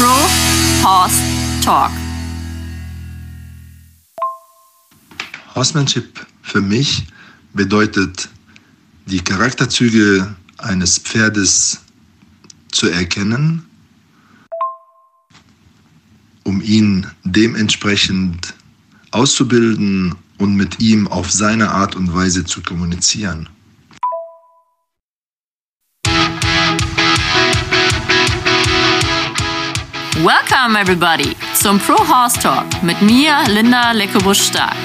[0.00, 0.30] Pro
[0.82, 1.20] Horse
[1.62, 1.90] Talk.
[5.54, 7.06] Horsemanship für mich
[7.52, 8.30] bedeutet,
[9.04, 11.82] die Charakterzüge eines Pferdes
[12.72, 13.66] zu erkennen,
[16.44, 18.54] um ihn dementsprechend
[19.10, 23.50] auszubilden und mit ihm auf seine Art und Weise zu kommunizieren.
[30.22, 34.76] Welcome everybody zum Pro Horse Talk mit mir, Linda Leckebusch-Stark.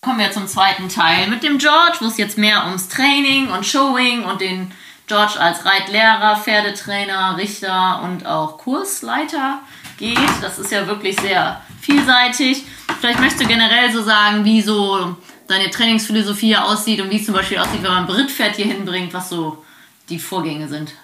[0.00, 3.64] Kommen wir zum zweiten Teil mit dem George, wo es jetzt mehr ums Training und
[3.64, 4.72] Showing und den
[5.06, 9.60] George als Reitlehrer, Pferdetrainer, Richter und auch Kursleiter
[9.98, 10.18] geht.
[10.40, 12.64] Das ist ja wirklich sehr vielseitig.
[13.00, 15.16] Vielleicht möchtest du generell so sagen, wie so
[15.52, 19.12] deine Trainingsphilosophie aussieht und wie es zum Beispiel aussieht, wenn man ein Brittpferd hier hinbringt,
[19.12, 19.62] was so
[20.08, 20.94] die Vorgänge sind.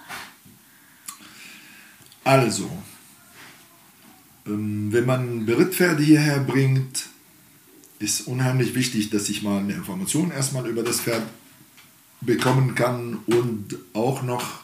[2.23, 2.69] Also,
[4.45, 7.07] ähm, wenn man Berittpferde hierher bringt,
[7.99, 11.23] ist unheimlich wichtig, dass ich mal eine Information erstmal über das Pferd
[12.21, 14.61] bekommen kann und auch noch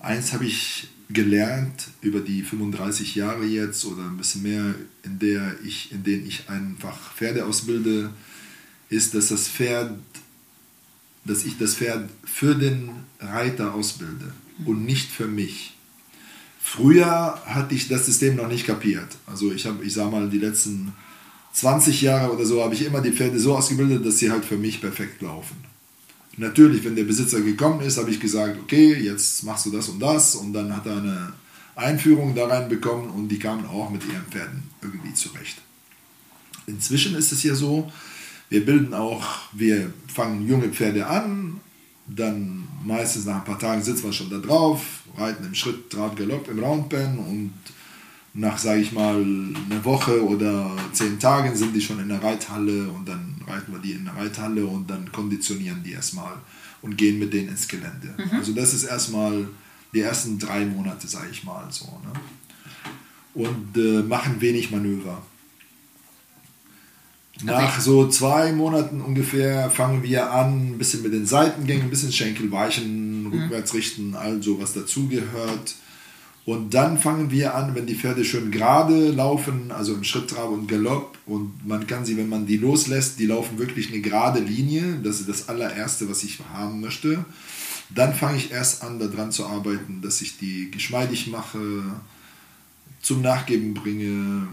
[0.00, 5.56] eins habe ich gelernt über die 35 Jahre jetzt oder ein bisschen mehr, in der
[5.64, 8.10] ich, in denen ich einfach Pferde ausbilde,
[8.90, 9.98] ist, dass das Pferd,
[11.24, 14.32] dass ich das Pferd für den Reiter ausbilde
[14.66, 15.74] und nicht für mich.
[16.62, 19.08] Früher hatte ich das System noch nicht kapiert.
[19.26, 20.92] Also ich habe, ich sage mal, die letzten
[21.52, 24.58] 20 Jahre oder so habe ich immer die Pferde so ausgebildet, dass sie halt für
[24.58, 25.56] mich perfekt laufen.
[26.36, 30.00] Natürlich, wenn der Besitzer gekommen ist, habe ich gesagt, okay, jetzt machst du das und
[30.00, 31.32] das und dann hat er eine
[31.74, 35.58] Einführung da reinbekommen und die kamen auch mit ihren Pferden irgendwie zurecht.
[36.66, 37.90] Inzwischen ist es ja so,
[38.50, 41.60] wir bilden auch, wir fangen junge Pferde an,
[42.06, 46.16] dann meistens nach ein paar Tagen sitzen wir schon da drauf, reiten im Schritt, Draht,
[46.16, 47.52] Galopp im Roundpen und
[48.34, 52.88] nach, sage ich mal, einer Woche oder zehn Tagen sind die schon in der Reithalle
[52.88, 56.34] und dann reiten wir die in der Reithalle und dann konditionieren die erstmal
[56.82, 58.14] und gehen mit denen ins Gelände.
[58.16, 58.38] Mhm.
[58.38, 59.48] Also das ist erstmal
[59.92, 61.86] die ersten drei Monate, sage ich mal so.
[62.04, 62.12] Ne?
[63.34, 65.22] Und äh, machen wenig Manöver.
[67.42, 72.12] Nach so zwei Monaten ungefähr fangen wir an, ein bisschen mit den Seitengängen, ein bisschen
[72.12, 73.32] Schenkel weichen, mhm.
[73.32, 75.74] rückwärts richten, all so was dazugehört.
[76.46, 80.68] Und dann fangen wir an, wenn die Pferde schön gerade laufen, also im Schritttrab und
[80.68, 84.98] Galopp, und man kann sie, wenn man die loslässt, die laufen wirklich eine gerade Linie.
[85.02, 87.24] Das ist das allererste, was ich haben möchte.
[87.94, 91.58] Dann fange ich erst an, daran zu arbeiten, dass ich die geschmeidig mache,
[93.02, 94.48] zum Nachgeben bringe,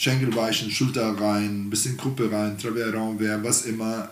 [0.00, 4.08] Schenkel weichen, Schulter rein, ein bisschen Gruppe rein, Travers Raumwehr, was immer.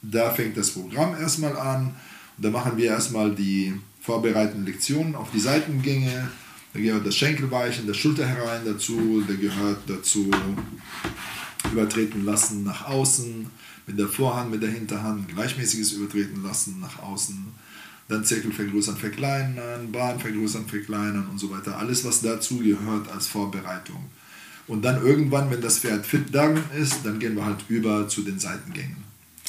[0.00, 1.96] Da fängt das Programm erstmal an.
[2.36, 6.28] Und da machen wir erstmal die vorbereitenden Lektionen auf die Seitengänge.
[6.72, 9.24] Da gehört das Schenkelweichen, das Schulter herein dazu.
[9.26, 10.30] Da gehört dazu
[11.72, 13.50] übertreten lassen nach außen,
[13.88, 17.46] mit der Vorhand, mit der Hinterhand, gleichmäßiges übertreten lassen nach außen.
[18.06, 21.78] Dann Zirkel vergrößern, verkleinern, Bahn vergrößern, verkleinern und so weiter.
[21.78, 24.08] Alles, was dazu gehört als Vorbereitung.
[24.68, 28.22] Und dann irgendwann, wenn das Pferd fit dann ist, dann gehen wir halt über zu
[28.22, 29.02] den Seitengängen.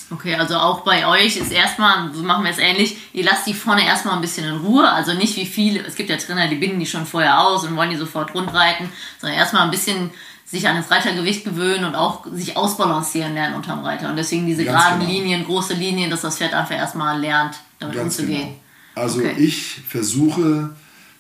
[0.09, 3.53] Okay, also auch bei euch ist erstmal, so machen wir es ähnlich, ihr lasst die
[3.53, 6.55] vorne erstmal ein bisschen in Ruhe, also nicht wie viele, es gibt ja Trainer, die
[6.55, 10.11] binden die schon vorher aus und wollen die sofort rundreiten, sondern erstmal ein bisschen
[10.45, 14.09] sich an das Reitergewicht gewöhnen und auch sich ausbalancieren lernen unterm Reiter.
[14.09, 15.11] Und deswegen diese Ganz geraden genau.
[15.11, 18.49] Linien, große Linien, dass das Pferd einfach erstmal lernt, damit Ganz umzugehen.
[18.93, 19.05] Genau.
[19.05, 19.35] Also okay.
[19.39, 20.75] ich versuche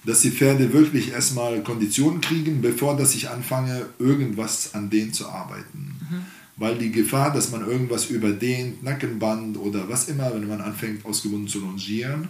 [0.05, 5.29] dass die Pferde wirklich erstmal Konditionen kriegen, bevor dass ich anfange, irgendwas an denen zu
[5.29, 5.95] arbeiten.
[5.99, 6.25] Mhm.
[6.57, 11.47] Weil die Gefahr, dass man irgendwas überdehnt, Nackenband oder was immer, wenn man anfängt, ausgebunden
[11.47, 12.27] zu longieren,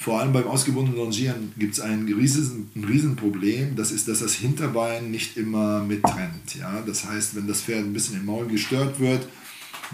[0.00, 4.34] vor allem beim ausgebundenen Longieren gibt es ein, riesen, ein Riesenproblem, das ist, dass das
[4.34, 6.54] Hinterbein nicht immer mittrennt.
[6.56, 6.82] Ja?
[6.86, 9.26] Das heißt, wenn das Pferd ein bisschen im Maul gestört wird,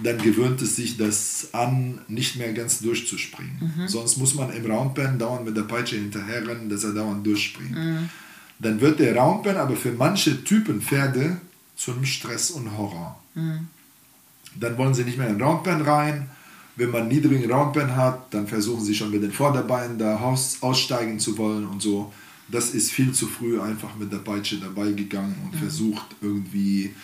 [0.02, 3.74] dann gewöhnt es sich das an, nicht mehr ganz durchzuspringen.
[3.76, 3.88] Mhm.
[3.88, 7.76] Sonst muss man im Roundpen dauernd mit der Peitsche hinterherrennen, dass er dauernd durchspringt.
[7.76, 8.08] Mhm.
[8.58, 11.38] Dann wird der Roundpen aber für manche Typen Pferde
[11.76, 13.20] zu einem Stress und Horror.
[13.34, 13.68] Mhm.
[14.56, 16.28] Dann wollen sie nicht mehr in den Roundpen rein.
[16.76, 20.16] Wenn man niedrigen Roundpen hat, dann versuchen sie schon mit den Vorderbeinen da
[20.60, 22.12] aussteigen zu wollen und so.
[22.48, 25.58] Das ist viel zu früh einfach mit der Peitsche dabei gegangen und mhm.
[25.58, 26.94] versucht irgendwie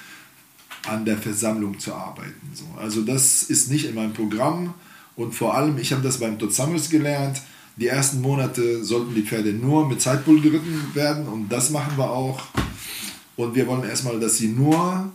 [0.86, 2.50] an der Versammlung zu arbeiten.
[2.54, 2.64] So.
[2.78, 4.74] Also das ist nicht in meinem Programm
[5.16, 7.42] und vor allem, ich habe das beim Totsamus gelernt,
[7.76, 12.10] die ersten Monate sollten die Pferde nur mit Zeitbull geritten werden und das machen wir
[12.10, 12.42] auch.
[13.36, 15.10] Und wir wollen erstmal, dass sie nur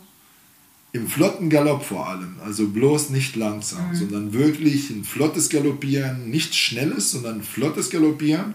[0.92, 3.94] im flotten Galopp vor allem, also bloß nicht langsam, mhm.
[3.94, 8.54] sondern wirklich ein flottes Galoppieren, nicht schnelles, sondern flottes Galoppieren,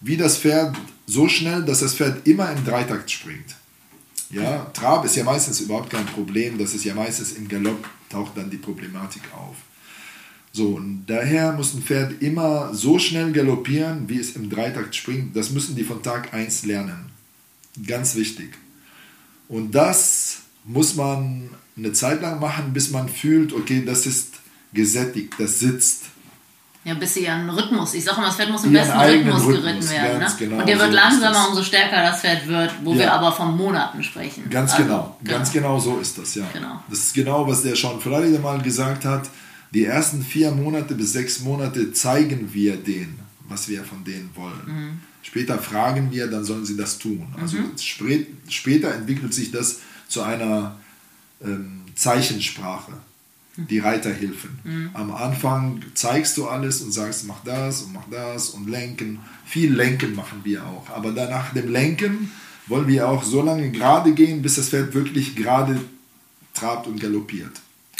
[0.00, 0.76] wie das Pferd
[1.06, 3.56] so schnell, dass das Pferd immer im Dreitakt springt.
[4.30, 8.36] Ja, Trab ist ja meistens überhaupt kein Problem, das ist ja meistens im Galopp taucht
[8.36, 9.56] dann die Problematik auf.
[10.52, 15.36] So, und daher muss ein Pferd immer so schnell galoppieren, wie es im Dreitakt springt.
[15.36, 17.10] Das müssen die von Tag 1 lernen.
[17.86, 18.50] Ganz wichtig.
[19.48, 24.34] Und das muss man eine Zeit lang machen, bis man fühlt, okay, das ist
[24.72, 26.06] gesättigt, das sitzt.
[26.88, 29.62] Ja, bis sie ihren Rhythmus, ich sage mal, das Pferd muss im besten Rhythmus, Rhythmus,
[29.62, 30.18] geritten werden.
[30.20, 30.26] Ne?
[30.38, 33.00] Genau, und der wird so langsamer, umso stärker das Pferd wird, wo ja.
[33.00, 34.48] wir aber von Monaten sprechen.
[34.48, 35.76] Ganz also, genau, ganz genau.
[35.76, 36.46] genau so ist das, ja.
[36.50, 36.82] Genau.
[36.88, 39.28] Das ist genau, was der Sean Florida mal gesagt hat.
[39.74, 43.18] Die ersten vier Monate bis sechs Monate zeigen wir denen,
[43.48, 44.62] was wir von denen wollen.
[44.66, 45.00] Mhm.
[45.20, 47.26] Später fragen wir, dann sollen sie das tun.
[47.38, 47.72] Also mhm.
[48.48, 50.76] später entwickelt sich das zu einer
[51.44, 52.92] ähm, Zeichensprache,
[53.66, 54.58] die Reiterhilfen.
[54.62, 54.90] Mhm.
[54.94, 59.18] Am Anfang zeigst du alles und sagst, mach das und mach das und lenken.
[59.44, 60.88] Viel Lenken machen wir auch.
[60.90, 62.30] Aber dann nach dem Lenken
[62.68, 65.80] wollen wir auch so lange gerade gehen, bis das Pferd wirklich gerade
[66.54, 67.52] trabt und galoppiert.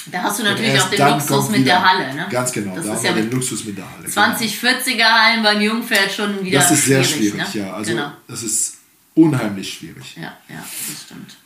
[0.06, 2.14] Da hast du natürlich auch den Luxus mit der Halle.
[2.14, 2.26] Ne?
[2.30, 4.08] Ganz genau, das da ist haben ja wir den Luxus mit der Halle.
[4.08, 4.72] 20, genau.
[4.72, 7.60] 40er Hallen beim Jungpferd schon wieder Das ist sehr schwierig, ne?
[7.60, 7.72] ja.
[7.74, 8.12] Also genau.
[8.26, 8.76] das ist
[9.14, 10.16] unheimlich schwierig.
[10.16, 11.36] Ja, ja, das stimmt.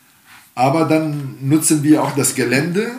[0.54, 2.90] Aber dann nutzen wir auch das Gelände.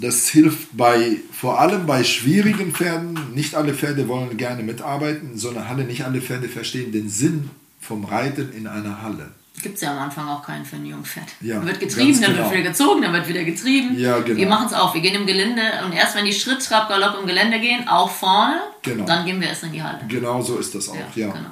[0.00, 3.18] Das hilft bei, vor allem bei schwierigen Pferden.
[3.34, 5.84] Nicht alle Pferde wollen gerne mitarbeiten in so einer Halle.
[5.84, 7.50] Nicht alle Pferde verstehen den Sinn
[7.80, 9.30] vom Reiten in einer Halle.
[9.62, 11.28] Gibt es ja am Anfang auch keinen für ein Jungpferd.
[11.40, 12.44] Ja, dann wird getrieben, dann genau.
[12.44, 13.98] wird wieder gezogen, dann wird wieder getrieben.
[13.98, 14.36] Ja, genau.
[14.36, 14.92] Wir machen es auch.
[14.94, 18.10] Wir gehen im Gelände und erst wenn die Schritt, Trab, Galopp im Gelände gehen, auch
[18.10, 19.06] vorne, genau.
[19.06, 20.00] dann gehen wir erst in die Halle.
[20.08, 21.26] Genau so ist das auch, ja.
[21.26, 21.32] ja.
[21.32, 21.50] Genau.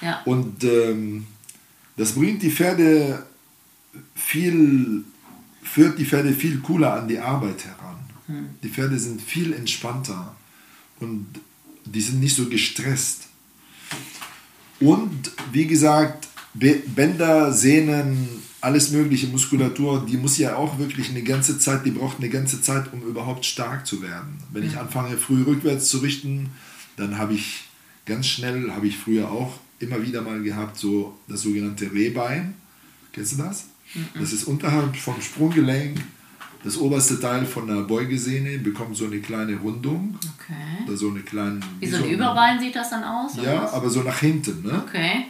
[0.00, 0.20] ja.
[0.24, 1.26] Und ähm,
[1.96, 3.24] das bringt die Pferde
[4.16, 5.04] viel,
[5.72, 7.96] führt die Pferde viel cooler an die Arbeit heran.
[8.26, 8.48] Hm.
[8.62, 10.34] Die Pferde sind viel entspannter
[11.00, 11.26] und
[11.84, 13.28] die sind nicht so gestresst.
[14.80, 18.28] Und wie gesagt, Bänder, Sehnen,
[18.60, 22.60] alles mögliche Muskulatur, die muss ja auch wirklich eine ganze Zeit, die braucht eine ganze
[22.60, 24.38] Zeit, um überhaupt stark zu werden.
[24.52, 26.50] Wenn ich anfange, früh rückwärts zu richten,
[26.96, 27.64] dann habe ich
[28.06, 32.54] ganz schnell, habe ich früher auch immer wieder mal gehabt, so das sogenannte Rehbein.
[33.12, 33.66] Kennst du das?
[33.94, 34.20] Mhm.
[34.20, 35.98] Das ist unterhalb vom Sprunggelenk.
[36.64, 40.18] Das oberste Teil von der Beugesehne bekommt so eine kleine Rundung.
[40.36, 40.84] Okay.
[40.86, 41.60] Oder so eine kleine.
[41.78, 43.36] Wie, so ein so Überbein sieht das dann aus?
[43.36, 43.72] Ja, was?
[43.72, 44.62] aber so nach hinten.
[44.62, 44.82] Ne?
[44.86, 45.26] Okay.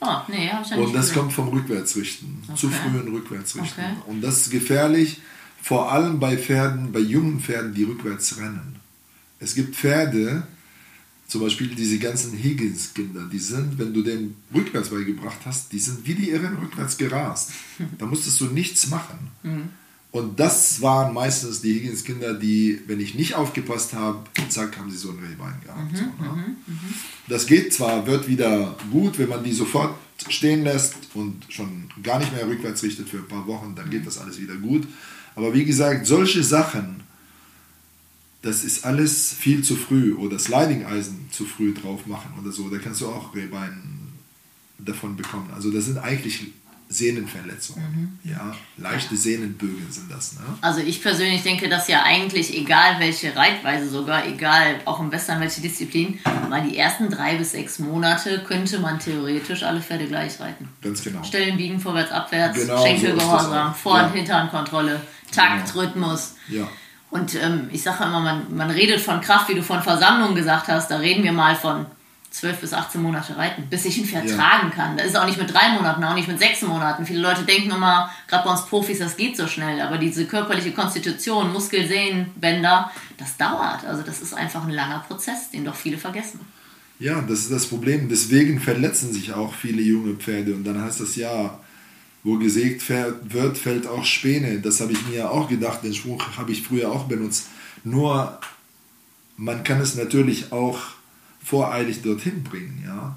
[0.00, 1.20] Oh, nee, habe ich ja Und das gesehen.
[1.20, 2.42] kommt vom Rückwärtsrichten.
[2.48, 2.56] Okay.
[2.56, 3.84] Zu frühen Rückwärtsrichten.
[3.84, 3.94] Okay.
[4.06, 5.20] Und das ist gefährlich,
[5.62, 8.76] vor allem bei Pferden, bei jungen Pferden, die rückwärts rennen.
[9.38, 10.46] Es gibt Pferde,
[11.28, 16.06] zum Beispiel diese ganzen Higgins-Kinder, die sind, wenn du den rückwärts beigebracht hast, die sind
[16.06, 17.50] wie die Irren rückwärts gerast.
[17.98, 19.18] Da musstest du nichts machen.
[19.42, 19.68] Mhm.
[20.12, 24.96] Und das waren meistens die Higgins-Kinder, die, wenn ich nicht aufgepasst habe, zack, haben sie
[24.96, 25.92] so ein Rehbein gehabt.
[25.92, 26.32] Mhm, so, ne?
[26.32, 26.94] Mhm, mhm.
[27.28, 29.94] Das geht zwar, wird wieder gut, wenn man die sofort
[30.28, 34.06] stehen lässt und schon gar nicht mehr rückwärts richtet für ein paar Wochen, dann geht
[34.06, 34.86] das alles wieder gut.
[35.34, 37.02] Aber wie gesagt, solche Sachen,
[38.42, 42.78] das ist alles viel zu früh oder Sliding-Eisen zu früh drauf machen oder so, da
[42.78, 44.12] kannst du auch Rehbein
[44.78, 45.50] davon bekommen.
[45.54, 46.52] Also das sind eigentlich
[46.88, 48.18] Sehnenverletzungen.
[48.22, 48.30] Mhm.
[48.30, 49.20] Ja, leichte ja.
[49.20, 50.34] Sehnenbögen sind das.
[50.34, 50.40] Ne?
[50.60, 55.40] Also ich persönlich denke, dass ja eigentlich, egal welche Reitweise sogar, egal auch im Western
[55.40, 60.38] welche Disziplin, mal die ersten drei bis sechs Monate könnte man theoretisch alle Pferde gleich
[60.38, 60.68] reiten.
[60.80, 61.24] Ganz genau.
[61.24, 64.12] Stellen, biegen, vorwärts, abwärts, genau, Schenkelgehorsam, so Vor- und ja.
[64.12, 65.00] Hinternkontrolle,
[65.32, 65.84] Takt, genau.
[65.84, 66.34] Rhythmus.
[66.48, 66.68] Ja.
[67.16, 70.68] Und ähm, ich sage immer, man, man redet von Kraft, wie du von Versammlung gesagt
[70.68, 71.86] hast, da reden wir mal von
[72.30, 74.74] 12 bis 18 Monate reiten, bis ich ihn vertragen ja.
[74.74, 74.96] kann.
[74.98, 77.06] Das ist auch nicht mit drei Monaten, auch nicht mit sechs Monaten.
[77.06, 80.72] Viele Leute denken immer, gerade bei uns Profis, das geht so schnell, aber diese körperliche
[80.72, 83.86] Konstitution, Muskel, Sehnen, Bänder, das dauert.
[83.86, 86.40] Also das ist einfach ein langer Prozess, den doch viele vergessen.
[86.98, 88.10] Ja, das ist das Problem.
[88.10, 91.58] Deswegen verletzen sich auch viele junge Pferde und dann heißt das ja,
[92.26, 94.60] wo gesägt wird, fällt auch Späne.
[94.60, 97.46] Das habe ich mir auch gedacht, den Spruch habe ich früher auch benutzt.
[97.84, 98.40] Nur
[99.36, 100.76] man kann es natürlich auch
[101.44, 103.14] voreilig dorthin bringen, ja,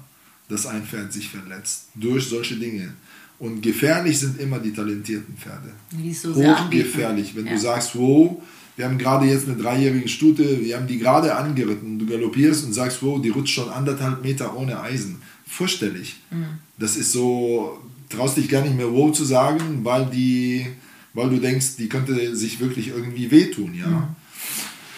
[0.48, 2.94] dass ein Pferd sich verletzt durch solche Dinge.
[3.40, 5.72] Und gefährlich sind immer die talentierten Pferde.
[6.14, 7.34] So Hochgefährlich.
[7.34, 7.54] Wenn ja.
[7.54, 8.40] du sagst, wow,
[8.76, 12.74] wir haben gerade jetzt eine dreijährige Stute, wir haben die gerade angeritten, du galoppierst und
[12.74, 15.20] sagst, wow, die rutscht schon anderthalb Meter ohne Eisen.
[15.48, 16.20] Fürchterlich.
[16.30, 16.60] Mhm.
[16.78, 20.66] Das ist so, traust dich gar nicht mehr wow zu sagen, weil die,
[21.14, 23.86] weil du denkst, die könnte sich wirklich irgendwie wehtun, ja.
[23.86, 24.16] Mhm.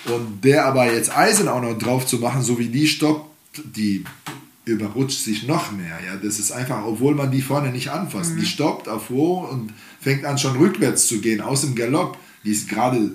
[0.05, 3.31] Und der aber jetzt Eisen auch noch drauf zu machen, so wie die stoppt,
[3.77, 4.05] die
[4.65, 5.99] überrutscht sich noch mehr.
[6.05, 8.35] Ja, das ist einfach, obwohl man die vorne nicht anfasst.
[8.35, 8.41] Mhm.
[8.41, 12.19] Die stoppt auf Wo und fängt an schon rückwärts zu gehen aus dem Galopp.
[12.45, 13.13] Die ist gerade,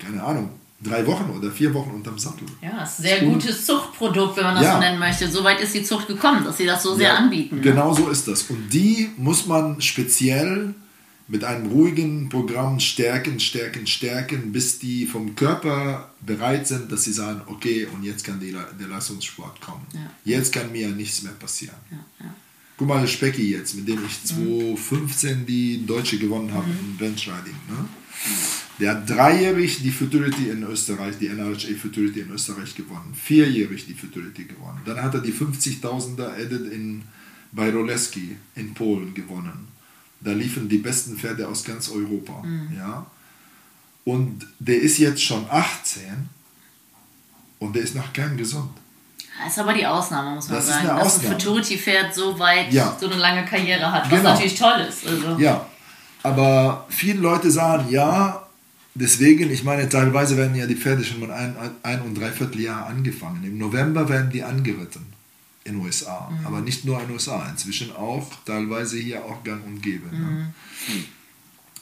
[0.00, 0.50] keine Ahnung,
[0.82, 2.46] drei Wochen oder vier Wochen unterm Sattel.
[2.62, 4.74] Ja, ist ein sehr gutes Zuchtprodukt, wenn man das Ja.
[4.74, 5.28] so nennen möchte.
[5.30, 7.56] So weit ist die Zucht gekommen, dass sie das so sehr Ja, anbieten.
[7.56, 7.62] ne?
[7.62, 8.42] Genau so ist das.
[8.44, 10.74] Und die muss man speziell
[11.28, 17.12] mit einem ruhigen Programm stärken, stärken, stärken, bis die vom Körper bereit sind, dass sie
[17.12, 19.84] sagen, okay, und jetzt kann die, der Leistungssport kommen.
[19.92, 20.00] Ja.
[20.24, 21.74] Jetzt kann mir nichts mehr passieren.
[22.76, 27.56] Guck mal, Specki jetzt, mit dem ich 2015 die Deutsche gewonnen habe im Benchriding.
[27.70, 27.88] Ne?
[28.78, 33.14] Der hat dreijährig die Futurity in Österreich, die NRHA Futurity in Österreich gewonnen.
[33.14, 34.80] Vierjährig die Futurity gewonnen.
[34.84, 37.02] Dann hat er die 50.000er Edit in,
[37.52, 39.68] bei Roleski in Polen gewonnen.
[40.20, 42.42] Da liefen die besten Pferde aus ganz Europa.
[42.76, 43.06] Ja?
[44.04, 46.02] Und der ist jetzt schon 18
[47.58, 48.70] und der ist noch kein gesund.
[49.42, 50.88] Das ist aber die Ausnahme, muss man Das ist sagen.
[50.90, 51.34] eine dass Ausnahme.
[51.34, 52.96] ein Futurity-Pferd so weit Ja.
[53.00, 54.30] so eine lange Karriere hat, was Genau.
[54.32, 55.06] natürlich toll ist.
[55.06, 55.38] Also.
[55.38, 55.66] Ja,
[56.22, 58.45] aber viele Leute sagen, ja,
[58.98, 62.86] deswegen, ich meine, teilweise werden ja die Pferde schon mal ein, ein und dreiviertel Jahr
[62.86, 63.44] angefangen.
[63.44, 65.02] Im November werden die angeritten
[65.64, 69.64] in den USA, aber nicht nur in den USA, inzwischen auch teilweise hier auch gang
[69.66, 70.06] und gäbe.
[70.14, 70.52] Ne?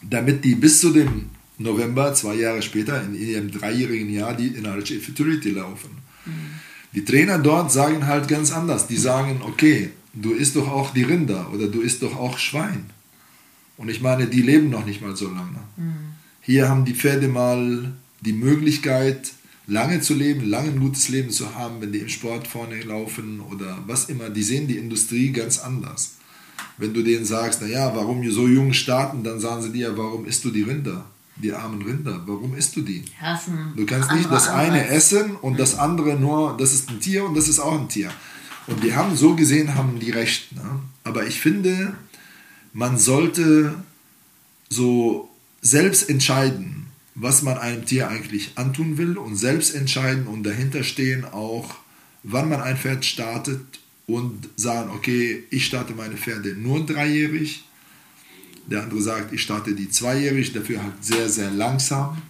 [0.02, 4.66] Damit die bis zu dem November, zwei Jahre später, in ihrem dreijährigen Jahr, die in
[4.66, 5.90] RHA Futurity laufen.
[6.94, 8.86] Die Trainer dort sagen halt ganz anders.
[8.86, 12.86] Die sagen, okay, du isst doch auch die Rinder oder du isst doch auch Schwein.
[13.76, 15.58] Und ich meine, die leben noch nicht mal so lange.
[16.46, 19.32] Hier haben die Pferde mal die Möglichkeit,
[19.66, 23.40] lange zu leben, lange ein gutes Leben zu haben, wenn die im Sport vorne laufen
[23.40, 24.28] oder was immer.
[24.28, 26.16] Die sehen die Industrie ganz anders.
[26.76, 30.44] Wenn du denen sagst, naja, warum so jung starten, dann sagen sie dir, warum isst
[30.44, 31.06] du die Rinder?
[31.36, 33.04] Die armen Rinder, warum isst du die?
[33.20, 37.24] Ein Du kannst nicht das eine essen und das andere nur, das ist ein Tier
[37.24, 38.10] und das ist auch ein Tier.
[38.66, 40.54] Und die haben so gesehen, haben die recht.
[40.54, 40.80] Ne?
[41.04, 41.94] Aber ich finde,
[42.72, 43.74] man sollte
[44.68, 45.30] so
[45.64, 51.24] selbst entscheiden, was man einem Tier eigentlich antun will und selbst entscheiden und dahinter stehen
[51.24, 51.76] auch,
[52.22, 53.62] wann man ein Pferd startet
[54.06, 57.64] und sagen, okay, ich starte meine Pferde nur dreijährig.
[58.66, 62.20] Der andere sagt, ich starte die zweijährig, dafür halt sehr, sehr langsam.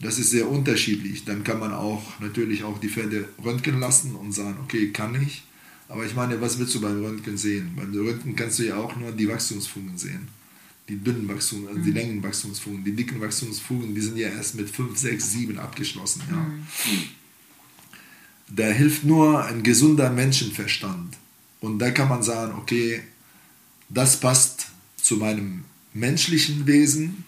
[0.00, 1.24] Das ist sehr unterschiedlich.
[1.24, 5.44] Dann kann man auch natürlich auch die Pferde röntgen lassen und sagen, okay, kann ich.
[5.88, 7.72] Aber ich meine, was willst du beim Röntgen sehen?
[7.76, 10.39] Beim Röntgen kannst du ja auch nur die Wachstumsfugen sehen.
[10.90, 12.82] Die dünnen Wachstum, also die Längenwachstumsfugen.
[12.84, 16.22] Die dicken Wachstumsfugen, die sind ja erst mit 5, 6, 7 abgeschlossen.
[16.28, 16.46] Ja.
[18.48, 21.16] Da hilft nur ein gesunder Menschenverstand.
[21.60, 23.02] Und da kann man sagen, okay,
[23.88, 24.66] das passt
[24.96, 27.24] zu meinem menschlichen Wesen.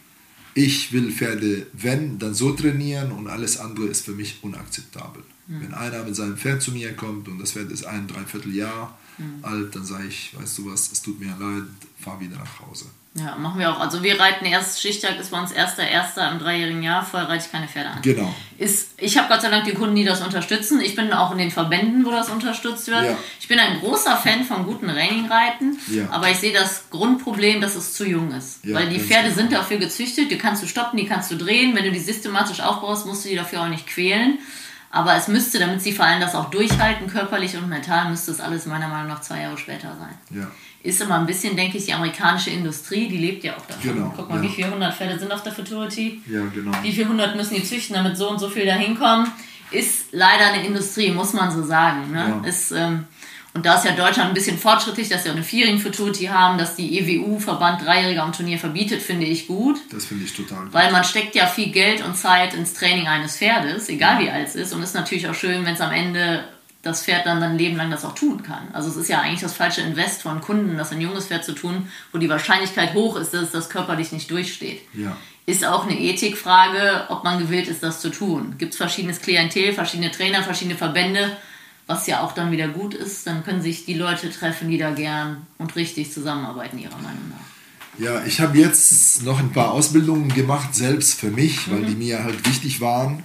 [0.55, 5.23] Ich will Pferde, wenn, dann so trainieren und alles andere ist für mich unakzeptabel.
[5.47, 8.99] Wenn einer mit seinem Pferd zu mir kommt und das Pferd ist ein, dreiviertel Jahr
[9.43, 11.65] alt, dann sage ich, weißt du was, es tut mir leid,
[11.99, 12.87] fahr wieder nach Hause.
[13.15, 13.79] Ja, machen wir auch.
[13.79, 17.45] Also wir reiten erst, Stichtag ist bei uns erster, erster im dreijährigen Jahr, vorher reite
[17.45, 17.99] ich keine Pferde an.
[18.01, 18.35] Genau.
[18.57, 20.81] Ist, ich habe Gott sei Dank die Kunden, die das unterstützen.
[20.81, 23.05] Ich bin auch in den Verbänden, wo das unterstützt wird.
[23.05, 23.19] Ja.
[23.39, 26.09] Ich bin ein großer Fan von guten Trainingreiten, Ja.
[26.11, 28.65] aber ich sehe das Grundproblem, dass es zu jung ist.
[28.65, 29.37] Ja, Weil die Pferde genau.
[29.37, 31.75] sind dafür gezüchtet, die kannst du stoppen, die kannst du drehen.
[31.77, 34.39] Wenn du die systematisch aufbaust, musst du die dafür auch nicht quälen.
[34.91, 38.41] Aber es müsste, damit sie vor allem das auch durchhalten, körperlich und mental, müsste es
[38.41, 40.15] alles meiner Meinung nach zwei Jahre später sein.
[40.39, 40.47] Ja.
[40.83, 43.95] Ist immer ein bisschen, denke ich, die amerikanische Industrie, die lebt ja auch davon.
[43.95, 44.43] Genau, Guck mal, ja.
[44.43, 46.21] wie viele hundert Pferde sind auf der Futurity?
[46.27, 46.73] Ja, genau.
[46.83, 49.31] Wie viele hundert müssen die züchten, damit so und so viel da hinkommen?
[49.71, 52.11] Ist leider eine Industrie, muss man so sagen.
[52.11, 52.41] Ne?
[52.43, 52.49] Ja.
[52.49, 53.07] Ist, ähm,
[53.55, 56.59] und da ist ja Deutschland ein bisschen fortschrittlich, dass sie auch eine Vierring Futurity haben,
[56.59, 59.79] dass die EWU-Verband Dreijährige am Turnier verbietet, finde ich gut.
[59.93, 60.73] Das finde ich total gut.
[60.73, 64.49] Weil man steckt ja viel Geld und Zeit ins Training eines Pferdes, egal wie alt
[64.49, 64.73] es ist.
[64.73, 66.45] Und ist natürlich auch schön, wenn es am Ende
[66.83, 68.69] das Pferd dann sein Leben lang das auch tun kann.
[68.73, 71.53] Also es ist ja eigentlich das falsche Invest von Kunden, das ein junges Pferd zu
[71.53, 74.83] tun, wo die Wahrscheinlichkeit hoch ist, dass es das körperlich nicht durchsteht.
[74.93, 75.17] Ja.
[75.47, 78.57] Ist auch eine Ethikfrage, ob man gewillt ist, das zu tun.
[78.59, 81.37] Gibt es verschiedenes Klientel, verschiedene Trainer, verschiedene Verbände,
[81.87, 83.27] was ja auch dann wieder gut ist.
[83.27, 87.53] Dann können sich die Leute treffen, die da gern und richtig zusammenarbeiten, ihrer Meinung nach.
[87.99, 92.25] Ja, ich habe jetzt noch ein paar Ausbildungen gemacht, selbst für mich, weil die mir
[92.25, 93.23] halt wichtig waren.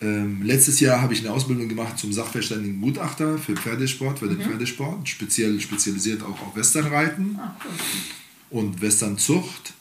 [0.00, 4.40] Ähm, letztes Jahr habe ich eine Ausbildung gemacht zum sachverständigen Gutachter für Pferdesport, für den
[4.40, 8.60] Pferdesport, speziell spezialisiert auch auf Westernreiten Ah, cool.
[8.60, 9.74] und Westernzucht,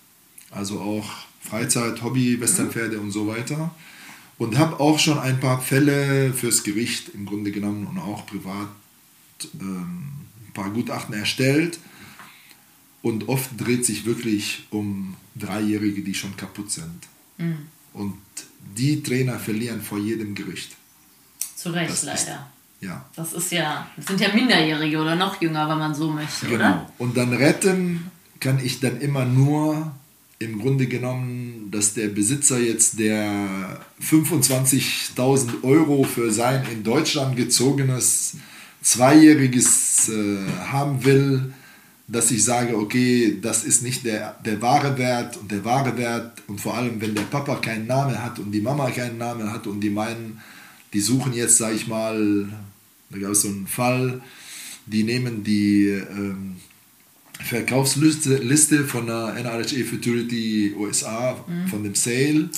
[0.50, 1.08] also auch
[1.42, 3.74] Freizeit, Hobby, Westernpferde und so weiter.
[4.40, 8.68] Und habe auch schon ein paar Fälle fürs Gericht im Grunde genommen und auch privat
[9.60, 10.04] ähm,
[10.48, 11.80] ein paar Gutachten erstellt.
[13.02, 17.08] Und oft dreht sich wirklich um Dreijährige, die schon kaputt sind.
[17.94, 18.14] Und
[18.76, 20.76] die Trainer verlieren vor jedem Gericht.
[21.56, 22.48] Zu Recht, Das ist- leider.
[22.80, 26.46] Ja, Das ist ja, das sind ja Minderjährige oder noch jünger, wenn man so möchte,
[26.46, 26.56] genau.
[26.66, 26.92] oder?
[27.00, 29.92] Und dann retten kann ich dann immer nur
[30.38, 38.36] im Grunde genommen, dass der Besitzer jetzt der 25.000 Euro für sein in Deutschland gezogenes
[38.84, 41.54] Zweijähriges äh, haben will,
[42.08, 46.42] dass ich sage, okay, das ist nicht der, der wahre Wert und der wahre Wert
[46.48, 49.68] und vor allem, wenn der Papa keinen Namen hat und die Mama keinen Namen hat
[49.68, 50.40] und die meinen,
[50.94, 52.48] die suchen jetzt, sage ich mal,
[53.10, 54.22] da gab es so einen Fall,
[54.86, 56.56] die nehmen die ähm,
[57.40, 61.68] Verkaufsliste Liste von der NRHA Futurity USA, mhm.
[61.68, 62.50] von dem Sale ja.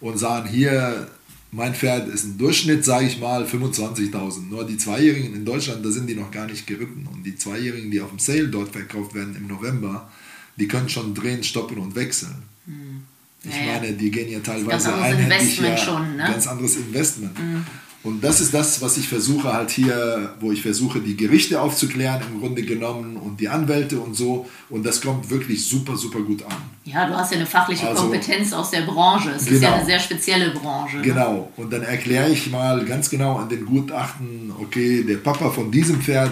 [0.00, 1.08] und sagen hier,
[1.52, 4.48] mein Pferd ist im Durchschnitt, sage ich mal, 25.000.
[4.50, 7.08] Nur die Zweijährigen in Deutschland, da sind die noch gar nicht geritten.
[7.12, 10.10] Und die Zweijährigen, die auf dem Sale dort verkauft werden im November,
[10.56, 12.42] die können schon drehen, stoppen und wechseln.
[12.66, 13.02] Mhm.
[13.44, 16.24] Ich ja, meine, die gehen ja teilweise einhändig, ja, schon, ne?
[16.24, 17.38] ganz anderes Investment.
[17.38, 17.64] Mhm.
[18.06, 22.22] Und das ist das, was ich versuche halt hier, wo ich versuche, die Gerichte aufzuklären
[22.32, 24.46] im Grunde genommen und die Anwälte und so.
[24.70, 26.56] Und das kommt wirklich super, super gut an.
[26.84, 29.30] Ja, du hast ja eine fachliche also, Kompetenz aus der Branche.
[29.30, 29.80] Es genau, ist ja genau.
[29.80, 30.98] eine sehr spezielle Branche.
[30.98, 31.02] Ne?
[31.02, 31.50] Genau.
[31.56, 36.00] Und dann erkläre ich mal ganz genau an den Gutachten, okay, der Papa von diesem
[36.00, 36.30] Pferd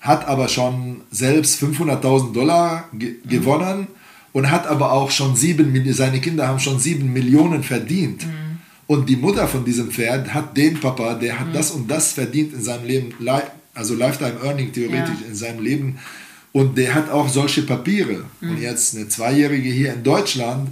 [0.00, 3.28] hat aber schon selbst 500.000 Dollar ge mhm.
[3.28, 3.86] gewonnen
[4.32, 8.26] und hat aber auch schon sieben, seine Kinder haben schon sieben Millionen verdient.
[8.26, 8.49] Mhm.
[8.90, 11.52] Und die Mutter von diesem Pferd hat den Papa, der hat mhm.
[11.52, 13.14] das und das verdient in seinem Leben,
[13.72, 15.28] also Lifetime Earning theoretisch ja.
[15.28, 15.98] in seinem Leben.
[16.50, 18.24] Und der hat auch solche Papiere.
[18.40, 18.50] Mhm.
[18.50, 20.70] Und jetzt eine Zweijährige hier in Deutschland,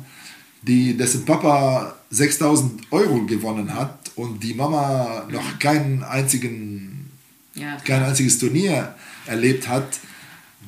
[0.62, 7.08] die, dessen Papa 6000 Euro gewonnen hat und die Mama noch keinen einzigen,
[7.54, 8.96] ja, kein einziges Turnier
[9.26, 9.86] erlebt hat,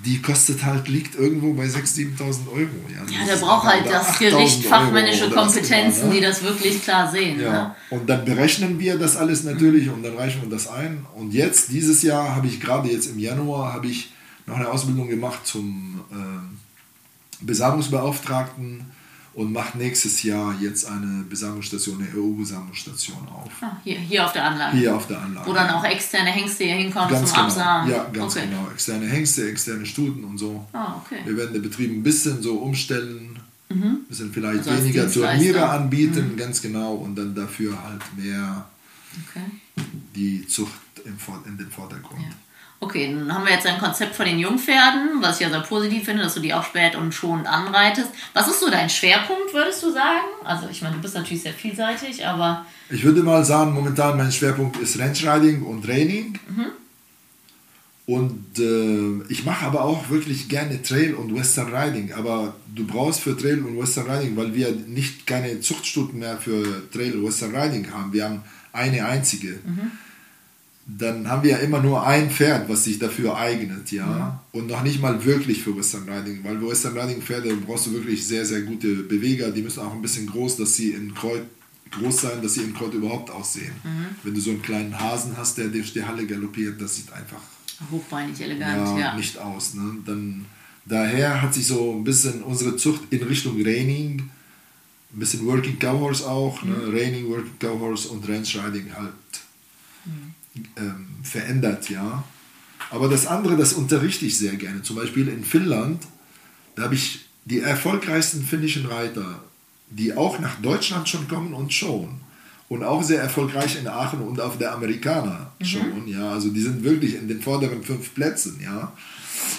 [0.04, 2.69] die kostet halt, liegt irgendwo bei 6.000, 7.000 Euro.
[2.88, 6.14] Ja, ja der braucht halt das Gericht, fachmännische Kompetenzen, ne?
[6.14, 7.40] die das wirklich klar sehen.
[7.40, 7.52] Ja.
[7.52, 7.75] Ne?
[7.90, 9.95] Und dann berechnen wir das alles natürlich mhm.
[9.95, 11.04] und dann reichen wir das ein.
[11.14, 14.12] Und jetzt, dieses Jahr, habe ich gerade jetzt im Januar, habe ich
[14.47, 18.87] noch eine Ausbildung gemacht zum äh, Besamungsbeauftragten
[19.41, 23.51] und macht nächstes Jahr jetzt eine Besamungsstation, eine EU-Besamungsstation auf.
[23.63, 24.77] Ah, hier, hier auf der Anlage.
[24.77, 25.49] Hier auf der Anlage.
[25.49, 27.47] Wo dann auch externe Hengste hier hinkommen ganz zum genau.
[27.47, 27.91] Absamen.
[27.91, 28.47] Ja, ganz okay.
[28.47, 28.71] genau.
[28.71, 30.67] Externe Hengste, externe Stuten und so.
[30.75, 31.21] Ah, okay.
[31.25, 33.39] Wir werden den Betrieb ein bisschen so umstellen.
[33.71, 33.83] Mhm.
[33.83, 36.37] Ein bisschen vielleicht also weniger Turniere anbieten, mhm.
[36.37, 36.93] ganz genau.
[36.97, 38.67] Und dann dafür halt mehr
[39.26, 39.47] okay.
[40.15, 40.71] die Zucht
[41.07, 42.21] im, in den Vordergrund.
[42.21, 42.50] Ja.
[42.82, 46.06] Okay, dann haben wir jetzt ein Konzept von den Jungpferden, was ich ja sehr positiv
[46.06, 48.08] finde, dass du die auch spät und schonend anreitest.
[48.32, 50.25] Was ist so dein Schwerpunkt, würdest du sagen?
[50.45, 52.64] Also ich meine, du bist natürlich sehr vielseitig, aber...
[52.88, 56.38] Ich würde mal sagen, momentan mein Schwerpunkt ist Ranch Riding und Training.
[56.49, 56.66] Mhm.
[58.06, 62.14] Und äh, ich mache aber auch wirklich gerne Trail und Western Riding.
[62.14, 66.90] Aber du brauchst für Trail und Western Riding, weil wir nicht keine Zuchtstunden mehr für
[66.90, 68.14] Trail und Western Riding haben.
[68.14, 69.58] Wir haben eine einzige.
[69.66, 69.93] Mhm
[70.99, 74.41] dann haben wir ja immer nur ein Pferd, was sich dafür eignet, ja.
[74.53, 74.59] Mhm.
[74.61, 78.26] Und noch nicht mal wirklich für Western Riding, weil Western Riding Pferde brauchst du wirklich
[78.26, 79.50] sehr, sehr gute Beweger.
[79.50, 81.43] Die müssen auch ein bisschen groß, dass sie in Kreuz
[81.91, 83.73] groß sein, dass sie in Kreuz überhaupt aussehen.
[83.83, 84.07] Mhm.
[84.23, 87.41] Wenn du so einen kleinen Hasen hast, der durch die Halle galoppiert, das sieht einfach
[87.91, 89.17] hochbeinig elegant, ja, ja.
[89.17, 89.75] nicht aus.
[89.75, 89.97] Ne?
[90.05, 90.45] Dann,
[90.85, 94.31] daher hat sich so ein bisschen unsere Zucht in Richtung Reining,
[95.13, 96.75] ein bisschen Working Cowhorse auch, ne?
[96.75, 96.93] mhm.
[96.93, 97.00] ne?
[97.00, 99.13] Reining, Working Cowhorse und Ranch Riding halt.
[100.76, 102.25] Ähm, verändert, ja.
[102.91, 104.82] Aber das andere, das unterrichte ich sehr gerne.
[104.82, 106.02] Zum Beispiel in Finnland,
[106.75, 109.45] da habe ich die erfolgreichsten finnischen Reiter,
[109.91, 112.21] die auch nach Deutschland schon kommen und showen.
[112.69, 115.65] Und auch sehr erfolgreich in Aachen und auf der Amerikaner mhm.
[115.65, 116.08] schon.
[116.08, 118.60] Ja, also die sind wirklich in den vorderen fünf Plätzen.
[118.63, 118.93] Ja.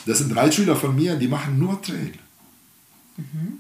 [0.06, 2.13] Das sind drei Schüler von mir, die machen nur Trail.
[3.17, 3.60] Mhm.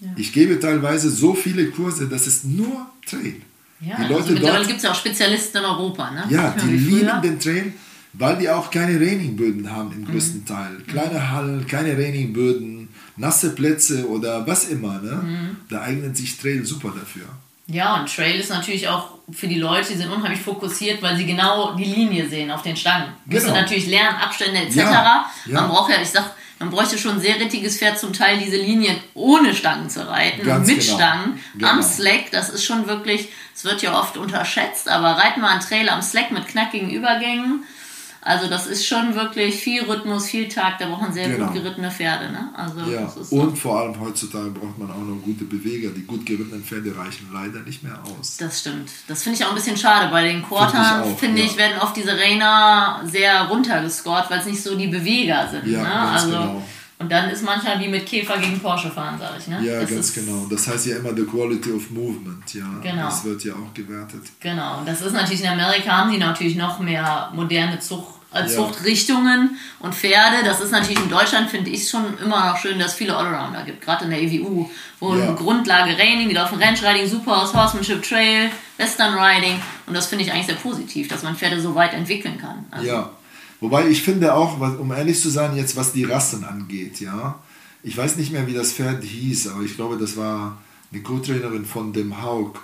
[0.00, 0.08] Ja.
[0.16, 3.42] Ich gebe teilweise so viele Kurse, das ist nur Trail.
[3.80, 6.10] Ja, die Leute also mittlerweile gibt es ja auch Spezialisten in Europa.
[6.10, 6.24] Ne?
[6.30, 7.72] Ja, die lieben den Trail,
[8.12, 10.46] weil die auch keine Rainingböden haben im größten mhm.
[10.46, 10.76] Teil.
[10.86, 15.00] Kleine Hallen, keine Rainingböden, nasse Plätze oder was immer.
[15.00, 15.12] Ne?
[15.12, 15.56] Mhm.
[15.68, 17.26] Da eignet sich Trail super dafür.
[17.70, 21.26] Ja, und Trail ist natürlich auch für die Leute, die sind unheimlich fokussiert, weil sie
[21.26, 23.12] genau die Linie sehen auf den Stangen.
[23.26, 23.42] Genau.
[23.42, 24.76] Müssen natürlich lernen, Abstände etc.
[24.76, 25.60] Ja, ja.
[25.60, 28.56] Man braucht ja, ich sag, man bräuchte schon ein sehr rittiges Pferd, zum Teil diese
[28.56, 30.94] Linien ohne Stangen zu reiten Ganz mit genau.
[30.96, 31.68] Stangen genau.
[31.68, 32.30] am Slack.
[32.32, 36.02] Das ist schon wirklich, es wird ja oft unterschätzt, aber reiten wir einen Trail am
[36.02, 37.64] Slack mit knackigen Übergängen
[38.20, 41.46] also das ist schon wirklich viel Rhythmus, viel Tag, da braucht man sehr genau.
[41.46, 42.30] gut gerittene Pferde.
[42.32, 42.50] Ne?
[42.54, 43.12] Also ja.
[43.30, 45.90] und vor allem heutzutage braucht man auch noch gute Beweger.
[45.90, 48.36] Die gut gerittenen Pferde reichen leider nicht mehr aus.
[48.38, 48.90] Das stimmt.
[49.06, 50.10] Das finde ich auch ein bisschen schade.
[50.10, 54.46] Bei den Quartern, finde ich, finde ich, werden oft diese Rainer sehr runtergescored, weil es
[54.46, 55.66] nicht so die Beweger sind.
[55.66, 55.88] Ja, ne?
[55.88, 56.64] ganz also, genau.
[57.00, 59.46] Und dann ist manchmal wie mit Käfer gegen Porsche fahren, sage ich.
[59.46, 59.60] Ne?
[59.62, 60.46] Ja, das ganz genau.
[60.50, 62.52] Das heißt ja immer the quality of movement.
[62.52, 63.04] Ja, genau.
[63.04, 64.22] Das wird ja auch gewertet.
[64.40, 64.78] Genau.
[64.78, 68.58] Und das ist natürlich in Amerika haben die natürlich noch mehr moderne Zucht als Ja.
[68.58, 70.38] Zuchtrichtungen und Pferde.
[70.44, 73.62] Das ist natürlich in Deutschland, finde ich schon immer noch schön, dass es viele Allrounder
[73.64, 74.68] gibt, gerade in der EWU,
[75.00, 75.32] wo Ja.
[75.32, 80.32] Grundlage Reining, die laufen Ranch Riding, Superhouse, Horsemanship Trail, Western Riding und das finde ich
[80.32, 82.66] eigentlich sehr positiv, dass man Pferde so weit entwickeln kann.
[82.70, 83.10] Also, Ja.
[83.60, 87.36] Wobei ich finde auch, um ehrlich zu sein, jetzt was die Rassen angeht, ja.
[87.82, 90.58] Ich weiß nicht mehr, wie das Pferd hieß, aber ich glaube, das war
[90.92, 92.54] eine Co-Trainerin von dem Haug,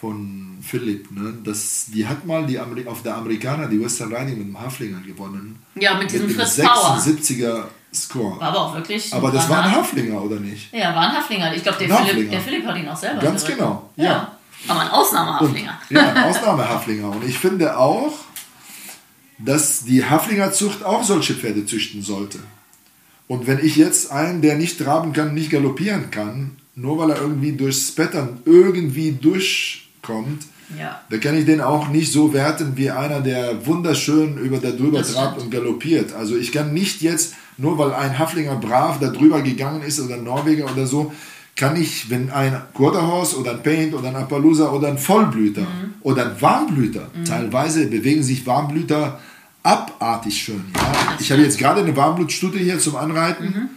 [0.00, 1.10] von Philipp.
[1.10, 1.34] Ne?
[1.42, 5.00] Das, die hat mal die Ameri auf der Amerikaner die Western Riding mit dem Haflinger
[5.00, 5.58] gewonnen.
[5.74, 6.98] Ja, mit diesem dem Fritz Power.
[6.98, 8.38] 76er Score.
[8.38, 9.12] War aber auch wirklich.
[9.14, 10.20] Aber das war ein Haflinger.
[10.22, 10.72] Oder nicht?
[10.72, 11.54] Ja, war ein Haflinger.
[11.54, 13.58] Ich glaube, der, Ein Philipp, der Philipp hat ihn auch selber Ganz geritten.
[13.64, 14.04] genau, Ja.
[14.04, 14.32] ja.
[14.68, 15.78] Aber ein Ausnahmehaflinger.
[15.90, 17.10] Ja, Ausnahmehaflinger.
[17.10, 18.12] Und ich finde auch,
[19.38, 22.38] dass die Haflingerzucht auch solche Pferde züchten sollte.
[23.28, 27.20] Und wenn ich jetzt einen, der nicht traben kann, nicht galoppieren kann, nur weil er
[27.20, 30.42] irgendwie durchs Pattern irgendwie durchkommt,
[30.78, 31.00] Ja.
[31.10, 34.98] da kann ich den auch nicht so werten wie einer, der wunderschön über da drüber
[34.98, 35.44] Das trabt stimmt.
[35.44, 36.12] und galoppiert.
[36.12, 40.14] Also ich kann nicht jetzt, nur weil ein Haflinger brav da drüber gegangen ist oder
[40.16, 41.12] ein Norweger oder so,
[41.54, 45.94] kann ich, wenn ein Quarterhorse oder ein Paint oder ein Appaloosa oder ein Vollblüter Mhm.
[46.02, 49.18] oder ein Warmblüter, teilweise bewegen sich Warmblüter
[49.66, 50.64] abartig schön.
[50.74, 51.16] Ja?
[51.18, 53.44] Ich habe jetzt gerade eine Warmblutstute hier zum Anreiten.
[53.46, 53.68] Mhm.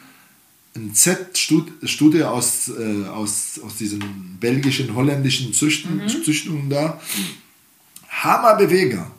[0.76, 6.24] Ein Z-Stute aus, äh, aus, aus diesen belgischen, holländischen Züchten, Mhm.
[6.24, 7.02] Züchtungen da.
[8.10, 9.10] Hammerbeweger.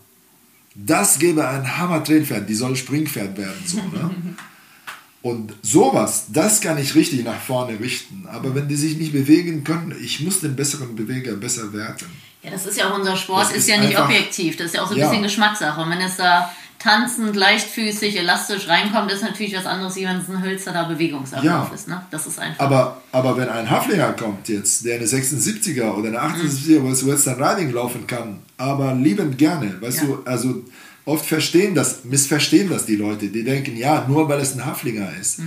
[0.74, 3.62] Das gäbe ein Hammer-Trailpferd, die soll Springpferd werden.
[3.66, 4.14] So, ne?
[5.22, 8.26] Und sowas, das kann ich richtig nach vorne richten.
[8.28, 12.06] Aber wenn die sich nicht bewegen können, ich muss den besseren Beweger besser werten.
[12.42, 14.57] Ja, das ist ja auch unser Sport, ist, ist ja nicht objektiv.
[14.57, 15.09] Das ist ja auch so ein Ja.
[15.09, 15.81] bisschen Geschmackssache.
[15.81, 20.29] Und wenn es da tanzend, leichtfüßig, elastisch reinkommt, ist natürlich was anderes, wie wenn es
[20.31, 21.70] ein hölzerner Bewegungsablauf Ja.
[21.74, 21.88] ist.
[21.88, 22.03] Ne?
[22.11, 22.64] Das ist einfach.
[22.64, 27.42] Aber, aber wenn ein Haflinger kommt jetzt, der eine 76er oder eine 78er was Western
[27.42, 30.05] Riding laufen kann, aber liebend gerne, weißt Ja.
[30.07, 30.64] du, also
[31.05, 35.09] oft verstehen das, missverstehen das die Leute, die denken, ja, nur weil es ein Haflinger
[35.20, 35.40] ist.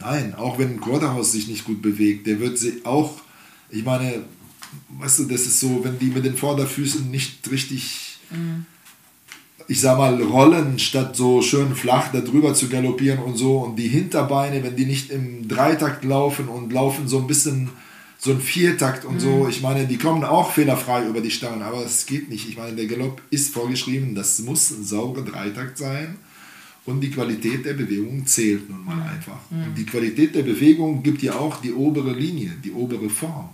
[0.00, 3.12] Nein, auch wenn ein Quarterhaus sich nicht gut bewegt, der wird sie auch,
[3.68, 4.22] ich meine,
[4.98, 8.18] weißt du, das ist so, wenn die mit den Vorderfüßen nicht richtig
[9.70, 13.58] ich sag mal, rollen, statt so schön flach da drüber zu galoppieren und so.
[13.58, 17.68] Und die Hinterbeine, wenn die nicht im Dreitakt laufen und laufen so ein bisschen
[18.20, 21.84] so ein Viertakt und so, ich meine, die kommen auch fehlerfrei über die Stangen, aber
[21.84, 22.48] es geht nicht.
[22.48, 26.16] Ich meine, der Galopp ist vorgeschrieben, das muss ein sauberer Dreitakt sein.
[26.86, 29.38] Und die Qualität der Bewegung zählt nun mal einfach.
[29.50, 33.50] Und die Qualität der Bewegung gibt ja auch die obere Linie, die obere Form.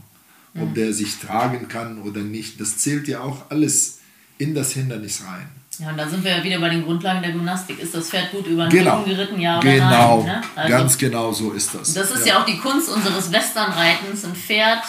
[0.61, 3.99] Ob der sich tragen kann oder nicht, das zählt ja auch alles
[4.39, 5.49] in das Hindernis rein.
[5.79, 7.81] ja, und da sind wir ja wieder bei den Grundlagen der Gymnastik.
[7.81, 8.99] Ist das Pferd gut über den Genau.
[8.99, 10.27] Rücken geritten, ja oder genau, nein?
[10.27, 10.43] Ne?
[10.55, 11.95] Also, ganz genau so ist das.
[11.95, 12.41] Das ist ja.
[12.41, 14.85] auch die Kunst unseres Westernreitens, ein Pferd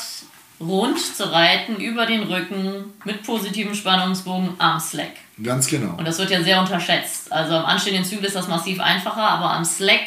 [0.59, 5.11] rund zu reiten, über den Rücken, mit positivem Spannungsbogen am Slack.
[5.43, 5.95] Ganz genau.
[5.97, 7.31] Und das wird ja sehr unterschätzt.
[7.31, 10.01] Also am anstehenden Zügel ist das massiv einfacher, aber am Slack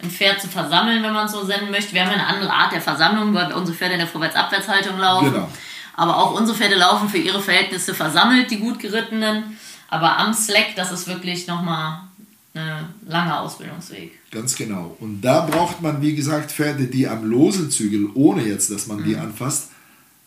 [0.00, 1.92] ein Pferd zu versammeln, wenn man es so senden möchte.
[1.92, 5.32] Wir haben eine andere Art der Versammlung, weil unsere Pferde in der Vorwärts-Abwärtshaltung laufen.
[5.32, 5.48] Genau.
[5.96, 9.58] Aber auch unsere Pferde laufen für ihre Verhältnisse versammelt, die gut gerittenen.
[9.88, 12.00] Aber am Slack, das ist wirklich nochmal
[12.54, 14.18] ein langer Ausbildungsweg.
[14.30, 14.96] Ganz genau.
[15.00, 19.02] Und da braucht man, wie gesagt, Pferde, die am losen Zügel, ohne jetzt, dass man
[19.02, 19.22] die Mhm.
[19.22, 19.70] anfasst,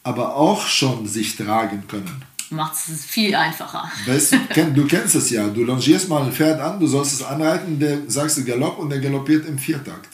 [0.03, 2.23] aber auch schon sich tragen können.
[2.51, 3.89] Macht es viel einfacher.
[4.05, 5.47] Weißt, du, kenn- du kennst es ja.
[5.47, 8.89] Du longierst mal ein Pferd an, du sollst es anreiten, der sagst du Galopp und
[8.89, 10.09] der galoppiert im Viertakt.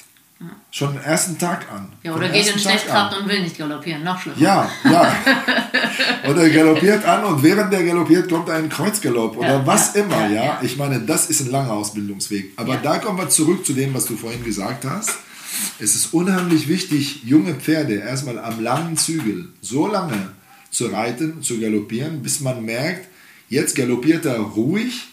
[0.69, 1.87] Schon den ersten Tag an.
[2.03, 3.23] Ja, oder geht in Schlechtkraft an.
[3.23, 4.03] und will nicht galoppieren.
[4.03, 4.37] Noch schlimmer.
[4.39, 5.11] Ja, ja.
[6.29, 10.01] oder er galoppiert an und während der galoppiert kommt ein Kreuzgalopp oder Ja, was ja,
[10.03, 10.59] immer, ja.
[10.61, 12.51] Ich meine, das ist ein langer Ausbildungsweg.
[12.57, 15.09] Aber da kommen wir zurück zu dem, was du vorhin gesagt hast.
[15.79, 20.33] Es ist unheimlich wichtig, junge Pferde erstmal am langen Zügel so lange
[20.71, 23.07] zu reiten, zu galoppieren, bis man merkt,
[23.49, 25.07] jetzt galoppiert er ruhig,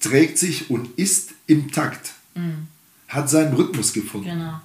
[0.00, 2.12] trägt sich und ist im Takt.
[3.08, 4.28] Hat seinen Rhythmus gefunden.
[4.28, 4.32] Mhm.
[4.32, 4.60] Genau.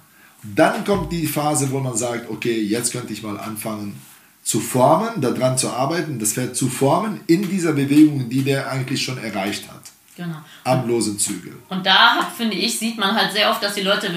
[0.54, 4.00] Dann kommt die Phase, wo man sagt, okay, jetzt könnte ich mal anfangen
[4.44, 9.02] zu formen, daran zu arbeiten, das Pferd zu formen in dieser Bewegung, die der eigentlich
[9.02, 9.82] schon erreicht hat,
[10.16, 10.36] genau.
[10.62, 11.56] am losen Zügel.
[11.68, 14.08] Und da, hat, finde ich, sieht man halt sehr oft, dass die Leute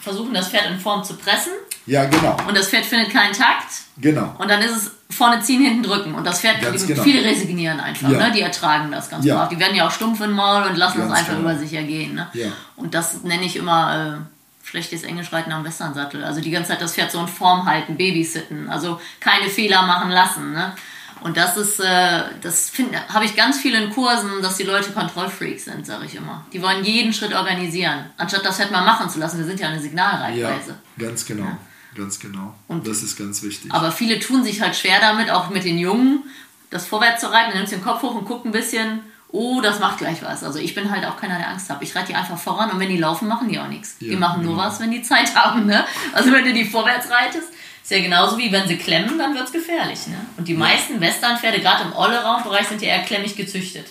[0.00, 1.52] versuchen, das Pferd in Form zu pressen.
[1.84, 3.83] Ja, genau, Und das Pferd findet keinen Takt.
[3.96, 4.34] Genau.
[4.38, 6.14] Und dann ist es vorne ziehen, hinten drücken.
[6.14, 7.02] Und das Pferd, die, genau.
[7.02, 8.18] viele resignieren einfach, Ja.
[8.18, 8.32] ne?
[8.32, 9.36] die ertragen das ganz Ja.
[9.36, 9.48] brav.
[9.48, 11.50] Die werden ja auch stumpf im Maul und lassen Ganz das einfach genau.
[11.50, 12.14] über sich ergehen.
[12.14, 12.28] Ne?
[12.32, 12.48] Ja.
[12.76, 14.18] Und das nenne ich immer
[14.64, 16.24] äh, schlechtes Englisch reiten am Westernsattel.
[16.24, 18.68] Also die ganze Zeit das Pferd so in Form halten, babysitten.
[18.68, 20.52] Also keine Fehler machen lassen.
[20.52, 20.72] Ne?
[21.20, 22.72] Und das ist, äh, das
[23.12, 26.44] habe ich ganz viel in Kursen, dass die Leute Kontrollfreaks sind, sage ich immer.
[26.52, 29.38] Die wollen jeden Schritt organisieren, anstatt das Pferd mal machen zu lassen.
[29.38, 30.74] Wir sind ja eine Ja, Signalreitweise.
[30.98, 31.46] ganz genau,
[31.94, 32.54] ganz genau.
[32.68, 33.72] Und- das ist ganz wichtig.
[33.72, 36.24] Aber viele tun sich halt schwer damit, auch mit den Jungen,
[36.70, 37.50] das vorwärts zu reiten.
[37.50, 39.00] Dann nimmst du den Kopf hoch und guckt ein bisschen
[39.34, 40.44] oh, das macht gleich was.
[40.44, 41.82] Also ich bin halt auch keiner, der Angst hat.
[41.82, 43.96] Ich reite die einfach voran und wenn die laufen, machen die auch nichts.
[43.98, 44.66] Ja, die machen nur genau.
[44.66, 45.66] was, wenn die Zeit haben.
[45.66, 45.84] Ne?
[46.12, 47.48] Also wenn du die vorwärts reitest,
[47.82, 50.06] ist ja genauso wie wenn sie klemmen, dann wird es gefährlich.
[50.06, 50.16] Ne?
[50.36, 50.58] Und die ja.
[50.58, 53.86] meisten Westernpferde, gerade im Allround-Bereich, sind ja eher klemmig gezüchtet.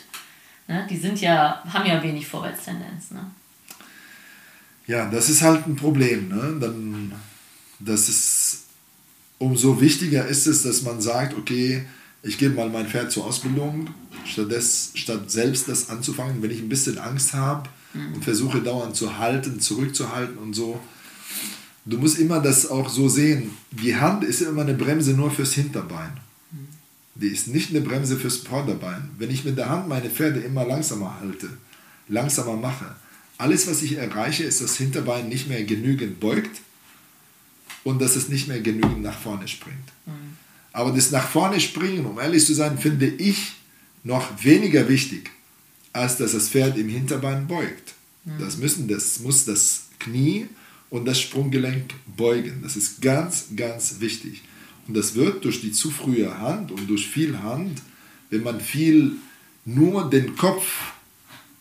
[0.67, 0.87] Ne?
[0.89, 3.11] Die sind ja, haben ja wenig Vorwärtstendenz.
[3.11, 3.25] Ne?
[4.87, 6.29] Ja, das ist halt ein Problem.
[6.29, 6.57] Ne?
[6.61, 7.11] Dann,
[7.86, 8.60] das ist,
[9.38, 11.86] umso wichtiger ist es, dass man sagt, okay,
[12.22, 13.89] ich gebe mal mein Pferd zur Ausbildung,
[14.26, 18.15] statt, des, statt selbst das anzufangen, wenn ich ein bisschen Angst habe mhm.
[18.15, 20.80] und versuche dauernd zu halten, zurückzuhalten und so.
[21.86, 23.52] Du musst immer das auch so sehen.
[23.72, 26.12] Die Hand ist immer eine Bremse nur fürs Hinterbein.
[26.52, 26.67] Mhm.
[27.15, 29.10] Die ist nicht eine Bremse fürs Vorderbein.
[29.17, 31.50] Wenn ich mit der Hand meine Pferde immer langsamer halte,
[32.08, 32.96] langsamer mache,
[33.38, 36.62] alles, was ich erreiche, ist, dass das Hinterbein nicht mehr genügend beugt
[37.84, 39.78] und dass es nicht mehr genügend nach vorne springt.
[40.06, 40.38] Mhm.
[40.72, 43.54] Aber das nach vorne springen, um ehrlich zu sein, finde ich
[44.04, 45.30] noch weniger wichtig,
[45.91, 47.93] als dass das Pferd im Hinterbein beugt.
[48.26, 48.39] Mhm.
[48.39, 50.48] Das, müssen, das muss das Knie
[50.89, 52.62] und das Sprunggelenk beugen.
[52.63, 54.41] Das ist ganz, ganz wichtig.
[54.88, 57.82] Und das wird durch die zu frühe Hand und durch viel Hand,
[58.30, 59.13] wenn man viel
[59.65, 60.93] nur den Kopf,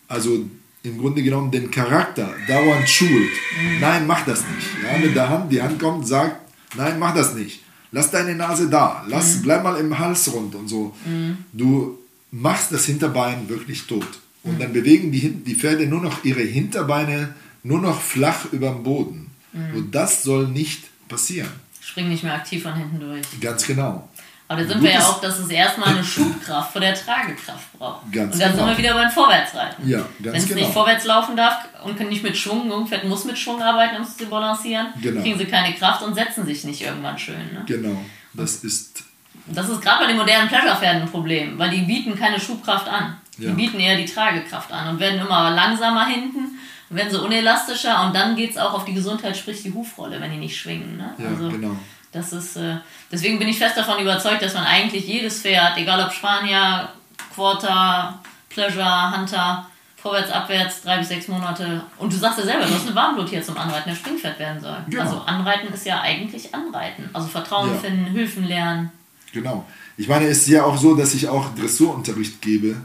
[0.08, 0.48] also
[0.82, 3.10] im Grunde genommen den Charakter dauernd schult.
[3.10, 3.80] Mhm.
[3.80, 4.68] Nein, mach das nicht.
[4.82, 6.36] Ja, mit der Hand, die Hand kommt, sagt,
[6.74, 9.42] nein, mach das nicht lass deine Nase da, lass, mhm.
[9.42, 10.94] bleib mal im Hals rund und so.
[11.04, 11.38] Mhm.
[11.52, 11.98] Du
[12.32, 14.08] machst das Hinterbein wirklich tot.
[14.42, 14.58] Und mhm.
[14.58, 19.30] dann bewegen die, die Pferde nur noch ihre Hinterbeine nur noch flach über dem Boden.
[19.52, 19.76] Mhm.
[19.76, 21.50] Und das soll nicht passieren.
[21.80, 23.22] Springen nicht mehr aktiv von hinten durch.
[23.40, 24.08] Ganz genau.
[24.52, 28.12] Aber da sind wir ja auch, dass es erstmal eine Schubkraft vor der Tragekraft braucht.
[28.12, 28.66] Ganz und dann genau.
[28.66, 29.88] sind wir wieder beim Vorwärtsreiten.
[29.88, 30.60] Ja, Wenn es genau.
[30.60, 34.16] nicht vorwärts laufen darf und nicht mit Schwung, irgendwer muss mit Schwung arbeiten, um es
[34.16, 35.22] zu balancieren, genau.
[35.22, 37.52] kriegen sie keine Kraft und setzen sich nicht irgendwann schön.
[37.52, 37.62] Ne?
[37.66, 37.96] Genau,
[38.34, 39.04] das ist...
[39.46, 43.16] Das ist gerade bei den modernen Pleasure-Pferden ein Problem, weil die bieten keine Schubkraft an.
[43.38, 43.52] Die ja.
[43.52, 46.58] bieten eher die Tragekraft an und werden immer langsamer hinten
[46.94, 50.30] werden sie unelastischer und dann geht es auch auf die Gesundheit, sprich die Hufrolle, wenn
[50.30, 50.96] die nicht schwingen.
[50.96, 51.14] Ne?
[51.18, 51.76] Ja, also, genau.
[52.12, 52.76] Das ist, äh,
[53.10, 56.90] deswegen bin ich fest davon überzeugt, dass man eigentlich jedes Pferd, egal ob Spanier,
[57.34, 58.20] Quarter,
[58.50, 61.82] Pleasure, Hunter, vorwärts, abwärts, drei bis sechs Monate.
[61.96, 64.60] Und du sagst ja selber, du hast eine Warmblut hier zum Anreiten, der Springpferd werden
[64.60, 64.76] soll.
[64.88, 65.02] Genau.
[65.02, 67.08] Also Anreiten ist ja eigentlich Anreiten.
[67.12, 67.76] Also Vertrauen ja.
[67.76, 68.90] finden, Hilfen lernen.
[69.32, 69.64] Genau.
[69.96, 72.76] Ich meine, es ist ja auch so, dass ich auch Dressurunterricht gebe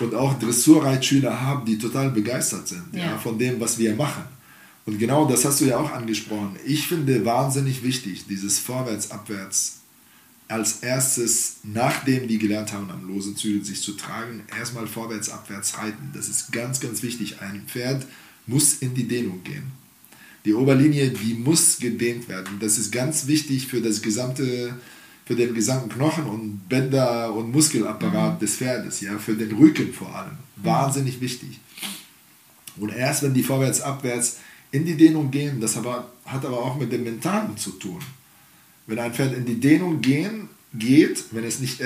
[0.00, 3.04] und auch Dressurreitschüler habe, die total begeistert sind ja.
[3.04, 3.18] ja.
[3.18, 4.24] von dem, was wir machen.
[4.86, 6.56] Und genau das hast du ja auch angesprochen.
[6.66, 9.80] Ich finde wahnsinnig wichtig, dieses Vorwärts, Abwärts
[10.46, 15.78] als erstes, nachdem die gelernt haben, am losen Zügel sich zu tragen, erstmal vorwärts, abwärts
[15.78, 16.10] reiten.
[16.12, 17.40] Das ist ganz, ganz wichtig.
[17.40, 18.06] Ein Pferd
[18.46, 19.72] muss in die Dehnung gehen.
[20.44, 22.58] Die Oberlinie, die muss gedehnt werden.
[22.60, 24.78] Das ist ganz wichtig für das gesamte,
[25.24, 28.38] für den gesamten Knochen und Bänder und Muskelapparat mhm.
[28.40, 30.36] des Pferdes, ja, für den Rücken vor allem.
[30.56, 31.58] Wahnsinnig wichtig.
[32.76, 34.38] Und erst wenn die vorwärts, abwärts
[34.74, 38.00] in die Dehnung gehen, das aber, hat aber auch mit dem Mentalen zu tun.
[38.88, 41.80] Wenn ein Pferd in die Dehnung gehen, geht, wenn es nicht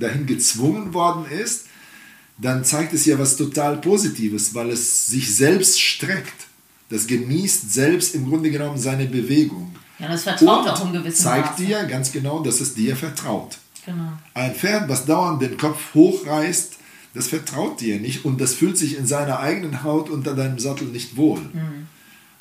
[0.00, 1.66] dahin gezwungen worden ist,
[2.38, 6.46] dann zeigt es ja was total Positives, weil es sich selbst streckt.
[6.90, 9.74] Das genießt selbst im Grunde genommen seine Bewegung.
[9.98, 11.64] Ja, das vertraut Und auch im gewissen zeigt Maße.
[11.64, 13.58] dir ganz genau, dass es dir vertraut.
[13.84, 14.12] Genau.
[14.34, 16.74] Ein Pferd, was dauernd den Kopf hochreißt,
[17.14, 20.86] das vertraut dir nicht und das fühlt sich in seiner eigenen Haut unter deinem Sattel
[20.86, 21.40] nicht wohl.
[21.40, 21.88] Mhm.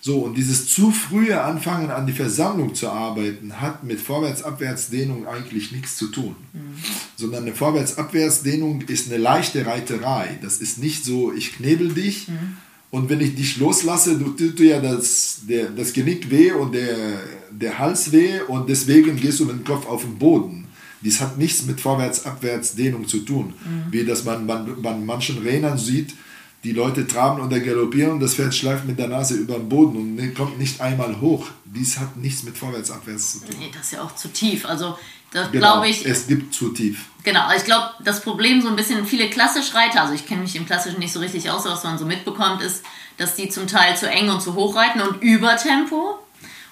[0.04, 5.72] So, und dieses zu frühe Anfangen an die Versammlung zu arbeiten, hat mit Vorwärts-Abwärts-Dehnung eigentlich
[5.72, 6.36] nichts zu tun.
[6.54, 6.74] Mhm.
[7.16, 10.40] Sondern eine Vorwärts-Abwärts-Dehnung ist eine leichte Reiterei.
[10.42, 12.58] Das ist nicht so, ich knebel dich mhm.
[12.90, 16.74] und wenn ich dich loslasse, du tut dir ja das, der, das Genick weh und
[16.74, 17.20] der,
[17.52, 20.66] der Hals weh und deswegen gehst du mit dem Kopf auf den Boden.
[21.04, 23.54] Dies hat nichts mit Vorwärts-Abwärts-Dehnung zu tun.
[23.64, 23.92] Mhm.
[23.92, 26.16] Wie das man, man bei manchen Rennern sieht,
[26.64, 29.98] die Leute traben oder galoppieren und das Pferd schleift mit der Nase über den Boden
[29.98, 31.48] und ne, kommt nicht einmal hoch.
[31.66, 33.56] Dies hat nichts mit vorwärts, abwärts zu tun.
[33.60, 34.66] Nee, das ist ja auch zu tief.
[34.66, 34.98] Also,
[35.32, 36.06] das genau, glaube ich.
[36.06, 37.06] Es gibt zu tief.
[37.24, 40.56] Genau, ich glaube, das Problem so ein bisschen viele klassisch Reiter, also ich kenne mich
[40.56, 42.84] im Klassischen nicht so richtig aus, was man so mitbekommt, ist,
[43.18, 46.20] dass die zum Teil zu eng und zu hoch reiten und über Tempo.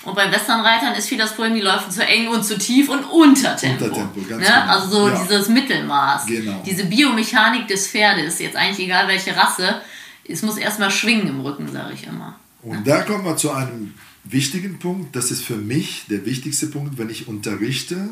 [0.06, 3.04] Und bei Westernreitern ist viel das Problem, die laufen zu eng und zu tief und
[3.04, 3.86] unter Tempo.
[3.86, 4.48] Unter Tempo, ganz ne?
[4.48, 4.74] genau.
[4.74, 5.22] Also so ja.
[5.22, 6.26] dieses Mittelmaß.
[6.26, 6.64] Genau.
[6.66, 9.82] Diese Biomechanik des Pferdes, jetzt eigentlich egal welche Rasse,
[10.28, 12.40] es muss erstmal schwingen im Rücken, sage ich immer.
[12.62, 12.98] Und ja.
[12.98, 15.16] da kommen wir zu einem wichtigen Punkt.
[15.16, 18.10] Das ist für mich der wichtigste Punkt, wenn ich unterrichte.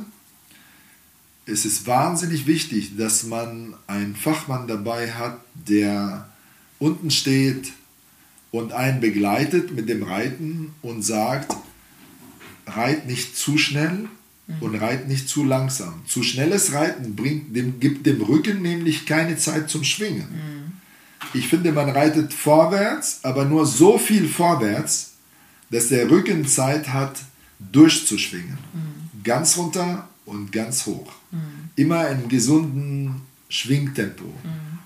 [1.46, 6.28] Es ist wahnsinnig wichtig, dass man einen Fachmann dabei hat, der
[6.80, 7.72] unten steht
[8.52, 11.56] und einen begleitet mit dem Reiten und sagt,
[12.68, 14.08] reit nicht zu schnell,
[14.62, 16.02] und reit nicht zu langsam.
[16.08, 20.28] Zu schnelles Reiten bringt dem, gibt dem Rücken nämlich keine Zeit zum Schwingen.
[21.34, 25.16] Ich finde, man reitet vorwärts, aber nur so viel vorwärts,
[25.70, 27.20] dass der Rücken Zeit hat,
[27.60, 28.58] durchzuschwingen.
[29.24, 31.12] Ganz runter und ganz hoch.
[31.76, 34.32] Immer in gesunden Schwingtempo.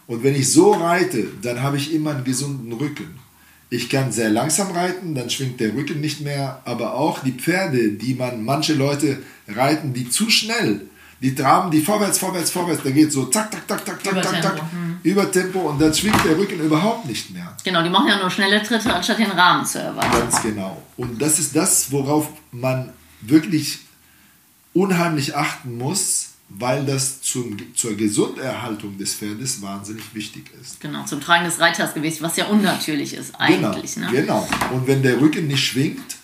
[0.07, 3.19] Und wenn ich so reite, dann habe ich immer einen gesunden Rücken.
[3.73, 7.93] Ich kann sehr langsam reiten, dann schwingt der Rücken nicht mehr, aber auch die Pferde,
[7.93, 10.81] die man, manche Leute reiten, die zu schnell,
[11.21, 14.43] die traben die vorwärts, vorwärts, vorwärts, da geht so zack, zack, zack, zack, zack, zack,
[14.43, 14.61] zack,
[15.03, 17.55] über Tempo und dann schwingt der Rücken überhaupt nicht mehr.
[17.63, 20.19] Genau, die machen ja nur schnelle Tritte, anstatt den Rahmen zu erweitern.
[20.19, 20.81] Ganz genau.
[20.97, 23.79] Und das ist das, worauf man wirklich
[24.73, 30.81] unheimlich achten muss, weil das zum, zur Gesunderhaltung des Pferdes wahnsinnig wichtig ist.
[30.81, 33.95] Genau, zum Tragen des Reitersgewichts, was ja unnatürlich ist eigentlich.
[33.95, 34.21] Genau, ne?
[34.21, 34.49] genau.
[34.73, 36.17] Und wenn der Rücken nicht schwingt,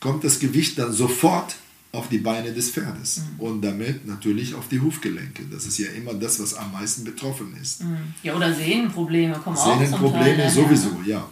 [0.00, 1.56] kommt das Gewicht dann sofort
[1.94, 3.40] auf die Beine des Pferdes Mhm.
[3.40, 5.42] und damit natürlich auf die Hufgelenke.
[5.50, 7.82] Das ist ja immer das, was am meisten betroffen ist.
[8.22, 11.24] Ja, oder Sehnenprobleme kommen auch zum Teil Sehnenprobleme sowieso, ja.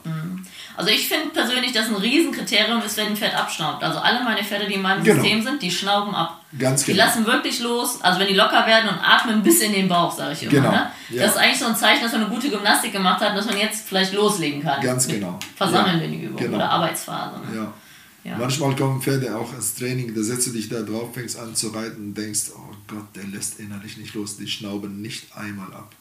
[0.75, 3.83] Also ich finde persönlich, dass ein Riesenkriterium ist, wenn ein Pferd abschnaubt.
[3.85, 5.21] Also alle meine Pferde, die in meinem Genau.
[5.23, 6.41] System sind, die schnauben ab.
[6.59, 7.05] Ganz Die genau.
[7.05, 10.33] lassen wirklich los, also wenn die locker werden und atmen bis in den Bauch, sage
[10.33, 10.53] ich immer.
[10.53, 10.87] Genau, Ne?
[11.11, 11.23] ja.
[11.25, 13.59] Das ist eigentlich so ein Zeichen, dass man eine gute Gymnastik gemacht hat, dass man
[13.59, 14.81] jetzt vielleicht loslegen kann.
[14.83, 15.39] Ganz genau.
[15.57, 16.57] Versammeln Ja, wir die Übung genau.
[16.57, 17.37] oder Arbeitsphase.
[17.51, 17.57] Ne?
[17.57, 17.73] Ja.
[18.25, 18.37] Ja.
[18.39, 21.69] Manchmal kommen Pferde auch ins Training, da setzt du dich da drauf, fängst an zu
[21.69, 25.93] reiten und denkst, oh Gott, der lässt innerlich nicht los, die schnauben nicht einmal ab.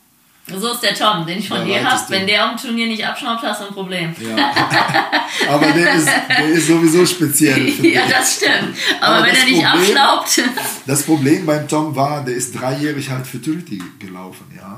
[0.48, 2.04] So ist der Tom, den ich von Da dir habe.
[2.10, 4.14] Wenn der am Turnier nicht abschnaubt, hast du ein Problem.
[4.20, 4.54] Ja.
[5.50, 7.70] Aber der ist, der ist sowieso speziell.
[7.94, 8.76] ja, das stimmt.
[9.00, 10.42] Aber, Aber wenn er nicht Problem- abschnaubt.
[10.88, 14.78] Das Problem beim Tom war, der ist dreijährig halt Futurity gelaufen, ja.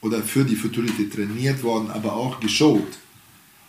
[0.00, 2.98] Oder für die Futurity trainiert worden, aber auch geschult.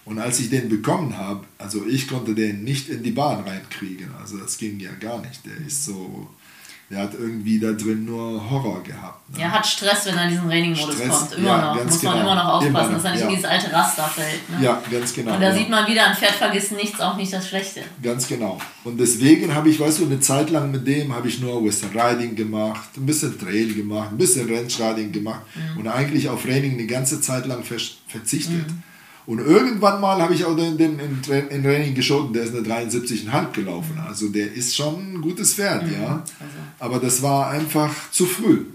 [0.06, 4.10] Und als ich den bekommen habe, also ich konnte den nicht in die Bahn reinkriegen.
[4.22, 5.44] Also das ging ja gar nicht.
[5.46, 6.30] Der ist so,
[6.92, 9.36] der hat irgendwie da drin nur Horror gehabt.
[9.36, 9.42] Ne?
[9.42, 11.34] Er hat Stress, wenn er in diesen Training-Modus kommt.
[11.34, 11.84] Immer ja, noch.
[11.84, 12.24] Muss man genau.
[12.24, 13.28] immer noch aufpassen, Immer dass er nicht ja.
[13.28, 14.50] in dieses alte Raster fällt.
[14.52, 14.64] Ne?
[14.64, 15.34] Ja, ganz genau.
[15.34, 15.56] Und da ja.
[15.56, 17.82] sieht man wieder, ein Pferd vergisst nichts, auch nicht das Schlechte.
[18.04, 18.60] Ganz genau.
[18.84, 22.00] Und deswegen habe ich, weißt du, eine Zeit lang mit dem habe ich nur Western
[22.00, 25.42] Riding gemacht, ein bisschen Trail gemacht, ein bisschen Ranch Riding gemacht
[25.76, 28.66] und eigentlich auf Training eine ganze Zeit lang ver verzichtet.
[29.26, 32.56] Und irgendwann mal habe ich auch den, den in, Tra- in Training geschoten, der ist
[32.56, 34.00] eine 73,5 gelaufen.
[34.08, 36.24] Also der ist schon ein gutes Pferd, ja.
[36.80, 38.66] Aber das war einfach zu früh.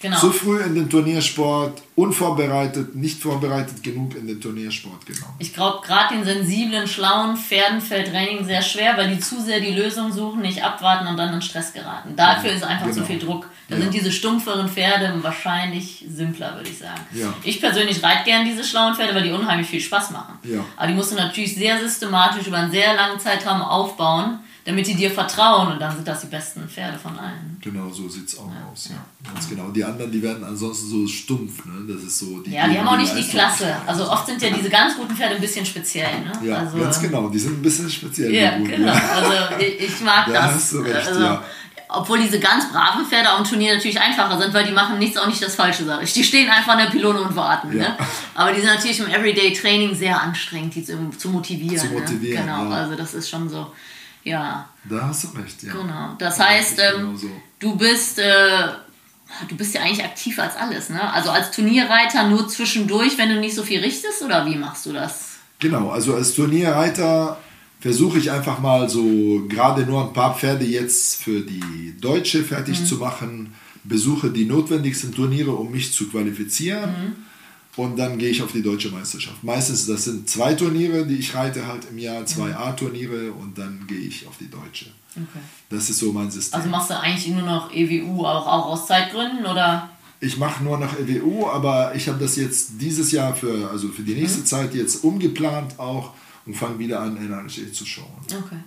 [0.00, 0.18] Genau.
[0.18, 5.34] Zu früh in den Turniersport, unvorbereitet, nicht vorbereitet genug in den Turniersport genommen.
[5.38, 9.60] Ich glaube, gerade den sensiblen, schlauen Pferden fällt Training sehr schwer, weil die zu sehr
[9.60, 12.14] die Lösung suchen, nicht abwarten und dann in Stress geraten.
[12.16, 13.06] Dafür ist einfach zu genau.
[13.06, 13.46] viel Druck.
[13.68, 13.82] Da Ja.
[13.82, 17.00] sind diese stumpferen Pferde wahrscheinlich simpler, würde ich sagen.
[17.12, 17.32] Ja.
[17.44, 20.38] Ich persönlich reite gern diese schlauen Pferde, weil die unheimlich viel Spaß machen.
[20.42, 20.64] Ja.
[20.76, 24.94] Aber die musst du natürlich sehr systematisch über einen sehr langen Zeitraum aufbauen, damit die
[24.94, 27.56] dir vertrauen und dann sind das die besten Pferde von allen.
[27.60, 28.90] Genau, so sieht es auch aus.
[28.90, 29.32] Ja.
[29.32, 29.70] Ganz genau.
[29.70, 31.64] Die anderen, die werden ansonsten so stumpf.
[31.64, 31.86] Ne?
[31.94, 33.76] Das ist so die Ja, die haben auch nicht die Leistung- Klasse.
[33.86, 36.20] Also oft sind ja diese ganz guten Pferde ein bisschen speziell.
[36.20, 36.32] Ne?
[36.48, 37.28] Ja, also, ganz genau.
[37.28, 38.32] Die sind ein bisschen speziell.
[38.34, 38.92] Ja, die Guten, genau.
[38.92, 39.08] ja.
[39.16, 39.32] Also
[39.66, 40.54] ich, mag Da das.
[40.54, 41.42] hast du recht, also, ja.
[41.92, 45.26] Obwohl diese ganz braven Pferde am Turnier natürlich einfacher sind, weil die machen nichts, auch
[45.26, 46.12] nicht das Falsche, sage ich.
[46.12, 47.76] Die stehen einfach an der Pylone und warten.
[47.76, 47.88] Ja.
[47.88, 47.96] Ne?
[48.36, 51.78] Aber die sind natürlich im Everyday-Training sehr anstrengend, die zu, zu motivieren.
[51.78, 52.52] Zu motivieren, ne?
[52.52, 53.72] Genau, also das ist schon so,
[54.22, 55.72] ja, Da hast du recht, ja.
[55.72, 56.14] genau.
[56.18, 57.30] Das heißt, ähm, genau so.
[57.58, 58.18] du bist...
[58.20, 58.68] Äh,
[59.48, 61.12] Du bist ja eigentlich aktiv als alles, ne?
[61.12, 64.92] Also als Turnierreiter nur zwischendurch, wenn du nicht so viel richtest, oder wie machst du
[64.92, 65.36] das?
[65.58, 67.38] Genau, also als Turnierreiter
[67.80, 72.84] versuche ich einfach mal so gerade nur ein paar Pferde jetzt für die Deutsche fertig
[72.84, 77.26] zu machen, besuche die notwendigsten Turniere, um mich zu qualifizieren
[77.76, 79.42] und dann gehe ich auf die deutsche Meisterschaft.
[79.42, 83.86] Meistens, das sind zwei Turniere, die ich reite halt im Jahr, zwei A-Turniere und dann
[83.86, 84.86] gehe ich auf die deutsche.
[85.12, 85.42] Okay.
[85.68, 86.58] Das ist so mein System.
[86.58, 89.90] Also machst du eigentlich nur noch EWU auch, auch aus Zeitgründen oder?
[90.20, 94.02] Ich mache nur noch EWU, aber ich habe das jetzt dieses Jahr für, also für
[94.02, 96.12] die nächste Zeit jetzt umgeplant auch
[96.46, 98.06] und fange wieder an, NRC zu schauen.
[98.26, 98.58] Okay.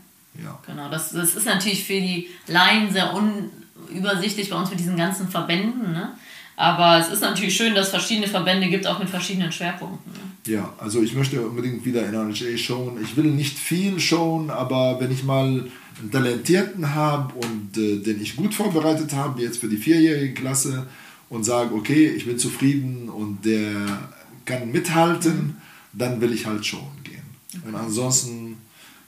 [0.43, 0.59] Ja.
[0.65, 5.27] Genau, das, das ist natürlich für die Laien sehr unübersichtlich bei uns mit diesen ganzen
[5.27, 5.91] Verbänden.
[5.91, 6.13] Ne?
[6.55, 10.11] Aber es ist natürlich schön, dass es verschiedene Verbände gibt, auch mit verschiedenen Schwerpunkten.
[10.11, 10.53] Ne?
[10.53, 12.99] Ja, also ich möchte unbedingt wieder NRHA schauen.
[13.01, 18.21] Ich will nicht viel schauen, aber wenn ich mal einen Talentierten habe und äh, den
[18.21, 20.87] ich gut vorbereitet habe, jetzt für die vierjährige Klasse
[21.29, 24.09] und sage, okay, ich bin zufrieden und der
[24.45, 25.57] kann mithalten,
[25.93, 27.23] dann will ich halt schauen gehen.
[27.65, 28.57] Und ansonsten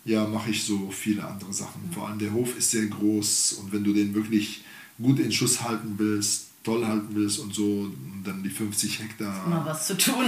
[0.06, 1.82] ja, mache ich so viele andere Sachen.
[1.92, 4.64] Vor allem der Hof ist sehr groß und wenn du den wirklich
[5.02, 7.88] gut in Schuss halten willst, toll halten willst und so,
[8.24, 9.48] dann die 50 Hektar.
[9.48, 10.26] Mal was zu tun.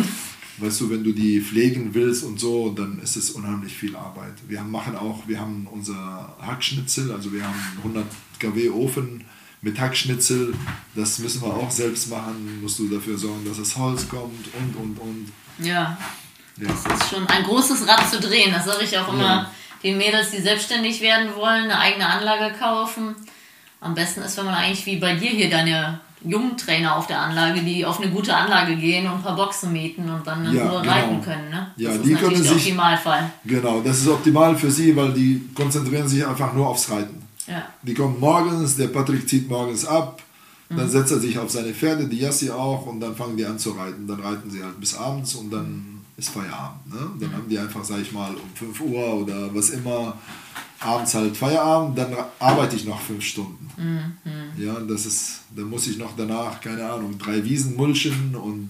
[0.59, 4.33] Weißt du, wenn du die pflegen willst und so, dann ist es unheimlich viel Arbeit.
[4.47, 8.05] Wir machen auch, wir haben unser Hackschnitzel, also wir haben 100
[8.39, 9.23] kW Ofen
[9.61, 10.55] mit Hackschnitzel.
[10.95, 12.61] Das müssen wir auch selbst machen.
[12.61, 15.31] Musst du dafür sorgen, dass das Holz kommt und und und.
[15.59, 15.97] Ja.
[16.57, 16.67] ja.
[16.67, 18.51] Das ist schon ein großes Rad zu drehen.
[18.51, 19.51] Das sage ich auch immer ja.
[19.83, 23.15] den Mädels, die selbstständig werden wollen, eine eigene Anlage kaufen.
[23.79, 27.22] Am besten ist, wenn man eigentlich wie bei dir hier deine jungen Trainer auf der
[27.22, 30.68] Anlage, die auf eine gute Anlage gehen und ein paar Boxen mieten und dann ja,
[30.68, 30.93] Ruhe genau.
[30.93, 31.49] reiten können.
[31.49, 31.72] Ne?
[31.78, 33.32] Ja, das die ist können sich, Optimalfall.
[33.45, 37.22] Genau, das ist optimal für sie, weil die konzentrieren sich einfach nur aufs Reiten.
[37.45, 37.63] Ja.
[37.82, 40.22] Die kommen morgens, der Patrick zieht morgens ab,
[40.70, 40.89] dann mhm.
[40.89, 43.72] setzt er sich auf seine Pferde, die Jassi auch, und dann fangen die an zu
[43.72, 44.05] reiten.
[44.07, 46.93] Dann reiten sie halt bis abends und dann ist Feierabend.
[46.93, 47.09] Ne?
[47.20, 47.34] Dann mhm.
[47.34, 50.18] haben die einfach, sag ich mal, um 5 Uhr oder was immer
[50.80, 53.69] abends halt Feierabend, dann arbeite ich noch fünf Stunden.
[53.78, 54.63] Mhm.
[54.63, 58.69] Ja, das ist, dann muss ich noch danach, keine Ahnung, drei Wiesen mulchen und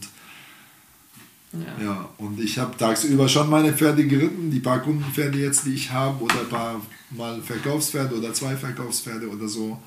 [1.53, 5.73] ja, ja und ich habe tagsüber schon meine Pferde geritten, die paar Kundenpferde jetzt, die
[5.73, 6.81] ich habe, oder ein paar
[7.11, 9.79] mal Verkaufspferde oder zwei Verkaufspferde oder so.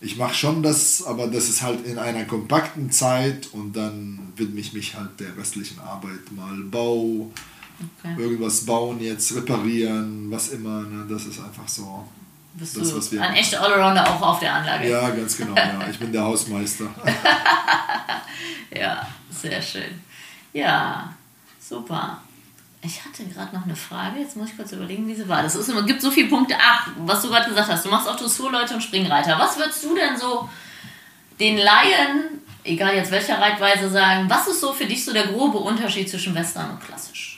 [0.00, 4.60] Ich mache schon das, aber das ist halt in einer kompakten Zeit und dann widme
[4.60, 7.32] ich mich halt der restlichen Arbeit, mal Bau,
[7.80, 8.14] Okay.
[8.20, 10.82] Irgendwas bauen jetzt, reparieren, was immer.
[10.82, 11.06] Ne?
[11.08, 12.06] Das ist einfach so.
[12.54, 14.88] Bist das, du was wir ein echter Allrounder auch auf der Anlage?
[14.88, 15.56] Ja, ganz genau.
[15.56, 15.88] Ja.
[15.90, 16.86] Ich bin der Hausmeister.
[18.70, 20.00] ja, sehr schön.
[20.52, 21.12] Ja,
[21.58, 22.20] super.
[22.80, 25.42] Ich hatte gerade noch eine Frage, jetzt muss ich kurz überlegen, wie sie war.
[25.42, 26.54] Das ist immer, gibt so viele Punkte.
[26.60, 29.36] Ach, was du gerade gesagt hast, du machst auch Dressurleute und Springreiter.
[29.38, 30.48] Was würdest du denn so
[31.40, 35.58] den Laien, egal jetzt welcher Reitweise, sagen, was ist so für dich so der grobe
[35.58, 37.33] Unterschied zwischen Western und Klassisch?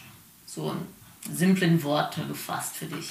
[0.56, 3.10] So in simplen Worte gefasst für dich?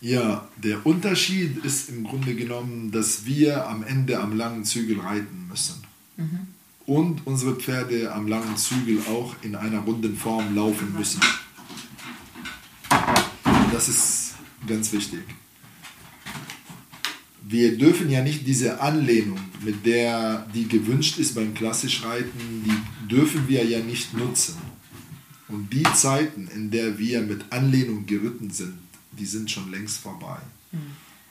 [0.00, 5.48] Ja, der Unterschied ist im Grunde genommen, dass wir am Ende am langen Zügel reiten
[5.48, 5.82] müssen.
[6.16, 6.46] Mhm.
[6.86, 11.20] Und unsere Pferde am langen Zügel auch in einer runden Form laufen müssen.
[13.72, 14.34] Das ist
[14.66, 15.24] ganz wichtig.
[17.42, 23.48] Wir dürfen ja nicht diese Anlehnung, mit der die gewünscht ist beim Klassischreiten, die dürfen
[23.48, 24.67] wir ja nicht nutzen.
[25.48, 28.74] Und die Zeiten, in der wir mit Anlehnung geritten sind,
[29.12, 30.38] die sind schon längst vorbei.
[30.72, 30.78] Mhm.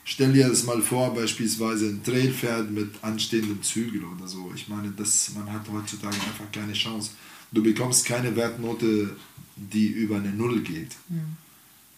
[0.04, 4.50] Stell dir das mal vor, beispielsweise ein Trailpferd mit anstehendem Zügel oder so.
[4.54, 7.10] Ich meine, das, man hat heutzutage einfach keine Chance.
[7.52, 9.16] Du bekommst keine Wertnote,
[9.56, 10.96] die über eine Null geht.
[11.08, 11.36] Mhm.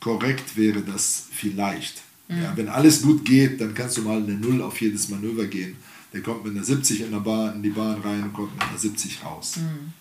[0.01, 2.03] Korrekt wäre das vielleicht.
[2.29, 2.43] Mhm.
[2.43, 5.77] Ja, wenn alles gut geht, dann kannst du mal eine Null auf jedes Manöver gehen.
[6.13, 8.63] Der kommt mit einer 70 in, der Bahn, in die Bahn rein und kommt mit
[8.63, 9.59] einer 70 raus.
[9.59, 10.00] Mhm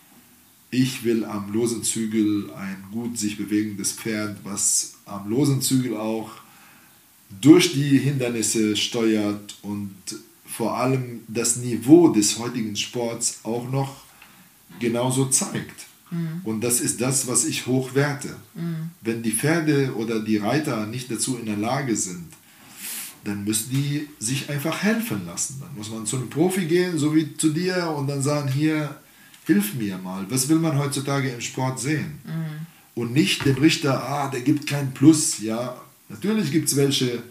[0.71, 6.31] ich will am losen Zügel ein gut sich bewegendes Pferd, was am losen Zügel auch
[7.41, 9.93] durch die Hindernisse steuert und
[10.45, 14.03] vor allem das Niveau des heutigen Sports auch noch
[14.79, 15.85] genauso zeigt.
[16.11, 16.41] Mhm.
[16.43, 18.35] Und das ist das, was ich hochwerte.
[18.55, 18.89] Mhm.
[19.01, 22.25] Wenn die Pferde oder die Reiter nicht dazu in der Lage sind,
[23.23, 25.57] dann müssen die sich einfach helfen lassen.
[25.59, 28.95] Dann muss man zu einem Profi gehen, so wie zu dir, und dann sagen, hier,
[29.49, 30.25] hilf mir mal.
[30.29, 32.19] Was will man heutzutage im Sport sehen?
[32.23, 32.67] Mhm.
[33.01, 35.39] Und nicht den Richter, ah, der gibt kein Plus.
[35.39, 35.75] Ja,
[36.07, 37.23] natürlich gibt es welche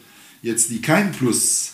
[0.42, 1.72] jetzt, die kein Plus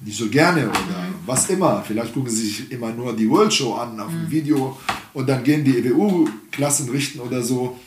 [0.00, 1.14] nicht so gerne oder mhm.
[1.26, 1.82] was immer.
[1.86, 4.30] Vielleicht gucken sie sich immer nur die World Show an auf dem mhm.
[4.30, 4.78] Video
[5.14, 7.78] und dann gehen die EWU-Klassen richten oder so.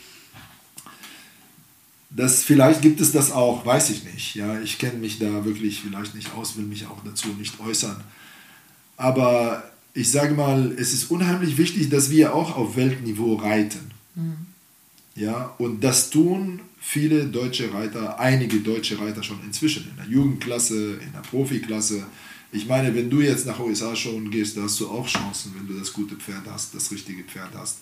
[2.10, 4.36] Das, vielleicht gibt es das auch, weiß ich nicht.
[4.36, 8.02] Ja, ich kenne mich da wirklich vielleicht nicht aus, will mich auch dazu nicht äußern.
[8.96, 9.64] Aber
[9.94, 13.92] ich sage mal, es ist unheimlich wichtig, dass wir auch auf Weltniveau reiten.
[14.16, 14.36] Mhm.
[15.14, 20.94] Ja, und das tun viele deutsche Reiter, einige deutsche Reiter schon inzwischen, in der Jugendklasse,
[20.94, 22.04] in der Profiklasse.
[22.52, 25.66] Ich meine, wenn du jetzt nach USA schon gehst, da hast du auch Chancen, wenn
[25.66, 27.78] du das gute Pferd hast, das richtige Pferd hast.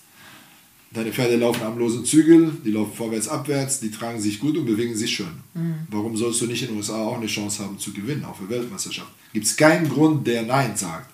[0.93, 4.67] Deine Pferde laufen am losen Zügel, die laufen vorwärts, abwärts, die tragen sich gut und
[4.67, 5.41] bewegen sich schön.
[5.55, 5.75] Mhm.
[5.89, 8.51] Warum sollst du nicht in den USA auch eine Chance haben zu gewinnen auf der
[8.51, 9.11] Weltmeisterschaft?
[9.33, 11.12] Gibt es keinen Grund, der Nein sagt.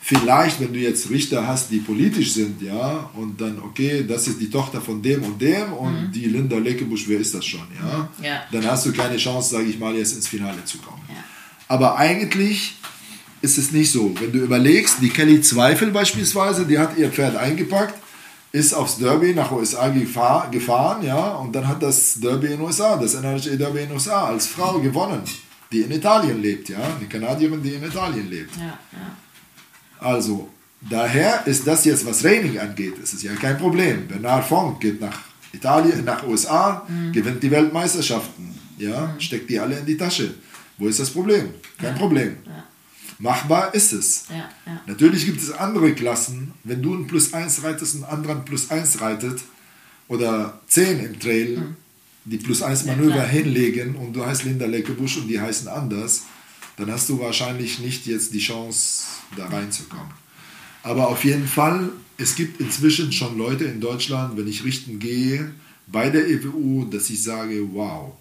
[0.00, 4.40] Vielleicht, wenn du jetzt Richter hast, die politisch sind, ja, und dann, okay, das ist
[4.40, 6.12] die Tochter von dem und dem und mhm.
[6.12, 8.08] die Linda Leckebusch, wer ist das schon, ja?
[8.22, 8.42] ja.
[8.52, 11.02] Dann hast du keine Chance, sage ich mal, jetzt ins Finale zu kommen.
[11.08, 11.16] Ja.
[11.66, 12.76] Aber eigentlich
[13.42, 14.14] ist es nicht so.
[14.18, 17.94] Wenn du überlegst, die Kelly Zweifel beispielsweise, die hat ihr Pferd eingepackt,
[18.52, 22.96] ist aufs Derby nach USA gefahr, gefahren, ja, und dann hat das Derby in USA,
[22.96, 25.22] das NRHA Derby in USA als Frau gewonnen,
[25.70, 28.56] die in Italien lebt, ja, eine Kanadierin, die in Italien lebt.
[28.56, 29.16] Ja, ja.
[30.00, 30.48] Also,
[30.88, 34.06] daher ist das jetzt, was Training angeht, ist es ja kein Problem.
[34.06, 35.18] Bernard Funk geht nach
[35.52, 37.12] Italien, nach USA, mhm.
[37.12, 39.20] gewinnt die Weltmeisterschaften, ja, mhm.
[39.20, 40.34] steckt die alle in die Tasche.
[40.76, 41.50] Wo ist das Problem?
[41.78, 41.98] Kein ja.
[41.98, 42.36] Problem.
[42.46, 42.64] Ja.
[43.18, 44.26] Machbar ist es.
[44.30, 44.48] Ja.
[44.86, 46.52] Natürlich gibt es andere Klassen.
[46.62, 49.40] Wenn du ein Plus 1 reitest und ein anderer ein Plus 1 reitet
[50.06, 51.62] oder 10 im Trail,
[52.24, 56.24] die Plus 1 Ja, Manöver hinlegen und du heißt Linda Leckebusch und die heißen anders,
[56.78, 59.04] dann hast du wahrscheinlich nicht jetzt die Chance,
[59.36, 60.12] da reinzukommen.
[60.82, 65.52] Aber auf jeden Fall, es gibt inzwischen schon Leute in Deutschland, wenn ich richten gehe,
[65.86, 68.12] bei der EWU, dass ich sage, wow,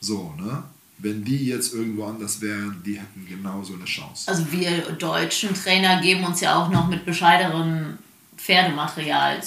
[0.00, 0.64] so, ne?
[0.98, 4.30] Wenn die jetzt irgendwo anders wären, die hätten genauso eine Chance.
[4.30, 7.98] Also wir deutschen Trainer geben uns ja auch noch mit bescheiderem
[8.36, 9.42] Pferdematerial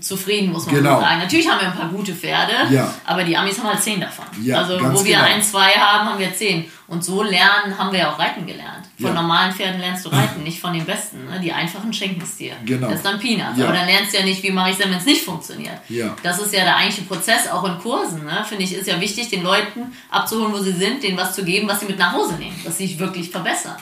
[0.00, 1.00] zufrieden, muss man Genau.
[1.00, 1.18] sagen.
[1.20, 2.92] Natürlich haben wir ein paar gute Pferde, Ja.
[3.04, 4.24] aber die Amis haben halt zehn davon.
[4.42, 5.24] Ja, also wo wir genau.
[5.28, 6.70] ein, zwei haben, haben wir zehn.
[6.86, 8.86] Und so lernen haben wir ja auch reiten gelernt.
[8.96, 9.20] Von Ja.
[9.22, 11.24] normalen Pferden lernst du reiten, nicht von den besten.
[11.26, 11.40] Ne?
[11.40, 12.52] Die einfachen schenken es dir.
[12.64, 12.86] Genau.
[12.88, 13.60] Das ist dann Peanuts.
[13.60, 15.78] Aber dann lernst du ja nicht, wie mache ich es denn, wenn es nicht funktioniert.
[15.88, 16.14] Ja.
[16.22, 18.24] Das ist ja der eigentliche Prozess, auch in Kursen.
[18.24, 18.44] Ne?
[18.48, 21.66] Finde ich, ist ja wichtig, den Leuten abzuholen, wo sie sind, denen was zu geben,
[21.68, 23.76] was sie mit nach Hause nehmen, dass sie sich wirklich verbessern.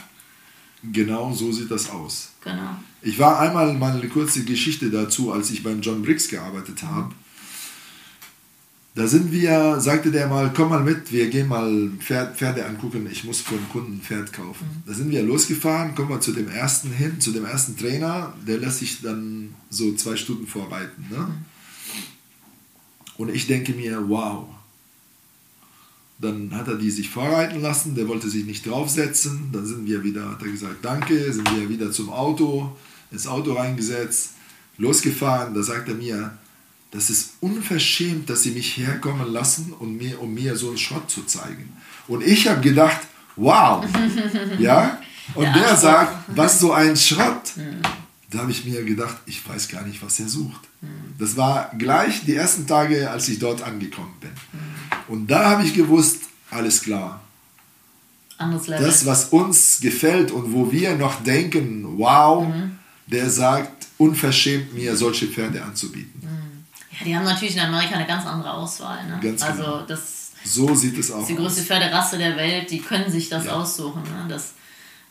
[0.83, 2.33] Genau so sieht das aus.
[2.43, 2.77] Genau.
[3.07, 7.15] Ich war einmal mal eine kurze Geschichte dazu, als ich beim John Briggs gearbeitet habe.
[8.97, 13.09] Da sind wir, sagte der mal, komm mal mit, wir gehen mal Pferd, Pferde angucken,
[13.09, 14.83] ich muss für einen Kunden ein Pferd kaufen.
[14.87, 18.59] Da sind wir losgefahren, kommen wir zu dem ersten hin, zu dem ersten Trainer, der
[18.59, 21.07] lässt sich dann so zwei Stunden vorreiten.
[21.09, 21.29] Ne?
[23.19, 24.49] Und ich denke mir, wow.
[26.19, 29.51] Dann hat er die sich vorreiten lassen, der wollte sich nicht draufsetzen.
[29.53, 32.75] Dann sind wir wieder, hat er gesagt, danke, sind wir wieder zum Auto,
[33.11, 34.31] ins Auto reingesetzt,
[34.79, 35.55] losgefahren.
[35.55, 36.37] Da sagt er mir,
[36.91, 41.11] das ist unverschämt, dass sie mich herkommen lassen, und mir, um mir so einen Schrott
[41.11, 41.73] zu zeigen.
[42.09, 43.01] Und ich habe gedacht,
[43.37, 43.85] wow,
[44.59, 44.99] ja.
[45.35, 47.53] Und Der der sagt, was so ein Schrott.
[48.31, 50.61] Da habe ich mir gedacht, ich weiß gar nicht, was er sucht.
[51.19, 54.31] Das war gleich die ersten Tage, als ich dort angekommen bin.
[55.09, 57.21] Und da habe ich gewusst, alles klar.
[58.87, 62.47] Das, was uns gefällt und wo wir noch denken, wow,
[63.07, 66.21] der sagt, unverschämt mir solche Pferde anzubieten.
[66.99, 69.07] ja, die haben natürlich in Amerika eine ganz andere Auswahl.
[69.07, 69.19] Ne?
[69.23, 69.83] Ganz also genau.
[69.87, 71.67] das So sieht es auch ist die größte aus.
[71.67, 73.53] Pferderasse der Welt, die können sich das Ja.
[73.53, 74.03] aussuchen.
[74.03, 74.27] Ne?
[74.29, 74.53] Das,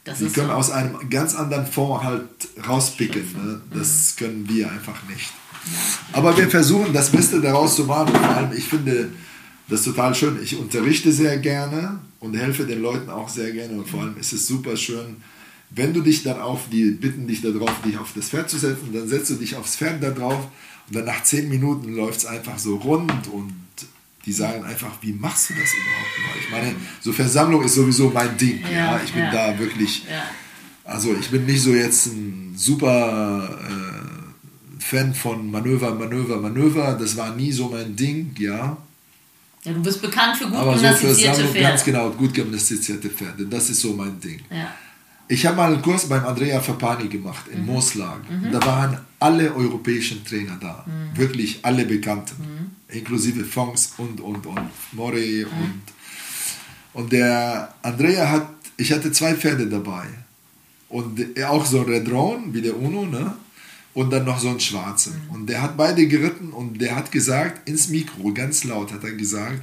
[0.03, 0.53] das Die können so.
[0.53, 2.29] aus einem ganz anderen Fonds halt
[2.67, 3.23] rauspicken.
[3.33, 3.61] Ne?
[3.73, 5.31] Das können wir einfach nicht.
[6.13, 8.13] Aber wir versuchen das Beste daraus zu machen.
[8.13, 9.09] Und vor allem, ich finde
[9.67, 10.37] das total schön.
[10.43, 13.73] Ich unterrichte sehr gerne und helfe den Leuten auch sehr gerne.
[13.79, 15.17] Und vor allem ist es super schön,
[15.72, 18.91] wenn du dich dann auf die, bitten dich darauf, dich auf das Pferd zu setzen,
[18.93, 20.47] dann setzt du dich aufs Pferd da drauf
[20.88, 23.53] und dann nach zehn Minuten läuft es einfach so rund und
[24.26, 26.39] die sagen einfach, wie machst du das überhaupt?
[26.43, 28.61] Ich meine, so Versammlung ist sowieso mein Ding.
[28.63, 29.32] Ja, Ja, Ich bin ja.
[29.32, 30.24] da wirklich Ja.
[30.84, 36.97] also ich bin nicht so jetzt ein super äh, Fan von Manöver, Manöver, Manöver.
[36.99, 38.78] Das war nie so mein Ding, ja.
[39.63, 41.68] ja, du bist bekannt für gut Aber so für gymnastizierte Sammlung, Pferde.
[41.70, 43.45] ganz genau, gut gymnastizierte Pferde.
[43.47, 44.41] Das ist so mein Ding.
[44.49, 44.74] Ja.
[45.28, 48.21] Ich habe mal einen Kurs beim Andrea Fapani gemacht in Moslag.
[48.51, 50.86] Da waren alle europäischen Trainer da.
[51.15, 52.36] Wirklich alle Bekannten.
[52.89, 54.69] Inklusive Fonks und, und, und.
[54.91, 55.82] Mori und.
[56.93, 58.47] Und der Andrea hat,
[58.78, 60.05] ich hatte zwei Pferde dabei.
[60.89, 63.34] Und auch so ein Red Roan, wie der Uno, ne?
[63.93, 65.13] Und dann noch so einen schwarzen.
[65.30, 69.13] Und der hat beide geritten und der hat gesagt, ins Mikro, ganz laut hat er
[69.13, 69.61] gesagt,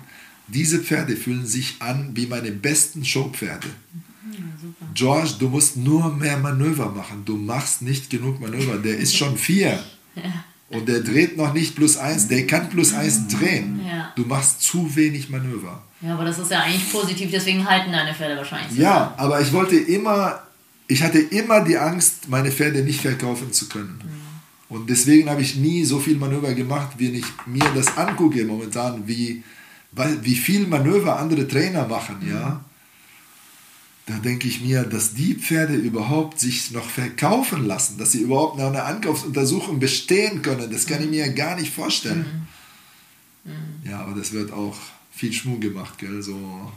[0.48, 3.68] diese Pferde fühlen sich an wie meine besten Showpferde.
[4.94, 7.22] George, du musst nur mehr Manöver machen.
[7.24, 8.76] Du machst nicht genug Manöver.
[8.78, 9.82] Der ist schon vier.
[10.72, 12.28] Und der dreht noch nicht plus eins.
[12.28, 13.80] Der kann plus eins drehen.
[13.86, 14.10] Ja.
[14.16, 15.82] Du machst zu wenig Manöver.
[16.00, 18.76] ja, aber das ist ja eigentlich positiv, deswegen halten deine Pferde wahrscheinlich.
[18.76, 20.42] so Ja, aber ich wollte immer,
[20.88, 24.00] ich hatte immer die Angst, meine Pferde nicht verkaufen zu können.
[24.70, 29.06] Und deswegen habe ich nie so viel Manöver gemacht, wie ich mir das angucke momentan,
[29.06, 29.42] wie,
[30.22, 32.64] wie viel Manöver andere Trainer machen, ja.
[34.06, 38.58] Da denke ich mir, dass die Pferde überhaupt sich noch verkaufen lassen, dass sie überhaupt
[38.58, 42.48] nach einer Ankaufsuntersuchung bestehen können, das kann ich mir gar nicht vorstellen.
[43.84, 44.76] Ja, aber das wird auch
[45.12, 46.72] viel Schmuh gemacht, gell, so.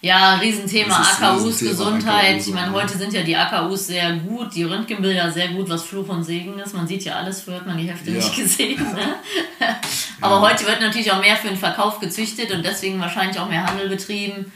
[0.00, 2.34] Ja, Riesenthema AKUs, Riesenthema, Gesundheit.
[2.34, 2.72] AKUs, ich meine, ja.
[2.72, 6.56] heute sind ja die AKUs sehr gut, die Röntgenbilder sehr gut, was Fluch und Segen
[6.60, 6.72] ist.
[6.72, 8.16] Man sieht ja alles, früher hat man die Hefte Ja.
[8.16, 8.80] nicht gesehen.
[8.80, 9.16] Ne?
[10.20, 13.66] Aber heute wird natürlich auch mehr für den Verkauf gezüchtet und deswegen wahrscheinlich auch mehr
[13.66, 14.52] Handel betrieben.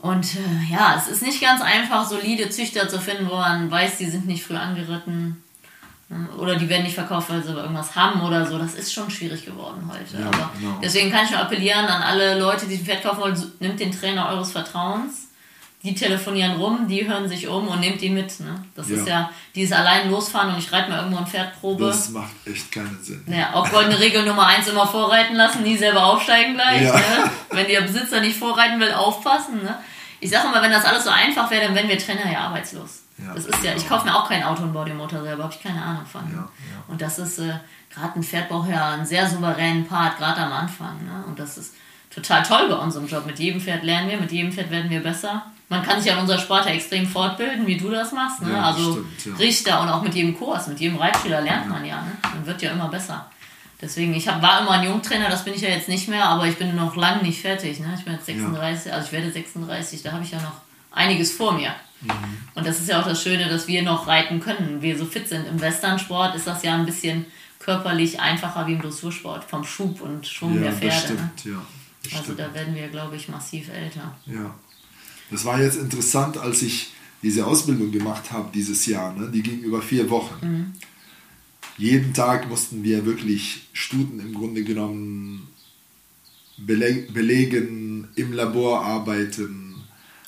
[0.00, 3.98] Und äh, ja, es ist nicht ganz einfach, solide Züchter zu finden, wo man weiß,
[3.98, 5.42] die sind nicht früh angeritten.
[6.08, 6.28] ne?
[6.38, 8.58] Oder die werden nicht verkauft, weil sie irgendwas haben oder so.
[8.58, 10.22] Das ist schon schwierig geworden heute.
[10.22, 10.78] Ja, Aber genau.
[10.82, 13.90] deswegen kann ich nur appellieren an alle Leute, die ein Pferd kaufen wollen, nimmt den
[13.92, 15.27] Trainer eures Vertrauens.
[15.84, 18.40] Die telefonieren rum, die hören sich um und nehmt ihn mit.
[18.40, 18.64] Ne?
[18.74, 18.96] Das Ja.
[18.96, 21.86] ist ja dieses allein losfahren und ich reite mal irgendwo ein Pferdprobe.
[21.86, 23.22] Das macht echt keinen Sinn.
[23.28, 26.82] Ja, auch goldene Regel Nummer eins immer vorreiten lassen, nie selber aufsteigen gleich.
[26.82, 26.94] Ja.
[26.94, 27.30] Ne?
[27.50, 29.62] Wenn der Besitzer nicht vorreiten will, aufpassen.
[29.62, 29.78] Ne?
[30.20, 33.02] ich sage immer, wenn das alles so einfach wäre, dann wären wir Trainer ja arbeitslos.
[33.18, 35.44] Ja, das ist ja, ich kaufe mir auch kein Auto und baue den Motor selber,
[35.44, 36.22] habe ich keine Ahnung von.
[36.88, 37.52] Und das ist äh,
[37.92, 41.04] gerade ein Pferd braucht ja einen sehr souveränen Part, gerade am Anfang.
[41.04, 41.24] Ne?
[41.26, 41.74] Und das ist
[42.14, 43.26] total toll bei unserem Job.
[43.26, 45.46] Mit jedem Pferd lernen wir, mit jedem Pferd werden wir besser.
[45.68, 48.40] Man kann sich ja in unserer Sport ja extrem fortbilden, wie du das machst.
[48.42, 48.62] Ne?
[48.62, 52.00] also stimmt, Richter und auch mit jedem Kurs, mit jedem Reitschüler lernt man ja.
[52.02, 52.12] Ne?
[52.22, 53.30] Man wird ja immer besser.
[53.80, 56.46] Deswegen, ich hab, war immer ein Jungtrainer, das bin ich ja jetzt nicht mehr, aber
[56.46, 57.78] ich bin noch lange nicht fertig.
[57.78, 57.94] Ne?
[57.96, 60.60] Ich bin jetzt 36, also ich werde 36, da habe ich ja noch
[60.90, 61.74] einiges vor mir.
[62.00, 62.10] Mhm.
[62.54, 65.28] Und das ist ja auch das Schöne, dass wir noch reiten können, wir so fit
[65.28, 65.46] sind.
[65.46, 67.26] Im Westernsport ist das ja ein bisschen
[67.58, 70.94] körperlich einfacher wie im Dressursport, vom Schub und Schwung ja, der Pferde.
[70.94, 71.52] Das stimmt, ne?
[71.52, 72.40] ja, also stimmt.
[72.40, 74.16] da werden wir, glaube ich, massiv älter.
[74.26, 74.54] Ja.
[75.30, 79.14] Das war jetzt interessant, als ich diese Ausbildung gemacht habe dieses Jahr.
[79.14, 79.30] Ne?
[79.32, 80.46] Die ging über vier Wochen.
[80.46, 80.72] Mhm.
[81.76, 85.48] Jeden Tag mussten wir wirklich Stuten im Grunde genommen
[86.58, 89.76] belegen, im Labor arbeiten.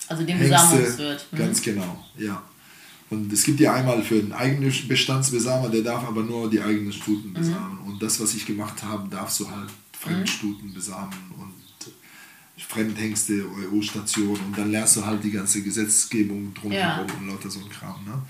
[0.07, 1.27] Also dem Besamungswirt.
[1.33, 1.37] Mhm.
[1.37, 2.43] Ganz genau, ja.
[3.11, 6.93] Und es gibt ja einmal für den eigenen Bestandsbesamer, der darf aber nur die eigenen
[6.93, 7.35] Stuten mhm.
[7.35, 7.79] besamen.
[7.83, 7.93] Mhm.
[7.93, 10.75] Und das, was ich gemacht habe, darfst du halt Fremdstuten mhm.
[10.75, 11.53] besamen und
[12.69, 17.17] Fremdhengste, EU-Station und dann lernst du halt die ganze Gesetzgebung drumherum ja.
[17.19, 18.05] und lauter so ein Kram.
[18.05, 18.23] Ne?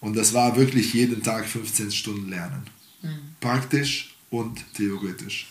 [0.00, 2.62] Und das war wirklich jeden Tag 15 Stunden lernen.
[3.02, 3.08] Mhm.
[3.40, 5.48] Praktisch und theoretisch.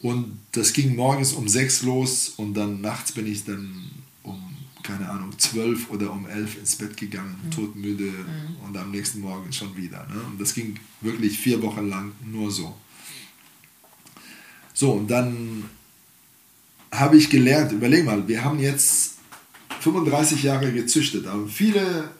[0.00, 3.90] Und das ging morgens um 6 los und dann nachts bin ich dann
[4.22, 7.50] um, keine Ahnung, 12 oder um 11 ins Bett gegangen, mhm.
[7.50, 8.56] todmüde mhm.
[8.66, 10.06] und am nächsten Morgen schon wieder.
[10.06, 10.20] Ne?
[10.30, 12.76] Und das ging wirklich vier Wochen lang nur so.
[14.72, 15.64] So, und dann
[16.90, 19.14] habe ich gelernt, überleg mal, wir haben jetzt
[19.80, 22.10] 35 Jahre gezüchtet, haben viele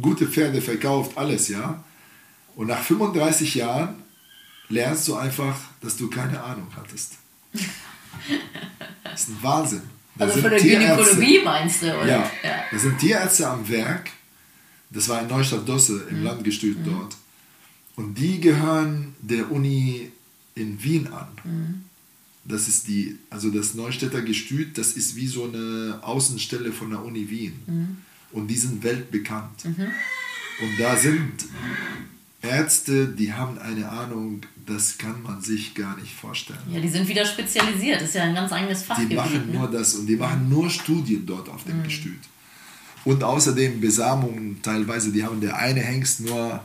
[0.00, 1.82] gute Pferde verkauft, alles, ja.
[2.54, 4.02] Und nach 35 Jahren
[4.68, 7.14] lernst du einfach, dass du keine Ahnung hattest.
[9.04, 9.82] Das ist ein Wahnsinn.
[10.16, 12.06] Da also von der Gynäkologie meinst du, oder?
[12.06, 12.64] Ja, ja.
[12.70, 14.10] Da sind Tierärzte am Werk.
[14.90, 16.24] Das war in Neustadt-Dosse im mhm.
[16.24, 16.84] Landgestüt mhm.
[16.84, 17.16] dort.
[17.96, 20.10] Und die gehören der Uni
[20.54, 21.28] in Wien an.
[21.44, 21.84] Mhm.
[22.44, 27.04] Das ist die, also das Neustädter Gestüt, das ist wie so eine Außenstelle von der
[27.04, 27.60] Uni Wien.
[27.66, 27.96] Mhm.
[28.32, 29.64] Und die sind weltbekannt.
[29.64, 29.88] Mhm.
[30.60, 31.32] Und da sind
[32.42, 36.58] Ärzte, die haben eine Ahnung, das kann man sich gar nicht vorstellen.
[36.68, 39.12] Ja, die sind wieder spezialisiert, das ist ja ein ganz eigenes Fachgebiet.
[39.12, 39.58] Die machen ne?
[39.58, 41.84] nur das und die machen nur Studien dort auf dem mhm.
[41.84, 42.18] Gestüt.
[43.04, 46.60] Und außerdem Besamungen teilweise, die haben der eine Hengst nur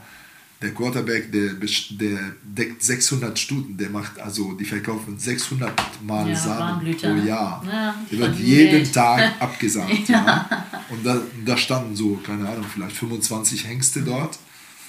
[0.61, 5.71] der Quarterback, der, der deckt 600 Stuten, der macht also, die verkaufen 600
[6.03, 7.07] Mal ja, Samen pro?
[7.07, 7.63] Jahr.
[7.65, 8.93] Ja, der wird jeden Welt.
[8.93, 10.09] Tag abgesamt.
[10.09, 10.25] ja.
[10.25, 10.65] ja.
[10.89, 14.39] Und da, da standen so, keine Ahnung, vielleicht 25 Hengste dort.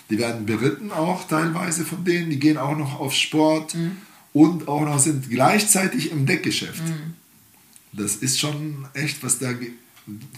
[0.09, 3.99] Die werden beritten auch teilweise von denen, die gehen auch noch auf Sport mhm.
[4.33, 6.83] und auch noch sind gleichzeitig im Deckgeschäft.
[6.83, 7.15] Mhm.
[7.93, 9.51] Das ist schon echt, was da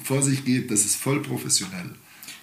[0.02, 1.94] vor sich geht, das ist voll professionell.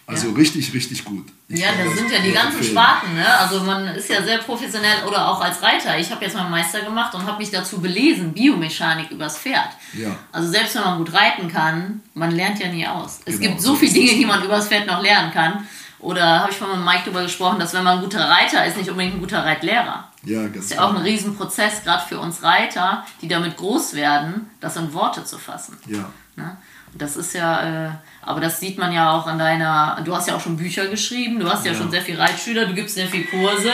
[0.08, 0.36] Also ja.
[0.36, 1.28] richtig, richtig gut.
[1.50, 2.72] Ich ja, das sind ja die ganzen empfehlen.
[2.72, 3.14] Sparten.
[3.14, 3.40] Ne?
[3.40, 6.00] Also man ist ja sehr professionell oder auch als Reiter.
[6.00, 9.68] Ich habe jetzt meinen Meister gemacht und habe mich dazu belesen, Biomechanik übers Pferd.
[9.92, 10.16] Ja.
[10.32, 13.20] Also selbst wenn man gut reiten kann, man lernt ja nie aus.
[13.26, 15.68] Es genau, gibt so, so viele Dinge, die man übers Pferd noch lernen kann.
[16.00, 18.90] Oder habe ich von Mike darüber gesprochen, dass wenn man ein guter Reiter ist, nicht
[18.90, 20.10] unbedingt ein guter Reitlehrer.
[20.24, 23.94] Ja, ganz Das ist ja auch ein Riesenprozess, gerade für uns Reiter, die damit groß
[23.94, 25.78] werden, das in Worte zu fassen.
[25.88, 26.10] Ja.
[26.38, 26.56] Ne?
[26.94, 27.92] Das ist ja, äh,
[28.28, 31.40] aber das sieht man ja auch an deiner, du hast ja auch schon Bücher geschrieben,
[31.40, 33.72] du hast ja, ja schon sehr viel Reitschüler, du gibst sehr viel Kurse.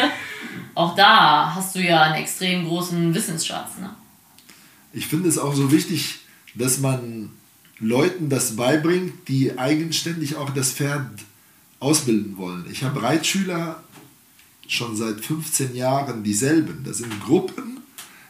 [0.75, 3.79] Auch da hast du ja einen extrem großen Wissensschatz.
[3.81, 3.89] Ne?
[4.93, 6.19] Ich finde es auch so wichtig,
[6.53, 7.31] dass man
[7.79, 11.09] Leuten das beibringt, die eigenständig auch das Pferd
[11.79, 12.65] ausbilden wollen.
[12.71, 13.83] Ich habe Reitschüler
[14.67, 16.83] schon seit 15 Jahren dieselben.
[16.85, 17.72] Das sind Gruppen,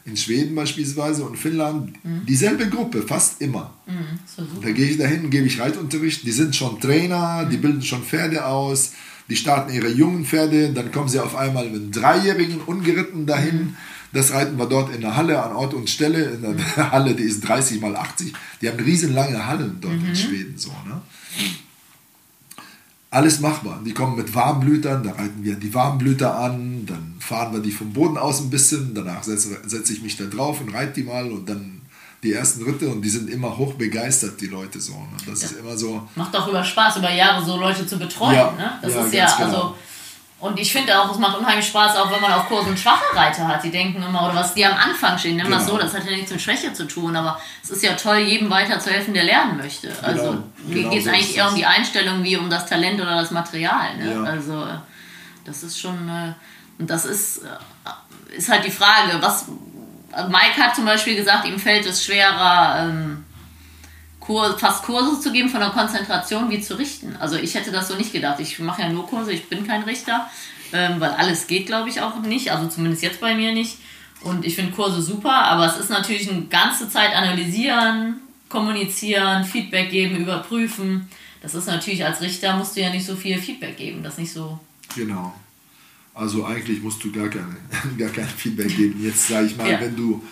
[0.06, 2.26] in Schweden beispielsweise und Finnland mhm.
[2.28, 3.74] dieselbe Gruppe, fast immer.
[3.86, 7.50] Mhm, da gehe ich dahin, gebe ich Reitunterricht, die sind schon Trainer, mhm.
[7.50, 8.94] die bilden schon Pferde aus,
[9.30, 13.58] die starten ihre jungen Pferde, dann kommen sie auf einmal mit einem Dreijährigen ungeritten dahin.
[13.58, 13.76] Mhm.
[14.12, 16.24] Das reiten wir dort in der Halle an Ort und Stelle.
[16.26, 16.76] In der mhm.
[16.92, 18.34] Halle, die ist 30 mal 80.
[18.62, 20.16] Die haben riesenlange Hallen dort in mhm.
[20.16, 20.54] Schweden.
[20.58, 21.02] So, ne?
[23.14, 23.80] Alles machbar.
[23.86, 27.94] Die kommen mit Warmblütern, da reiten wir die Warmblüter an, dann fahren wir die vom
[27.94, 31.32] Boden aus ein bisschen, danach setze, setze ich mich da drauf und reite die mal
[31.32, 31.82] und dann
[32.24, 34.94] die ersten Ritte und die sind immer hoch begeistert, die Leute so.
[34.94, 35.18] Ne?
[35.28, 35.48] Das ja.
[35.48, 36.08] ist immer so.
[36.16, 38.36] Macht auch über Spaß, über Jahre so Leute zu betreuen.
[38.36, 38.80] Ja, ne?
[38.82, 39.46] Das ja, ist ja, genau.
[39.46, 39.76] also
[40.44, 43.48] und ich finde auch, es macht unheimlich Spaß, auch wenn man auf Kursen schwache Reiter
[43.48, 43.64] hat.
[43.64, 45.58] Die denken immer, oder was die am Anfang stehen, nimm genau.
[45.58, 48.18] das so, das hat ja nichts mit Schwäche zu tun, aber es ist ja toll,
[48.18, 49.88] jedem weiter zu helfen, der lernen möchte.
[49.88, 52.66] Genau, also genau, mir geht es so eigentlich eher um die Einstellung wie um das
[52.66, 53.96] Talent oder das Material.
[53.96, 54.16] Ne?
[54.16, 54.24] Ja.
[54.24, 54.68] Also
[55.46, 56.34] das ist schon, äh,
[56.78, 59.46] und das ist, äh, ist halt die Frage, was,
[60.28, 63.24] Mike hat zum Beispiel gesagt, ihm fällt es schwerer, ähm,
[64.24, 67.16] Kur fast Kurse zu geben von der Konzentration wie zu richten.
[67.18, 68.40] Also ich hätte das so nicht gedacht.
[68.40, 70.30] Ich mache ja nur Kurse, ich bin kein Richter,
[70.72, 72.52] ähm, weil alles geht, glaube ich, auch nicht.
[72.52, 73.78] Also zumindest jetzt bei mir nicht.
[74.22, 79.92] Und ich finde Kurse super, aber es ist natürlich eine ganze Zeit analysieren, kommunizieren, Feedback
[79.92, 81.10] geben, überprüfen.
[81.42, 84.32] Das ist natürlich als Richter musst du ja nicht so viel Feedback geben, das nicht
[84.32, 84.58] so.
[84.96, 85.34] Genau.
[86.14, 87.58] Also eigentlich musst du gar, keine,
[87.98, 89.04] gar kein Feedback geben.
[89.04, 89.82] Jetzt sage ich mal, ja.
[89.82, 90.24] wenn du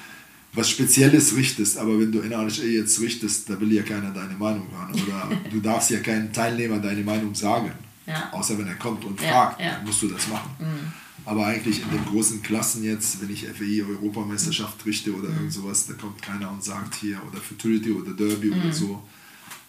[0.54, 4.68] was Spezielles richtest, aber wenn du NRHE jetzt richtest, da will ja keiner deine Meinung
[4.72, 4.94] hören.
[4.94, 7.72] Oder du darfst ja keinen Teilnehmer deine Meinung sagen.
[8.06, 8.30] Ja.
[8.34, 10.50] Außer wenn er kommt und fragt, ja, musst du das machen.
[10.60, 10.92] Mhm.
[11.24, 15.36] Aber eigentlich in den großen Klassen jetzt, wenn ich FEI Europameisterschaft richte oder mhm.
[15.36, 18.62] irgend sowas, da kommt keiner und sagt hier oder Futurity oder Derby mhm.
[18.62, 19.04] oder so,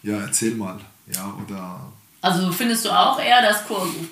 [0.03, 0.81] ja, erzähl mal.
[1.13, 1.93] Ja, oder
[2.23, 3.65] also findest du auch eher, dass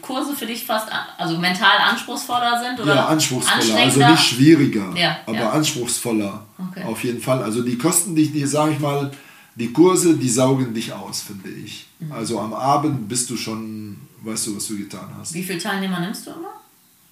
[0.02, 2.80] Kurse für dich fast also mental anspruchsvoller sind?
[2.80, 5.50] Oder ja, anspruchsvoller, also nicht schwieriger, ja, aber ja.
[5.50, 6.82] anspruchsvoller okay.
[6.82, 7.40] auf jeden Fall.
[7.40, 9.12] Also die kosten dich, die sage ich mal,
[9.54, 11.86] die Kurse, die saugen dich aus, finde ich.
[12.00, 12.10] Mhm.
[12.10, 15.32] Also am Abend bist du schon, weißt du, was du getan hast.
[15.32, 16.60] Wie viele Teilnehmer nimmst du immer?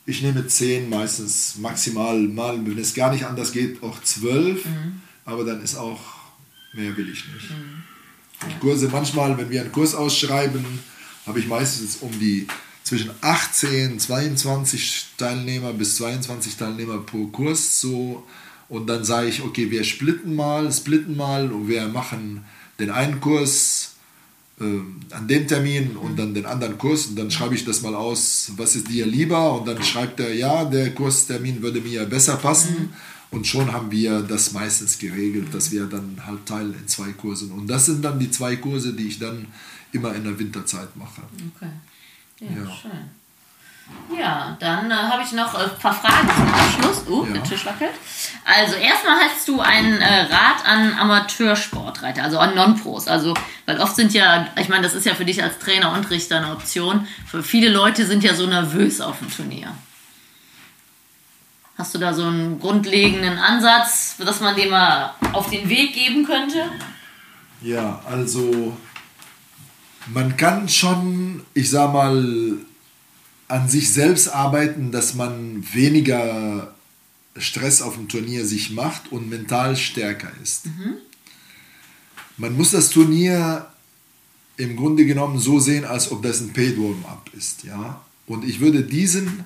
[0.04, 4.64] Ich nehme zehn meistens, maximal mal, wenn es gar nicht anders geht, auch zwölf.
[4.64, 5.00] Mhm.
[5.24, 6.00] Aber dann ist auch,
[6.72, 7.50] mehr will ich nicht.
[7.50, 7.84] Mhm.
[8.60, 10.64] Kurse, manchmal, wenn wir einen Kurs ausschreiben,
[11.26, 12.46] habe ich meistens um die
[12.84, 18.26] zwischen 18, 22 Teilnehmer bis 22 Teilnehmer pro Kurs so.
[18.68, 22.44] Und dann sage ich, okay, wir splitten mal, splitten mal und wir machen
[22.78, 23.92] den einen Kurs
[24.60, 24.64] äh,
[25.14, 28.52] an dem Termin und dann den anderen Kurs und dann schreibe ich das mal aus,
[28.56, 32.74] was ist dir lieber und dann schreibt er, ja, der Kurstermin würde mir besser passen.
[32.78, 32.92] Mhm.
[33.30, 37.52] Und schon haben wir das meistens geregelt, dass wir dann halt teilen in zwei Kursen.
[37.52, 39.46] Und das sind dann die zwei Kurse, die ich dann
[39.92, 41.22] immer in der Winterzeit mache.
[41.56, 41.70] Okay.
[42.40, 42.70] Ja, ja.
[42.74, 43.18] schön.
[44.18, 47.06] Ja, dann äh, habe ich noch ein paar Fragen zum Abschluss.
[47.08, 47.32] Uh, ja.
[47.32, 47.92] der Tisch wackelt.
[48.44, 53.08] Also erstmal hast du einen äh, Rat an Amateursportreiter, also an Non-Pros.
[53.08, 53.34] Also,
[53.66, 56.38] weil oft sind ja, ich meine, das ist ja für dich als Trainer und Richter
[56.38, 57.06] eine Option.
[57.26, 59.74] Für viele Leute sind ja so nervös auf dem Turnier.
[61.78, 66.26] Hast du da so einen grundlegenden Ansatz, dass man dem mal auf den Weg geben
[66.26, 66.64] könnte?
[67.62, 68.76] Ja, also
[70.12, 72.56] man kann schon, ich sag mal,
[73.46, 76.74] an sich selbst arbeiten, dass man weniger
[77.36, 80.66] Stress auf dem Turnier sich macht und mental stärker ist.
[80.66, 80.96] Mhm.
[82.38, 83.66] Man muss das Turnier
[84.56, 87.62] im Grunde genommen so sehen, als ob das ein Paid Warm-up ist.
[87.62, 88.00] Ja?
[88.26, 89.44] Und ich würde diesen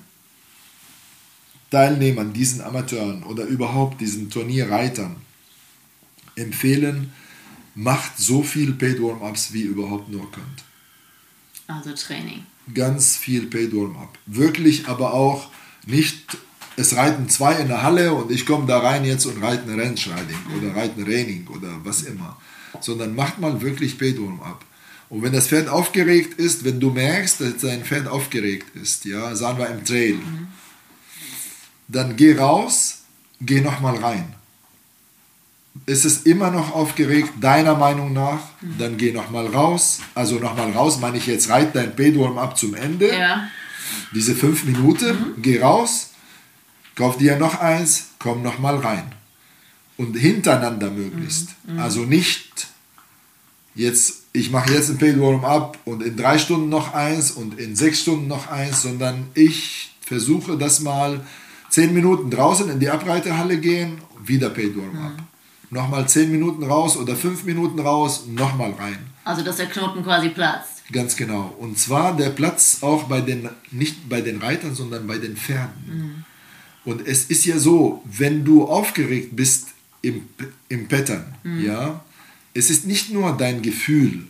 [1.73, 5.15] Teilnehmern, diesen Amateuren oder überhaupt diesen Turnierreitern
[6.35, 7.11] empfehlen,
[7.73, 10.63] macht so viel Paid Warm-Ups, wie ihr überhaupt nur könnt.
[11.65, 12.45] Also Training.
[12.75, 14.19] Ganz viel Paid Warm-Up.
[14.27, 15.49] Wirklich aber auch
[15.87, 16.37] nicht,
[16.75, 19.79] es reiten zwei in der Halle und ich komme da rein jetzt und reite ein
[19.79, 20.57] Rennschreiding mhm.
[20.57, 22.37] oder reite ein Training oder was immer.
[22.81, 24.63] Sondern macht mal wirklich Paid Warm-Up.
[25.09, 29.35] Und wenn das Pferd aufgeregt ist, wenn du merkst, dass dein Pferd aufgeregt ist, ja,
[29.35, 30.47] sagen wir im Trail, mhm
[31.93, 33.03] dann geh raus,
[33.39, 34.33] geh nochmal rein.
[35.85, 38.77] Ist es immer noch aufgeregt, deiner Meinung nach, mhm.
[38.77, 39.99] dann geh nochmal raus.
[40.13, 43.09] Also nochmal raus, meine ich jetzt, reit dein Pedorm ab zum Ende.
[43.09, 43.47] Ja.
[44.13, 45.41] Diese fünf Minuten, mhm.
[45.41, 46.11] geh raus,
[46.95, 49.11] kauf dir noch eins, komm nochmal rein.
[49.97, 51.49] Und hintereinander möglichst.
[51.65, 51.75] Mhm.
[51.75, 51.79] mhm.
[51.79, 52.67] Also nicht
[53.75, 57.75] jetzt, ich mache jetzt ein Pedorm ab und in drei Stunden noch eins und in
[57.75, 61.21] sechs Stunden noch eins, sondern ich versuche das mal
[61.73, 65.17] Zehn Minuten draußen in die Abreitehalle gehen, wieder Paid Warm Up.
[65.17, 65.75] Mhm.
[65.75, 68.99] Nochmal zehn Minuten raus oder fünf Minuten raus, nochmal rein.
[69.23, 70.83] Also dass der Knoten quasi platzt.
[70.91, 71.55] Ganz genau.
[71.57, 75.83] Und zwar der Platz auch bei den, nicht bei den Reitern, sondern bei den Pferden.
[75.87, 76.25] Mhm.
[76.85, 79.69] Und es ist ja so, wenn du aufgeregt bist
[80.03, 80.27] im,
[80.69, 81.65] im Pattern, mhm.
[81.65, 82.05] ja,
[82.53, 84.27] es ist nicht nur dein Gefühl,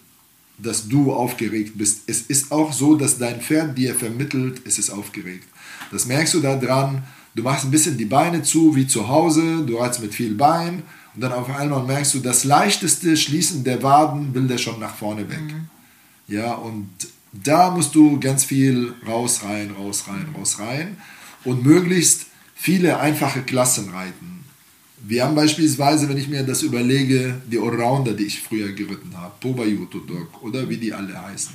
[0.59, 2.03] dass du aufgeregt bist.
[2.07, 5.45] Es ist auch so, dass dein Pferd dir vermittelt, es ist aufgeregt.
[5.91, 7.03] Das merkst du daran,
[7.35, 10.83] Du machst ein bisschen die Beine zu, wie zu Hause, du reitst mit viel Bein
[11.15, 14.95] und dann auf einmal merkst du, das leichteste Schließen der Waden will der schon nach
[14.95, 15.41] vorne weg.
[15.41, 15.67] Mhm.
[16.27, 16.89] Ja, und
[17.31, 20.35] da musst du ganz viel raus, rein, raus, rein, mhm.
[20.35, 20.97] raus, rein
[21.43, 24.43] und möglichst viele einfache Klassen reiten.
[25.05, 29.33] Wir haben beispielsweise, wenn ich mir das überlege, die Allrounder, die ich früher geritten habe,
[29.41, 31.51] Pobayuto Dog oder wie die alle heißen.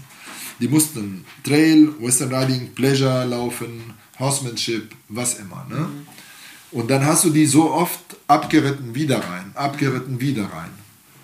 [0.61, 5.67] Die mussten Trail, Western Riding, Pleasure laufen, Horsemanship, was immer.
[5.69, 5.77] Ne?
[5.77, 6.07] Mhm.
[6.71, 10.71] Und dann hast du die so oft abgeritten wieder rein, abgeritten wieder rein.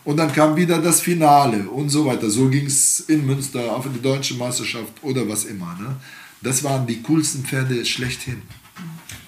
[0.04, 2.28] Und dann kam wieder das Finale und so weiter.
[2.28, 5.76] So ging es in Münster, auf die deutsche Meisterschaft oder was immer.
[5.80, 5.96] Ne?
[6.42, 8.42] Das waren die coolsten Pferde schlechthin.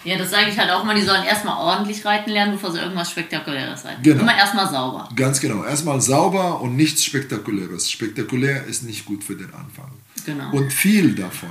[0.05, 2.79] Ja, das sage ich halt auch mal, die sollen erstmal ordentlich reiten lernen, bevor sie
[2.79, 4.03] irgendwas Spektakuläres reiten.
[4.03, 4.23] Genau.
[4.23, 5.09] Immer erstmal sauber.
[5.17, 5.65] Ganz genau.
[5.65, 7.91] Erstmal sauber und nichts Spektakuläres.
[7.91, 9.91] Spektakulär ist nicht gut für den Anfang.
[10.25, 10.53] Genau.
[10.53, 11.51] Und viel davon.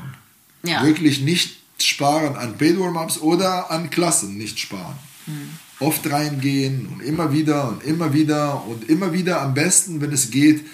[0.63, 0.83] Ja.
[0.83, 4.95] Wirklich nicht sparen an Warm-Ups oder an Klassen, nicht sparen.
[5.25, 5.49] Hm.
[5.79, 10.31] Oft reingehen und immer wieder und immer wieder und immer wieder am besten, wenn es
[10.31, 10.65] geht,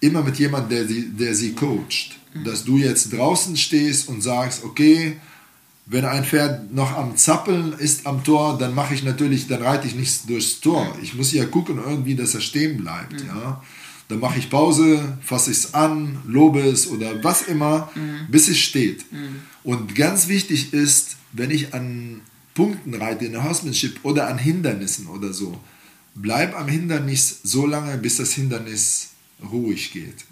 [0.00, 2.16] immer mit jemandem, der sie, der sie coacht.
[2.32, 2.44] Hm.
[2.44, 5.16] Dass du jetzt draußen stehst und sagst, okay,
[5.86, 9.86] wenn ein Pferd noch am Zappeln ist am Tor, dann mache ich natürlich, dann reite
[9.86, 10.96] ich nicht durchs Tor.
[11.02, 13.20] Ich muss ja gucken irgendwie, dass er stehen bleibt.
[13.20, 13.62] Ja.
[14.12, 17.90] Dann mache ich Pause, fasse es an, lobe es oder was immer,
[18.28, 19.06] bis es steht.
[19.64, 22.20] Und ganz wichtig ist, wenn ich an
[22.52, 25.58] Punkten reite in der Horsemanship oder an Hindernissen oder so,
[26.14, 29.12] bleib am Hindernis so lange, bis das Hindernis
[29.50, 30.26] ruhig geht.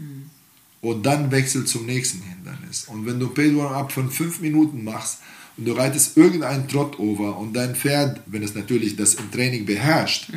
[0.82, 2.84] Und dann wechsel zum nächsten Hindernis.
[2.86, 5.20] Und wenn du Paid Up von fünf Minuten machst
[5.56, 9.64] und du reitest irgendeinen Trott over und dein Pferd, wenn es natürlich das im Training
[9.64, 10.30] beherrscht,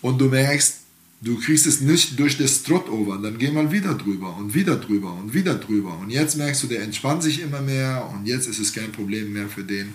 [0.00, 0.79] und du merkst,
[1.20, 4.76] du kriegst es nicht durch das Trott over, dann geh mal wieder drüber und wieder
[4.76, 5.98] drüber und wieder drüber.
[6.00, 9.32] Und jetzt merkst du, der entspannt sich immer mehr und jetzt ist es kein Problem
[9.32, 9.92] mehr für den.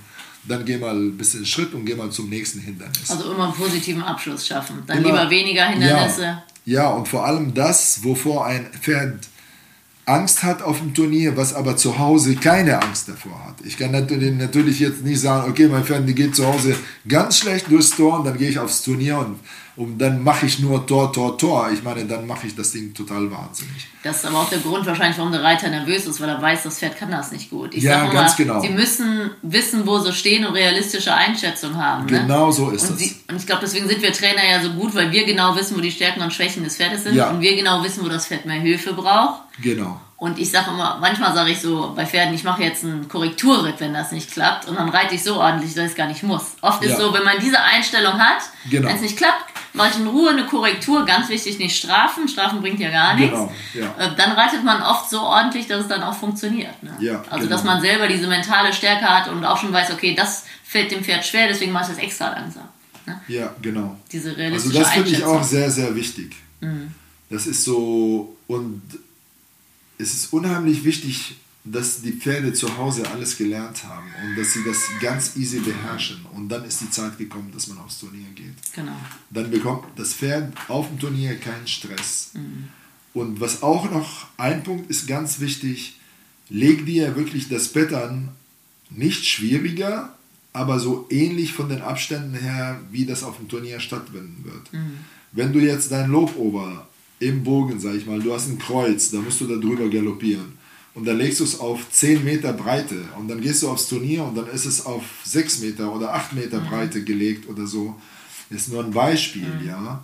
[0.47, 3.09] Dann geh mal ein bisschen Schritt und geh mal zum nächsten Hindernis.
[3.09, 4.83] Also immer einen positiven Abschluss schaffen.
[4.85, 6.21] Dann Immer- lieber weniger Hindernisse.
[6.21, 9.27] Ja, ja, und vor allem das, wovor ein Pferd
[10.07, 13.55] Angst hat auf dem Turnier, was aber zu Hause keine Angst davor hat.
[13.65, 16.75] Ich kann natürlich, jetzt nicht sagen, okay, mein Pferd die geht zu Hause
[17.07, 19.39] ganz schlecht durchs Tor und dann gehe ich aufs Turnier und,
[19.77, 21.69] und dann mache ich nur Tor, Tor, Tor.
[21.73, 23.87] Ich meine, dann mache ich das Ding total wahnsinnig.
[24.03, 26.63] Das ist aber auch der Grund wahrscheinlich, warum der Reiter nervös ist, weil er weiß,
[26.63, 27.73] das Pferd kann das nicht gut.
[27.73, 28.61] Ich Ja, ganz immer, genau.
[28.61, 32.07] sie müssen wissen, wo sie stehen und realistische Einschätzung haben.
[32.07, 32.53] Genau ne?
[32.53, 32.99] so ist und es.
[32.99, 35.75] Sie, und ich glaube, deswegen sind wir Trainer ja so gut, weil wir genau wissen,
[35.75, 37.29] wo die Stärken und Schwächen des Pferdes sind Ja.
[37.31, 39.41] und wir genau wissen, wo das Pferd mehr Hilfe braucht.
[39.61, 39.99] Genau.
[40.17, 43.75] Und ich sage immer, manchmal sage ich so bei Pferden, ich mache jetzt einen Korrekturritt,
[43.79, 44.65] wenn das nicht klappt.
[44.67, 46.55] Und dann reite ich so ordentlich, dass ich es gar nicht muss.
[46.61, 46.97] Oft ist Ja.
[46.97, 48.87] so, wenn man diese Einstellung hat, Genau.
[48.87, 49.43] wenn es nicht klappt,
[49.73, 51.05] mache ich in Ruhe eine Korrektur.
[51.05, 52.29] Ganz wichtig, nicht strafen.
[52.29, 53.37] Strafen bringt ja gar nichts.
[53.37, 54.05] Genau, ja.
[54.05, 56.81] Äh, Dann reitet man oft so ordentlich, dass es dann auch funktioniert.
[56.81, 56.95] Ne?
[57.01, 57.49] Ja, also, genau.
[57.49, 61.03] dass man selber diese mentale Stärke hat und auch schon weiß, okay, das fällt dem
[61.03, 62.63] Pferd schwer, deswegen mache ich das extra langsam.
[63.05, 63.19] Ne?
[63.27, 63.97] Ja, genau.
[64.13, 66.37] Diese Also realistische das finde ich auch sehr, sehr wichtig.
[66.61, 66.93] Mhm.
[67.29, 68.81] Das ist so, und
[69.97, 71.35] es ist unheimlich wichtig,
[71.65, 76.23] dass die Pferde zu Hause alles gelernt haben und dass sie das ganz easy beherrschen.
[76.33, 78.53] Und dann ist die Zeit gekommen, dass man aufs Turnier geht.
[78.73, 78.95] Genau.
[79.31, 82.31] Dann bekommt das Pferd auf dem Turnier keinen Stress.
[82.33, 82.67] Mhm.
[83.15, 85.99] Und was auch noch ein Punkt ist ganz wichtig,
[86.49, 88.29] leg dir wirklich das Pattern
[88.91, 90.15] nicht schwieriger,
[90.53, 94.71] aber so ähnlich von den Abständen her, wie das auf dem Turnier stattfinden wird.
[94.71, 94.99] Mhm.
[95.31, 96.87] Wenn du jetzt dein Lobover
[97.19, 100.53] im Bogen, sag ich mal, du hast ein Kreuz, da musst du da drüber galoppieren.
[100.93, 104.23] Und dann legst du es auf 10 Meter Breite und dann gehst du aufs Turnier
[104.23, 107.99] und dann ist es auf 6 Meter oder 8 Meter Breite gelegt oder so.
[108.49, 110.03] Das ist nur ein Beispiel, ja.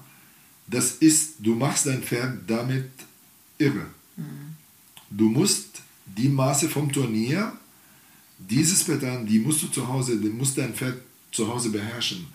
[0.67, 2.89] Das ist, du machst dein Pferd damit
[3.57, 3.85] irre.
[5.09, 7.53] Du musst die Maße vom Turnier,
[8.37, 10.97] dieses Pattern, die musst du zu Hause, die muss dein Pferd
[11.31, 12.25] zu Hause beherrschen.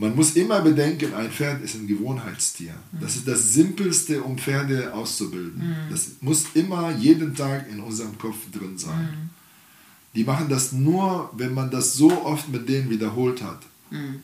[0.00, 2.72] Man muss immer bedenken, ein Pferd ist ein Gewohnheitstier.
[3.00, 5.74] Das ist das Simpelste, um Pferde auszubilden.
[5.90, 9.30] Das muss immer jeden Tag in unserem Kopf drin sein.
[10.14, 13.58] Die machen das nur, wenn man das so oft mit denen wiederholt hat,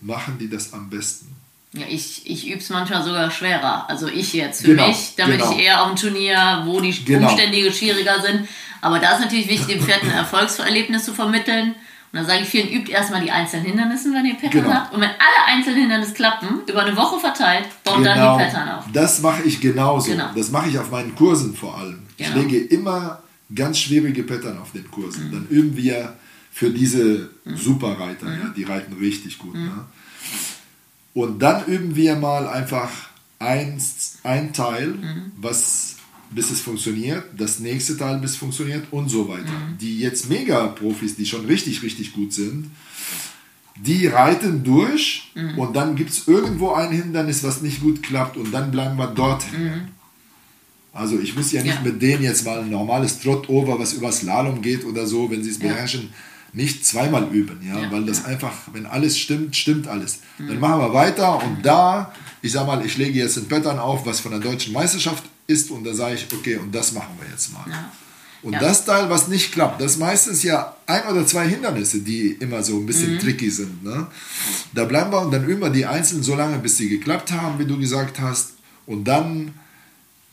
[0.01, 1.27] machen die das am besten.
[1.73, 3.91] Ja, ich, ich übe es manchmal sogar schwerer.
[3.91, 5.51] Also ich jetzt für Genau, mich, damit genau.
[5.53, 7.29] ich eher auf dem Turnier, wo die Genau.
[7.29, 8.47] Umstände schwieriger sind.
[8.81, 11.75] Aber da ist natürlich wichtig, dem Pferd ein Erfolgserlebnis zu vermitteln.
[12.15, 14.71] Und dann sage ich vielen, übt erstmal die einzelnen Hindernisse, wenn ihr Pattern Genau.
[14.73, 14.95] habt.
[14.95, 18.85] Und wenn alle einzelnen Hindernisse klappen, über eine Woche verteilt, baut dann die Pattern auf.
[18.93, 20.13] Das mache ich genauso.
[20.13, 20.29] Genau.
[20.33, 21.99] Das mache ich auf meinen Kursen vor allem.
[22.17, 22.39] Ich Genau.
[22.39, 23.21] lege immer
[23.53, 25.33] ganz schwierige Pattern auf den Kursen.
[25.33, 26.15] Dann üben wir
[26.53, 29.55] für diese Superreiter, ja, die reiten richtig gut.
[29.57, 29.85] Ne?
[31.15, 32.91] Und dann üben wir mal einfach
[33.41, 34.95] eins, ein Teil,
[35.37, 35.94] was
[36.35, 39.53] bis es funktioniert, das nächste Teil bis es funktioniert und so weiter.
[39.81, 42.71] Die jetzt Mega-Profis, die schon richtig, richtig gut sind,
[43.77, 48.53] die reiten durch und dann gibt es irgendwo ein Hindernis, was nicht gut klappt und
[48.53, 49.45] dann bleiben wir dort.
[50.93, 51.81] Also ich muss ja nicht Ja.
[51.83, 55.51] mit denen jetzt mal ein normales Trot-Over, was über Slalom geht oder so, wenn sie
[55.51, 55.69] es Ja.
[55.69, 56.11] beherrschen,
[56.53, 60.21] nicht zweimal üben, ja, Ja, weil das einfach, wenn alles stimmt, stimmt alles.
[60.39, 62.13] Dann machen wir weiter und da,
[62.43, 65.71] ich sag mal, ich lege jetzt ein Pattern auf, was von der deutschen Meisterschaft ist
[65.71, 67.65] und da sage ich, okay, und das machen wir jetzt mal.
[67.69, 67.91] Ja.
[68.43, 68.59] Und Ja.
[68.61, 72.63] das Teil, was nicht klappt, das ist meistens ja ein oder zwei Hindernisse, die immer
[72.63, 72.87] so ein Mhm.
[72.87, 73.83] bisschen tricky sind.
[73.83, 74.07] Ne?
[74.75, 77.59] Da bleiben wir und dann üben wir die einzelnen so lange, bis sie geklappt haben,
[77.59, 78.51] wie du gesagt hast.
[78.87, 79.55] Und dann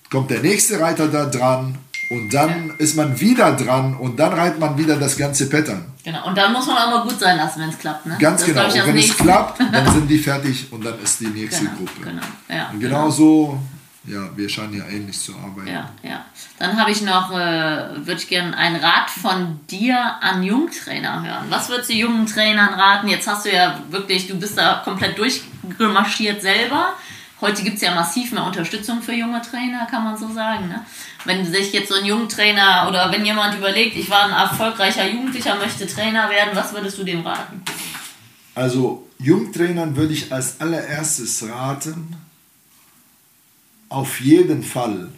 [0.09, 1.77] kommt der nächste Reiter da dran
[2.09, 5.85] und dann ist man wieder dran und dann reitet man wieder das ganze Pattern.
[6.03, 8.05] Genau, und dann muss man auch mal gut sein lassen, wenn es klappt.
[8.07, 8.17] Ne?
[8.19, 8.65] Ganz das genau.
[8.65, 9.23] Und wenn das es nächste.
[9.23, 12.01] klappt, dann sind die fertig und dann ist die nächste Genau, Gruppe.
[12.03, 12.95] genau, ja, und genau.
[13.03, 13.59] genau so,
[14.03, 15.67] ja, wir scheinen ja ähnlich zu arbeiten.
[15.67, 16.25] Ja, ja.
[16.57, 17.35] Dann habe ich noch, äh,
[17.97, 21.45] würde ich gerne einen Rat von dir an Jungtrainer hören.
[21.49, 23.07] Was würdest du jungen Trainern raten?
[23.07, 26.93] Jetzt hast du ja wirklich, du bist da komplett durchgemarschiert selber.
[27.41, 30.67] Heute gibt es ja massiv mehr Unterstützung für junge Trainer, kann man so sagen.
[30.67, 30.83] Ne?
[31.25, 35.55] Wenn sich jetzt so ein Jungtrainer oder wenn jemand überlegt, ich war ein erfolgreicher Jugendlicher,
[35.55, 37.63] möchte Trainer werden, was würdest du dem raten?
[38.53, 42.15] Also Jungtrainern würde ich als allererstes raten,
[43.91, 45.09] auf jeden Fall,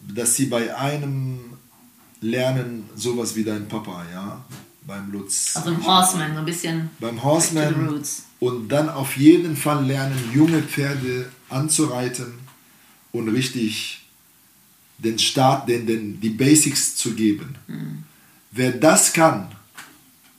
[0.00, 1.40] dass sie bei einem
[2.20, 4.44] lernen, sowas wie dein Papa, ja,
[4.86, 5.56] beim Lutz.
[5.56, 8.02] Also im Horseman, so ein bisschen beim back to the Horseman
[8.38, 12.34] und dann auf jeden Fall lernen, junge Pferde anzureiten
[13.12, 14.06] und richtig
[14.98, 17.56] den Start, den, den, die Basics zu geben.
[18.50, 19.48] Wer das kann,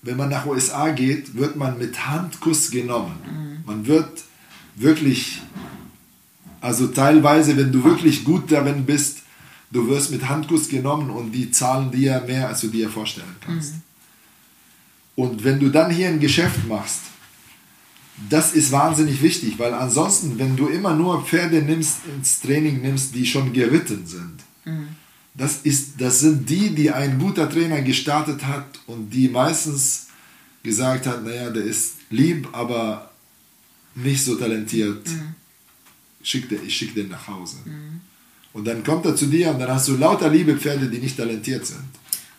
[0.04, 3.64] wenn man nach USA geht, wird man mit Handkuss genommen.
[3.66, 4.24] Man wird
[4.76, 5.42] wirklich,
[6.68, 9.20] also teilweise, wenn du wirklich gut darin bist,
[9.72, 13.76] du wirst mit Handkuss genommen und die zahlen dir mehr, als du dir vorstellen kannst.
[15.16, 17.04] Und wenn du dann hier ein Geschäft machst,
[18.30, 23.16] das ist wahnsinnig wichtig, weil ansonsten, wenn du immer nur Pferde nimmst, ins Training nimmst,
[23.16, 24.44] die schon geritten sind,
[25.36, 30.08] das, ist, das sind die, die ein guter Trainer gestartet hat und die meistens
[30.64, 33.10] gesagt hat, naja, der ist lieb, aber
[33.96, 35.08] nicht so talentiert.
[36.28, 37.58] Schick den, ich schicke den nach Hause.
[38.54, 41.16] Und dann kommt er zu dir und dann hast du lauter liebe Pferde, die nicht
[41.16, 41.86] talentiert sind.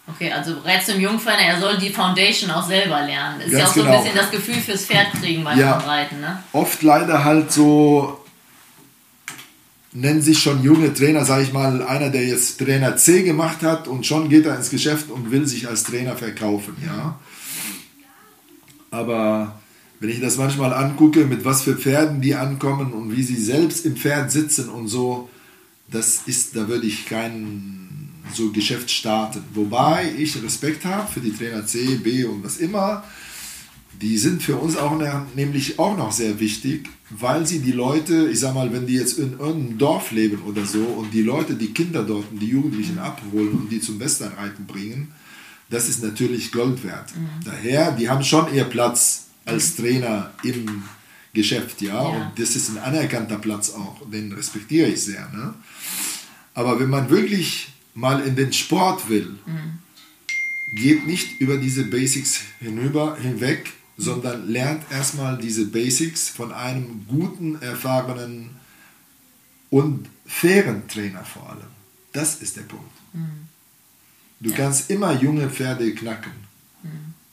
[0.06, 3.40] Okay, also du dem Jungpferd, er soll die Foundation auch selber lernen.
[3.40, 3.96] Ist Ganz ja auch so genau.
[3.96, 5.78] ein bisschen das Gefühl fürs Pferd kriegen beim Ja.
[5.78, 6.42] Reiten, ne?
[6.52, 8.24] oft leider halt so
[9.92, 13.88] nennen sich schon junge Trainer, sage ich mal, einer, der jetzt Trainer C gemacht hat
[13.88, 17.18] und schon geht er ins Geschäft und will sich als Trainer verkaufen, ja.
[18.90, 19.58] Aber
[20.00, 23.84] wenn ich das manchmal angucke, mit was für Pferden die ankommen und wie sie selbst
[23.84, 25.28] im Pferd sitzen und so,
[25.90, 29.42] das ist, da würde ich kein so Geschäft starten.
[29.54, 33.04] Wobei ich Respekt habe für die Trainer C, B und was immer.
[34.00, 38.28] Die sind für uns auch ne- nämlich auch noch sehr wichtig, weil sie die Leute,
[38.30, 41.54] ich sag mal, wenn die jetzt in irgendeinem Dorf leben oder so und die Leute,
[41.54, 45.08] die Kinder dort und die Jugendlichen abholen und die zum Westernreiten bringen,
[45.70, 47.12] das ist natürlich Gold wert.
[47.44, 50.82] Daher, die haben schon ihr Platz als Trainer im
[51.32, 52.08] Geschäft, ja, Ja.
[52.08, 55.28] und das ist ein anerkannter Platz auch, den respektiere ich sehr.
[55.30, 55.54] Ne?
[56.54, 59.36] Aber wenn man wirklich mal in den Sport will,
[60.74, 67.60] geht nicht über diese Basics hinüber, hinweg, sondern lernt erstmal diese Basics von einem guten,
[67.60, 68.50] erfahrenen
[69.70, 71.70] und fairen Trainer vor allem.
[72.12, 72.90] Das ist der Punkt.
[74.40, 76.32] Du kannst immer junge Pferde knacken.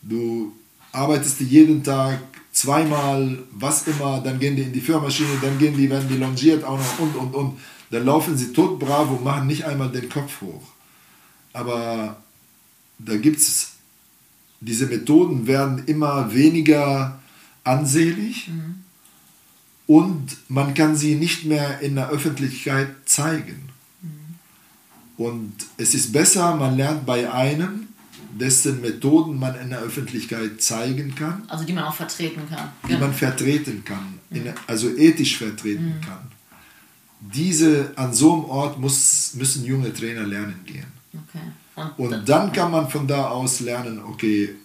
[0.01, 0.55] Du
[0.95, 2.19] arbeitest die jeden Tag
[2.51, 6.63] zweimal, was immer, dann gehen die in die Führmaschine, dann gehen die, werden die longiert
[6.63, 7.59] auch noch und und und.
[7.91, 10.63] Dann laufen sie todbrav und machen nicht einmal den Kopf hoch.
[11.53, 12.17] Aber
[12.97, 13.73] da gibt es,
[14.61, 17.19] diese Methoden werden immer weniger
[17.63, 18.49] ansehlich
[19.87, 23.69] und man kann sie nicht mehr in der Öffentlichkeit zeigen.
[25.17, 27.87] Und es ist besser, man lernt bei einem,
[28.39, 32.69] dessen Methoden man in der Öffentlichkeit zeigen kann, Also die man auch vertreten kann.
[32.87, 36.27] die man vertreten kann, in, also ethisch vertreten kann.
[37.21, 40.85] Diese, an so einem Ort muss, müssen junge Trainer lernen gehen.
[41.13, 41.39] Okay.
[41.97, 44.55] Und, Und dann kann man von da aus lernen, okay,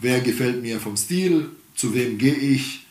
[0.00, 2.86] wer gefällt mir vom Stil, zu wem gehe ich,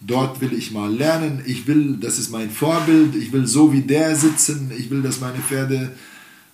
[0.00, 3.82] dort will ich mal lernen, ich will, das ist mein Vorbild, ich will so wie
[3.82, 5.92] der sitzen, ich will, dass meine Pferde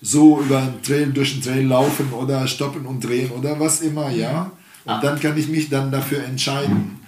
[0.03, 4.11] so über den Trail, durch den Trail laufen oder stoppen und drehen oder was immer,
[4.11, 4.51] ja.
[4.85, 6.99] Und dann kann ich mich dann dafür entscheiden.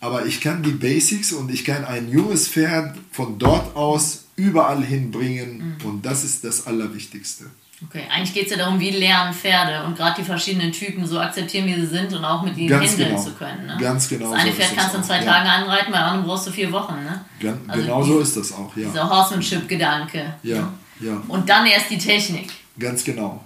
[0.00, 4.84] Aber ich kann die Basics und ich kann ein junges Pferd von dort aus überall
[4.84, 7.46] hinbringen und das ist das Allerwichtigste.
[7.82, 11.18] okay, eigentlich geht es ja darum, wie lernen Pferde und gerade die verschiedenen Typen so
[11.18, 13.22] akzeptieren, wie sie sind und auch mit ihnen Ganz handeln genau.
[13.22, 13.66] zu können.
[13.66, 13.76] Ne?
[13.80, 15.54] Ganz genau Das eine so Pferd kannst du in zwei auch, Tagen ja.
[15.54, 16.94] anreiten, bei anderen brauchst du vier Wochen.
[17.02, 17.24] Ne?
[17.40, 18.88] Gan Also genau so ist das auch, ja.
[18.88, 20.34] Dieser Horsemanship-Gedanke.
[20.42, 22.50] Ja, ja, Und dann erst die Technik.
[22.78, 23.44] ganz genau.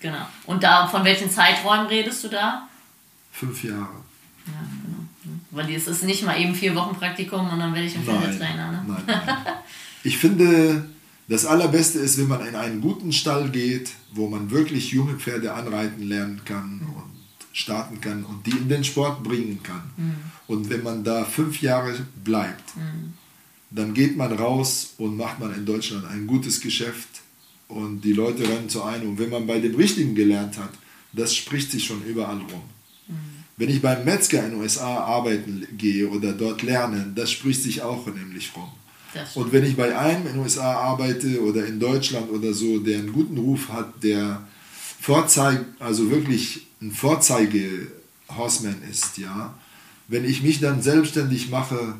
[0.00, 0.26] Genau.
[0.46, 2.68] Und da, von welchen Zeiträumen redest du da?
[3.30, 4.02] Fünf Jahre.
[4.46, 4.52] Ja,
[4.84, 5.38] genau.
[5.52, 8.72] Weil es ist nicht mal eben vier Wochen Praktikum und dann werde ich ein Pferdetrainer.
[8.72, 8.84] Ne?
[8.88, 9.20] nein, nein.
[10.04, 10.84] Ich finde,
[11.28, 15.54] das Allerbeste ist, wenn man in einen guten Stall geht, wo man wirklich junge Pferde
[15.54, 17.12] anreiten lernen kann und
[17.52, 19.92] starten kann und die in den Sport bringen kann.
[20.48, 21.94] Und wenn man da fünf Jahre
[22.24, 22.72] bleibt,
[23.74, 27.08] dann geht man raus und macht man in Deutschland ein gutes Geschäft
[27.68, 29.10] und die Leute rennen zu einem.
[29.10, 30.72] Und wenn man bei dem Richtigen gelernt hat,
[31.12, 32.62] das spricht sich schon überall rum.
[33.56, 37.82] Wenn ich beim Metzger in den USA arbeiten gehe oder dort lerne, das spricht sich
[37.82, 38.70] auch nämlich rum.
[39.34, 42.98] Und wenn ich bei einem in den USA arbeite oder in Deutschland oder so, der
[42.98, 44.46] einen guten Ruf hat, der
[45.00, 49.54] Vorzeig, also wirklich ein Vorzeige-Horseman ist, ja,
[50.08, 51.96] wenn ich mich dann selbstständig mache,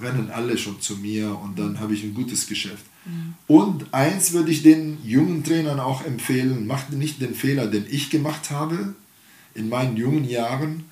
[0.00, 2.84] rennen alle schon zu mir und dann habe ich ein gutes Geschäft.
[3.04, 3.34] Mhm.
[3.46, 8.10] Und eins würde ich den jungen Trainern auch empfehlen, macht nicht den Fehler, den ich
[8.10, 8.94] gemacht habe
[9.54, 10.84] in meinen jungen Jahren.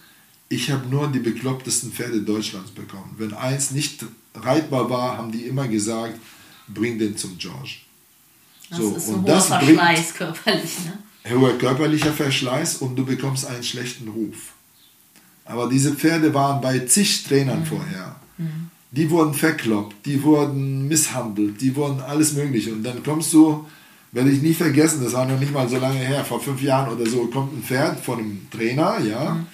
[0.48, 3.14] Ich habe nur die beklopptesten Pferde Deutschlands bekommen.
[3.18, 6.18] Wenn eins nicht reitbar war, haben die immer gesagt,
[6.68, 7.76] bring den zum George.
[8.70, 10.98] Das so, ist ein und das Verschleiß bringt, körperlich, ne?
[11.30, 14.52] Hoher körperlicher Verschleiß und du bekommst einen schlechten Ruf.
[15.44, 17.66] Aber diese Pferde waren bei zig Trainern mhm.
[17.66, 18.16] vorher.
[18.38, 18.63] Mhm.
[18.96, 22.72] Die wurden verkloppt, die wurden misshandelt, die wurden alles Mögliche.
[22.72, 23.66] Und dann kommst du,
[24.12, 26.94] werde ich nie vergessen, das war noch nicht mal so lange her, vor fünf Jahren
[26.94, 29.34] oder so, kommt ein Pferd von einem Trainer, ja.
[29.34, 29.46] Mhm.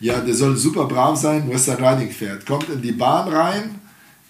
[0.00, 2.46] Ja, der soll super brav sein, Western Riding Pferd.
[2.46, 3.74] Kommt in die Bahn rein,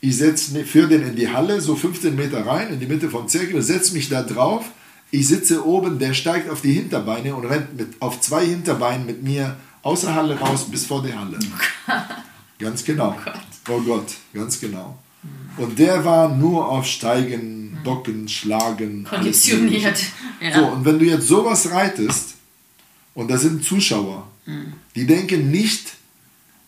[0.01, 3.29] ich setze, führe den in die Halle, so 15 Meter rein, in die Mitte vom
[3.29, 4.64] Zirkel, setze mich da drauf.
[5.12, 9.22] Ich sitze oben, der steigt auf die Hinterbeine und rennt mit, auf zwei Hinterbeinen mit
[9.22, 11.39] mir aus der Halle raus bis vor die Halle.
[12.59, 13.16] ganz genau.
[13.69, 14.14] Oh Gott.
[14.33, 14.99] ganz genau.
[15.57, 19.05] Und der war nur auf Steigen, Docken, Schlagen.
[19.05, 19.99] Konditioniert.
[20.41, 20.59] Ja.
[20.59, 22.35] So, und wenn du jetzt sowas reitest,
[23.14, 24.75] und da sind Zuschauer, mhm.
[24.95, 25.95] die denken nicht,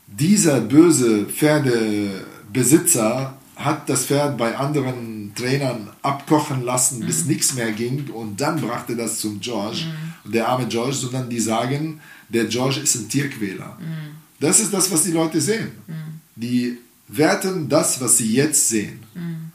[0.07, 7.07] dieser böse Pferdebesitzer hat das Pferd bei anderen Trainern abkochen lassen, mhm.
[7.07, 9.85] bis nichts mehr ging und dann brachte das zum George,
[10.25, 10.33] mhm.
[10.33, 13.77] der arme George, sondern die sagen, der George ist ein Tierquäler.
[13.79, 14.17] Mhm.
[14.41, 15.73] Das ist das, was die Leute sehen.
[15.87, 16.21] Mhm.
[16.37, 16.79] Die
[17.09, 19.03] werten das, was sie jetzt sehen.
[19.15, 19.53] Mhm.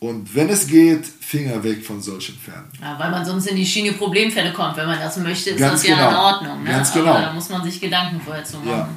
[0.00, 2.70] Und wenn es geht, Finger weg von solchen Pferden.
[2.80, 4.76] Ja, weil man sonst in die Schiene Problempferde kommt.
[4.76, 5.98] Wenn man das möchte, ist Ganz das genau.
[5.98, 6.64] ja in Ordnung.
[6.64, 6.70] Ne?
[6.70, 7.10] Ganz genau.
[7.10, 8.68] Aber da muss man sich Gedanken vorher zu machen.
[8.68, 8.88] Ja.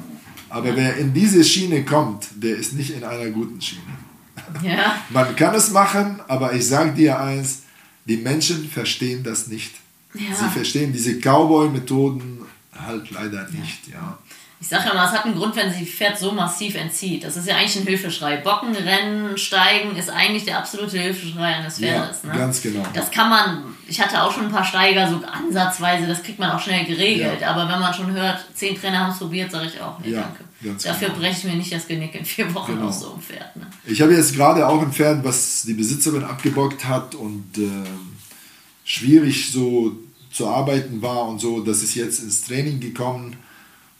[0.48, 0.76] Aber ja.
[0.76, 3.82] wer in diese Schiene kommt, der ist nicht in einer guten Schiene.
[4.62, 4.96] Ja.
[5.10, 7.62] Man kann es machen, aber ich sage dir eins,
[8.04, 9.72] die Menschen verstehen das nicht.
[10.14, 10.34] Ja.
[10.34, 12.42] Sie verstehen diese Cowboy-Methoden
[12.78, 14.18] halt leider nicht, ja.
[14.62, 17.24] Ich sage ja mal, es hat einen Grund, wenn sie Pferd so massiv entzieht.
[17.24, 18.36] Das ist ja eigentlich ein Hilfeschrei.
[18.36, 22.20] Bocken, Rennen, Steigen ist eigentlich der absolute Hilfeschrei eines Pferdes.
[22.22, 22.38] Ja, ne?
[22.38, 22.86] ganz genau.
[22.94, 26.52] Das kann man, ich hatte auch schon ein paar Steiger, so ansatzweise, das kriegt man
[26.52, 27.40] auch schnell geregelt.
[27.40, 27.50] Ja.
[27.50, 30.20] Aber wenn man schon hört, zehn Trainer haben es probiert, sage ich auch, nee, ja,
[30.60, 30.78] danke.
[30.84, 31.18] Dafür genau.
[31.18, 32.86] breche ich mir nicht das Genick in vier Wochen genau.
[32.86, 33.56] auf so einem Pferd.
[33.56, 33.66] Ne?
[33.84, 37.88] Ich habe jetzt gerade auch ein Pferd, was die Besitzerin abgebockt hat und äh,
[38.84, 39.96] schwierig so
[40.30, 43.36] zu arbeiten war und so, das ist jetzt ins Training gekommen.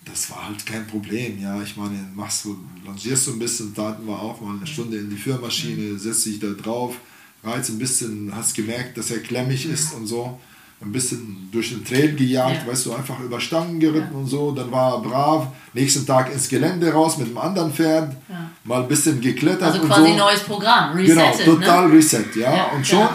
[0.05, 1.63] Das war halt kein Problem, ja.
[1.63, 4.97] Ich meine, machst du, longierst du ein bisschen, da hatten wir auch mal eine Stunde
[4.99, 6.97] in die Führmaschine, setzt dich da drauf,
[7.45, 10.39] reizt ein bisschen, hast gemerkt, dass er klemmig ist und so.
[10.81, 12.73] Ein bisschen durch den Trail gejagt, ja.
[12.73, 14.19] weißt du, einfach über Stangen geritten ja.
[14.19, 14.51] und so.
[14.51, 15.47] Dann war er brav.
[15.73, 18.17] Nächsten Tag ins Gelände raus mit einem anderen Pferd,
[18.65, 19.63] mal ein bisschen geklettert.
[19.63, 20.17] Also quasi so.
[20.17, 21.95] neues Programm, resettet, Genau, total ne?
[21.95, 22.73] reset, ja.
[22.73, 23.09] und schon,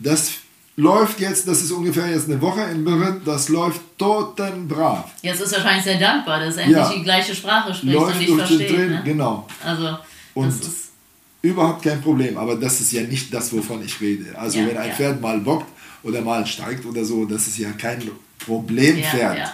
[0.00, 0.32] das
[0.76, 5.04] läuft jetzt, das ist ungefähr jetzt eine Woche in Beritt, das läuft totenbrav.
[5.22, 6.92] Jetzt ist wahrscheinlich sehr dankbar, dass er endlich ja.
[6.92, 8.60] die gleiche Sprache spricht läuft und dich versteht.
[8.60, 9.02] Den Train, ne?
[9.04, 9.46] Genau.
[9.64, 9.98] Also,
[10.34, 10.84] und ist
[11.42, 14.36] überhaupt kein Problem, aber das ist ja nicht das, wovon ich rede.
[14.36, 14.94] Also ja, wenn ein ja.
[14.94, 15.68] Pferd mal bockt
[16.02, 18.02] oder mal steigt oder so, das ist ja kein
[18.38, 19.52] Problempferd.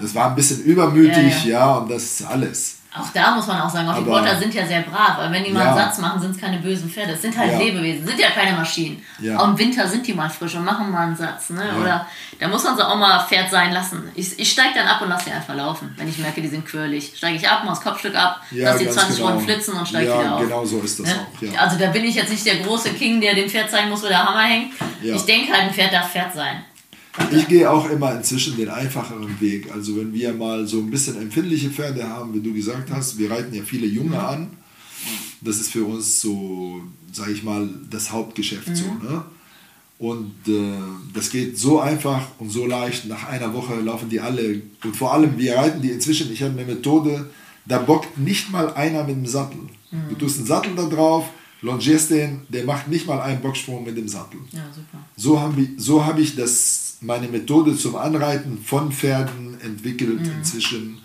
[0.00, 2.79] Das war ein bisschen übermütig, ja, und das ist alles.
[2.92, 5.44] Auch da muss man auch sagen, auch die Potter sind ja sehr brav, aber wenn
[5.44, 5.74] die mal ja.
[5.74, 7.12] einen Satz machen, sind es keine bösen Pferde.
[7.12, 7.58] Es sind halt ja.
[7.58, 9.04] Lebewesen, sind ja keine Maschinen.
[9.20, 9.38] Ja.
[9.38, 11.50] Auch im Winter sind die mal frisch und machen mal einen Satz.
[11.50, 11.62] Ne?
[11.80, 12.04] Oder
[12.40, 14.10] da muss man sie auch mal Pferd sein lassen.
[14.16, 16.66] Ich, ich steige dann ab und lasse die einfach laufen, wenn ich merke, die sind
[16.66, 17.12] quirlig.
[17.16, 19.28] Steige ich ab, mache das Kopfstück ab, lasse die 20 genau.
[19.28, 20.40] Runden flitzen und steige wieder auf.
[20.40, 21.14] genau so ist das ne?
[21.14, 21.60] auch.
[21.60, 24.08] Also da bin ich jetzt nicht der große King, der dem Pferd zeigen muss, wo
[24.08, 24.72] der Hammer hängt.
[25.00, 26.64] Ich denke halt, ein Pferd darf Pferd sein.
[27.32, 29.70] Ich gehe auch immer inzwischen den einfacheren Weg.
[29.72, 33.30] Also wenn wir mal so ein bisschen empfindliche Pferde haben, wie du gesagt hast, wir
[33.30, 34.48] reiten ja viele Junge an.
[35.40, 36.82] Das ist für uns so,
[37.12, 38.74] sage ich mal, das Hauptgeschäft mhm.
[38.74, 38.84] so.
[38.84, 39.24] Ne?
[39.98, 40.78] Und äh,
[41.12, 43.06] das geht so einfach und so leicht.
[43.06, 44.62] Nach einer Woche laufen die alle.
[44.82, 47.28] Und vor allem, wir reiten die inzwischen, ich habe eine Methode,
[47.66, 49.60] da bockt nicht mal einer mit dem Sattel.
[49.90, 50.08] Mhm.
[50.08, 51.28] Du tust einen Sattel da drauf,
[51.60, 54.40] longierst den, der macht nicht mal einen Bocksprung mit dem Sattel.
[54.52, 55.04] Ja, super.
[55.16, 60.32] So habe so hab ich das meine Methode zum Anreiten von Pferden entwickelt mhm.
[60.38, 60.98] inzwischen.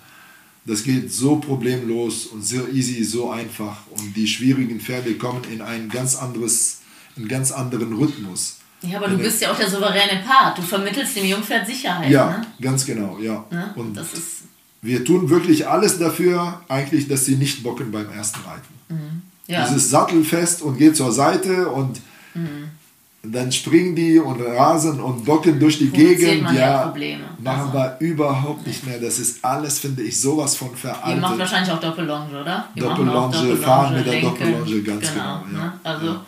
[0.66, 3.78] Das geht so problemlos und sehr easy, so einfach.
[3.92, 6.82] Und die schwierigen Pferde kommen in ein ganz anderes,
[7.16, 8.58] einen ganz anderen Rhythmus.
[8.82, 10.58] Ja, aber du bist ja auch der souveräne Part.
[10.58, 12.10] Du vermittelst dem Jungpferd Sicherheit.
[12.10, 12.48] Ja, ne?
[12.62, 13.46] ganz genau, ja.
[13.50, 13.74] Ne?
[13.76, 14.44] Und ist
[14.82, 18.74] wir tun wirklich alles dafür, eigentlich, dass sie nicht bocken beim ersten Reiten.
[18.90, 19.22] Mhm.
[19.48, 19.68] Ja.
[19.68, 22.02] Dieses sattelfest und geht zur Seite und
[22.36, 22.70] mhm
[23.34, 26.44] dann springen die und rasen und bocken durch die Gegend.
[26.44, 27.24] man ja Probleme.
[27.40, 27.74] machen Also.
[27.74, 29.00] wir überhaupt nicht mehr.
[29.00, 31.22] Das ist alles, finde ich, sowas von Ihr veraltet.
[31.22, 32.68] macht wahrscheinlich auch Doppellonge, oder?
[32.76, 34.22] Ihr Doppellonge, auch fahren mit der.
[34.22, 35.46] Doppellonge, ganz genau, ja.
[35.52, 35.74] Ne?
[35.84, 36.26] Also, Ja.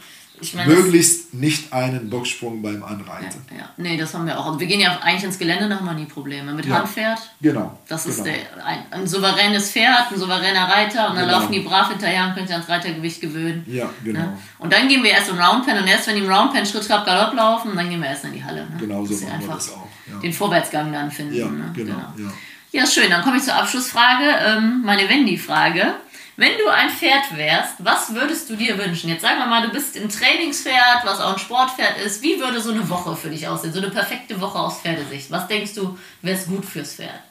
[0.54, 3.44] Meine, Möglichst nicht einen Bocksprung beim Anreiten.
[3.52, 3.70] Ja, ja.
[3.78, 4.60] Nee, das haben wir auch.
[4.60, 6.54] Wir gehen ja eigentlich ins Gelände, da haben wir nie Probleme.
[6.54, 6.76] Mit Ja.
[6.78, 7.78] Handpferd, Genau.
[7.88, 8.36] das ist genau.
[8.56, 11.40] der, ein, ein souveränes Pferd, ein souveräner Reiter und dann Genau.
[11.40, 13.64] laufen die brav hinterher und können sich ans Reitergewicht gewöhnen.
[13.68, 14.20] Ja, genau.
[14.20, 14.38] Ne?
[14.60, 17.06] Und dann gehen wir erst im Roundpen und erst wenn die im Roundpen Schritt, Trab,
[17.06, 18.62] Galopp laufen, dann gehen wir erst in die Halle.
[18.62, 18.78] Ne?
[18.80, 19.88] Genau so machen wir das auch.
[20.12, 21.34] Ja, Den Vorwärtsgang dann finden.
[21.36, 21.72] ja ne?
[21.76, 21.98] genau.
[22.18, 22.32] Ja.
[22.74, 23.10] Ja, schön.
[23.10, 24.24] Dann komme ich zur Abschlussfrage.
[24.46, 25.94] Ähm, meine Wendy-Frage.
[26.38, 29.10] Wenn du ein Pferd wärst, was würdest du dir wünschen?
[29.10, 32.22] Jetzt sagen wir mal, du bist ein Trainingspferd, was auch ein Sportpferd ist.
[32.22, 33.74] Wie würde so eine Woche für dich aussehen?
[33.74, 35.32] So eine perfekte Woche aus Pferdesicht.
[35.32, 37.22] Was denkst du, wäre es gut fürs Pferd?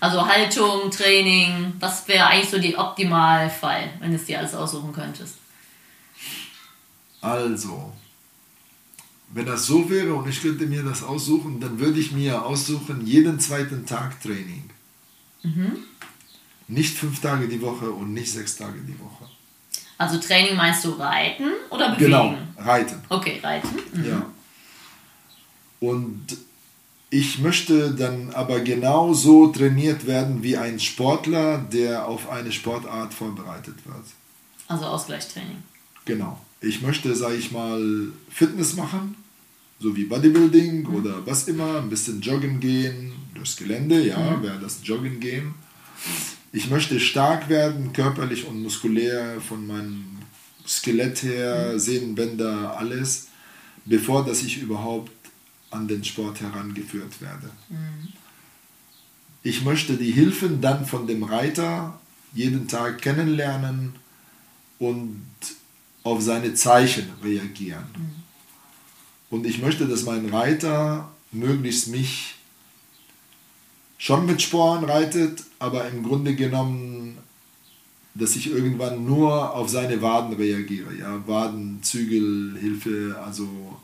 [0.00, 4.94] Also Haltung, Training, was wäre eigentlich so die Optimalfall, wenn du es dir alles aussuchen
[4.94, 5.36] könntest?
[7.20, 7.92] Also,
[9.28, 13.06] wenn das so wäre und ich könnte mir das aussuchen, dann würde ich mir aussuchen,
[13.06, 14.70] jeden zweiten Tag Training.
[16.72, 19.28] Nicht fünf Tage die Woche und nicht sechs Tage die Woche.
[19.98, 22.10] Also Training meinst du Reiten oder Bewegen?
[22.10, 22.96] Genau, reiten.
[23.10, 23.68] Okay, Reiten.
[23.92, 24.04] Mhm.
[24.04, 24.26] Ja.
[25.80, 26.36] Und
[27.10, 33.76] ich möchte dann aber genauso trainiert werden wie ein Sportler, der auf eine Sportart vorbereitet
[33.84, 34.06] wird.
[34.66, 35.62] Also Ausgleichstraining.
[36.06, 36.40] Genau.
[36.62, 39.14] Ich möchte, sage ich mal, Fitness machen,
[39.78, 44.78] so wie Bodybuilding oder was immer, ein bisschen joggen gehen, durchs Gelände, ja, wäre das
[44.82, 45.54] Joggen gehen.
[46.52, 50.18] Ich möchte stark werden, körperlich und muskulär, von meinem
[50.66, 53.28] Skelett her, Sehnenbänder, alles,
[53.86, 55.10] bevor dass ich überhaupt
[55.70, 57.50] an den Sport herangeführt werde.
[59.42, 61.98] Ich möchte die Hilfen dann von dem Reiter
[62.34, 63.94] jeden Tag kennenlernen
[64.78, 65.24] und
[66.02, 67.86] auf seine Zeichen reagieren.
[69.30, 72.34] Und ich möchte, dass mein Reiter möglichst mich
[74.02, 77.18] schon mit Sporen reitet, aber im Grunde genommen,
[78.16, 80.92] dass ich irgendwann nur auf seine Waden reagiere.
[80.98, 81.22] Ja?
[81.28, 83.78] Waden, Zügel, Hilfe, also.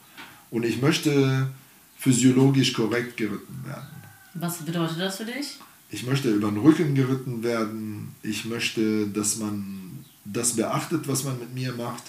[0.51, 1.49] Und ich möchte
[1.97, 3.87] physiologisch korrekt geritten werden.
[4.35, 5.57] Was bedeutet das für dich?
[5.89, 8.09] Ich möchte über den Rücken geritten werden.
[8.25, 12.03] Ich möchte, dass man das beachtet, was man mit mir macht.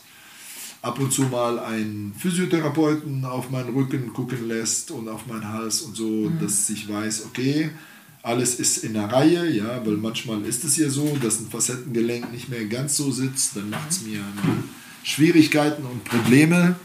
[0.81, 5.81] Ab und zu mal einen Physiotherapeuten auf meinen Rücken gucken lässt und auf meinen Hals
[5.81, 7.69] und so, dass ich weiß, okay,
[8.21, 12.31] alles ist in der Reihe, ja, weil manchmal ist es ja so, dass ein Facettengelenk
[12.31, 14.21] nicht mehr ganz so sitzt, dann macht es mir
[15.03, 16.75] Schwierigkeiten und Probleme.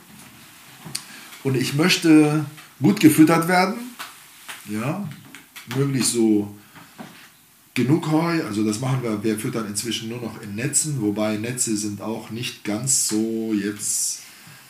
[1.42, 2.46] Und ich möchte
[2.80, 3.74] gut gefüttert werden,
[4.70, 5.08] ja,
[5.76, 6.54] möglichst so
[7.74, 11.76] genug Heu, also das machen wir, wir füttern inzwischen nur noch in Netzen, wobei Netze
[11.76, 14.20] sind auch nicht ganz so jetzt,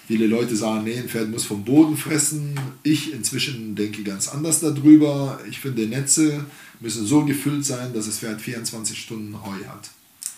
[0.06, 2.58] viele Leute sagen, nee, ein Pferd muss vom Boden fressen.
[2.82, 5.40] Ich inzwischen denke ganz anders darüber.
[5.48, 6.44] Ich finde, Netze
[6.80, 9.90] müssen so gefüllt sein, dass das Pferd 24 Stunden Heu hat.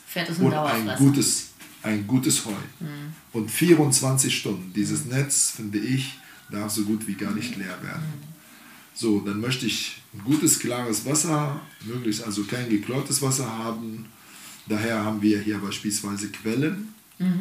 [0.09, 1.48] Pferd ist ein Und ein gutes,
[1.82, 2.52] ein gutes Heu.
[3.32, 4.72] Und 24 Stunden.
[4.74, 6.18] Dieses Netz, finde ich,
[6.51, 8.36] darf so gut wie gar nicht leer werden.
[8.94, 14.06] So, dann möchte ich ein gutes, klares Wasser, möglichst also kein geklortes Wasser haben.
[14.68, 16.94] Daher haben wir hier beispielsweise Quellen.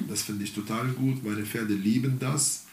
[0.08, 1.24] Das finde ich total gut.
[1.24, 2.66] Meine Pferde lieben das.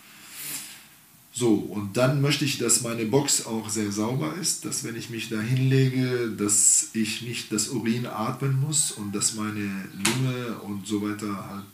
[1.35, 5.09] So, und dann möchte ich, dass meine Box auch sehr sauber ist, dass wenn ich
[5.09, 10.87] mich da hinlege, dass ich nicht das Urin atmen muss und dass meine Lunge und
[10.87, 11.65] so weiter halt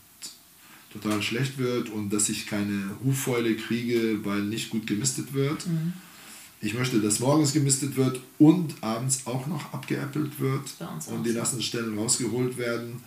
[0.93, 5.67] total schlecht wird und dass ich keine Huffäule kriege, weil nicht gut gemistet wird.
[6.61, 10.63] Ich möchte, dass morgens gemistet wird und abends auch noch abgeäppelt wird
[11.11, 13.03] und die nassen Stellen rausgeholt werden.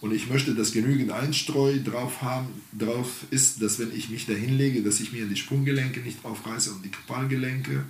[0.00, 4.32] Und ich möchte, dass genügend Einstreu drauf, haben, drauf ist, dass wenn ich mich da
[4.32, 7.84] hinlege, dass ich mir die Sprunggelenke nicht aufreiße und die Kopalgelenke.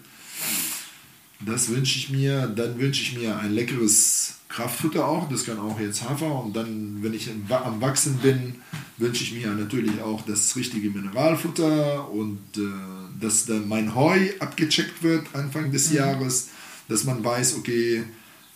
[1.46, 2.48] Das wünsche ich mir.
[2.48, 5.28] Dann wünsche ich mir ein leckeres Kraftfutter auch.
[5.28, 6.44] Das kann auch jetzt Hafer.
[6.44, 8.56] Und dann, wenn ich am Wachsen bin,
[8.96, 15.02] wünsche ich mir natürlich auch das richtige Mineralfutter und äh, dass dann mein Heu abgecheckt
[15.04, 16.48] wird Anfang des Jahres,
[16.88, 18.02] dass man weiß, okay,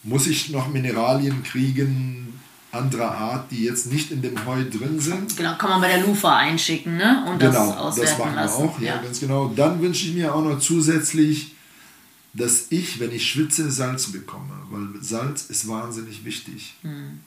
[0.03, 2.25] muss ich noch Mineralien kriegen
[2.75, 5.37] anderer Art, die jetzt nicht in dem Heu drin sind.
[5.37, 7.25] Genau, kann man bei der Lufa einschicken, ne?
[7.31, 8.63] Und das Genau, auswerten das machen wir lassen.
[8.63, 9.53] auch, ja, ganz genau.
[9.55, 11.53] Dann wünsche ich mir auch noch zusätzlich,
[12.33, 16.75] dass ich, wenn ich schwitze, Salz bekomme, weil Salz ist wahnsinnig wichtig.
[16.83, 17.21] Hm.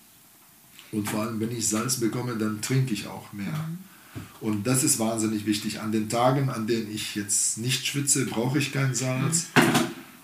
[0.91, 3.45] Und vor allem, wenn ich Salz bekomme, dann trinke ich auch mehr.
[3.48, 3.78] Hm.
[4.41, 5.80] Und das ist wahnsinnig wichtig.
[5.80, 9.48] An den Tagen, an denen ich jetzt nicht schwitze, brauche ich kein Salz.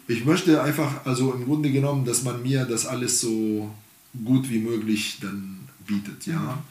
[0.07, 3.69] Ich möchte einfach, also im Grunde genommen, dass man mir das alles so
[4.23, 6.61] gut wie möglich dann bietet, ja.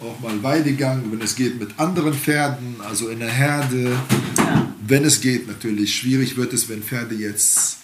[0.00, 3.92] auch mal Weidegang, wenn es geht mit anderen Pferden, also in der Herde.
[4.36, 4.66] Ja.
[4.86, 5.94] Wenn es geht, natürlich.
[5.94, 7.78] Schwierig wird es, wenn Pferde jetzt,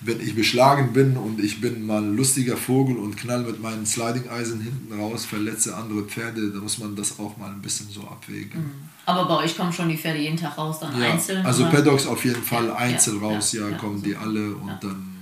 [0.00, 3.86] wenn ich beschlagen bin und ich bin mal ein lustiger Vogel und knall mit meinen
[3.86, 8.02] Sliding-Eisen hinten raus, verletze andere Pferde, da muss man das auch mal ein bisschen so
[8.02, 8.60] abwägen.
[8.60, 8.70] Mhm.
[9.06, 11.44] Aber bei euch kommen schon die Pferde jeden Tag raus, dann ja, einzeln?
[11.44, 15.19] Also Paddocks auf jeden Fall ja, einzeln raus, ja, kommen die alle und dann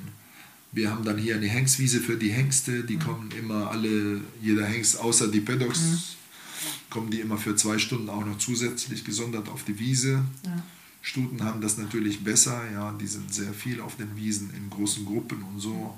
[0.79, 3.01] wir haben dann hier eine Hengstwiese für die Hengste, die mhm.
[3.01, 5.99] kommen immer alle, jeder Hengst außer die Paddocks, mhm.
[6.89, 10.25] kommen die immer für zwei Stunden auch noch zusätzlich gesondert auf die Wiese.
[10.45, 10.63] Ja.
[11.03, 15.05] Stuten haben das natürlich besser, ja, die sind sehr viel auf den Wiesen in großen
[15.05, 15.95] Gruppen und so.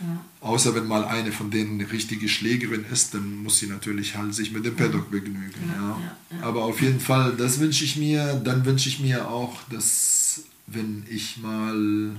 [0.00, 0.24] Ja.
[0.40, 4.34] Außer wenn mal eine von denen eine richtige Schlägerin ist, dann muss sie natürlich halt
[4.34, 5.70] sich mit dem Paddock begnügen.
[5.76, 5.98] Ja,
[6.30, 6.42] ja.
[6.42, 8.40] Aber auf jeden Fall, das wünsche ich mir.
[8.42, 12.16] Dann wünsche ich mir auch, dass wenn ich mal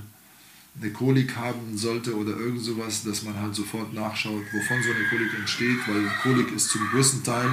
[0.80, 5.04] eine Kolik haben sollte oder irgend sowas, dass man halt sofort nachschaut, wovon so eine
[5.10, 7.50] Kolik entsteht, weil Kolik ist zum größten Teil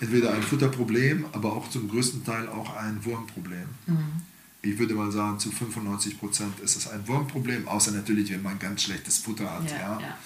[0.00, 3.66] entweder ein Futterproblem, aber auch zum größten Teil auch ein Wurmproblem.
[3.86, 4.22] Mhm.
[4.62, 8.58] Ich würde mal sagen, zu 95 Prozent ist es ein Wurmproblem, außer natürlich, wenn man
[8.58, 9.70] ganz schlechtes Futter hat.
[9.70, 10.00] Ja, ja.
[10.00, 10.18] ja.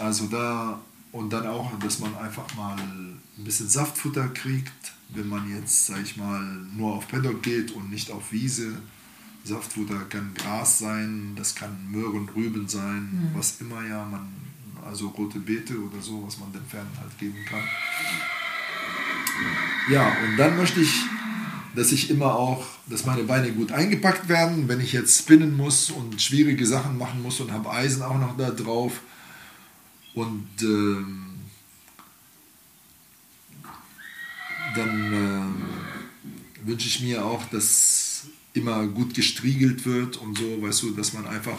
[0.00, 0.80] Also da
[1.12, 6.02] und dann auch, dass man einfach mal ein bisschen Saftfutter kriegt, wenn man jetzt, sag
[6.02, 6.42] ich mal,
[6.76, 8.76] nur auf Paddock geht und nicht auf Wiese
[9.48, 13.30] Saftfutter kann Gras sein, das kann Möhren, Rüben sein, mhm.
[13.34, 14.28] was immer ja man,
[14.84, 17.62] also rote Beete oder so, was man den Pferden halt geben kann.
[19.90, 20.92] Ja, und dann möchte ich,
[21.74, 25.90] dass ich immer auch, dass meine Beine gut eingepackt werden, wenn ich jetzt spinnen muss
[25.90, 29.00] und schwierige Sachen machen muss und habe Eisen auch noch da drauf.
[30.14, 31.26] Und ähm,
[34.74, 35.12] dann
[36.64, 38.17] äh, wünsche ich mir auch, dass
[38.54, 41.58] immer gut gestriegelt wird und so, weißt du, dass man einfach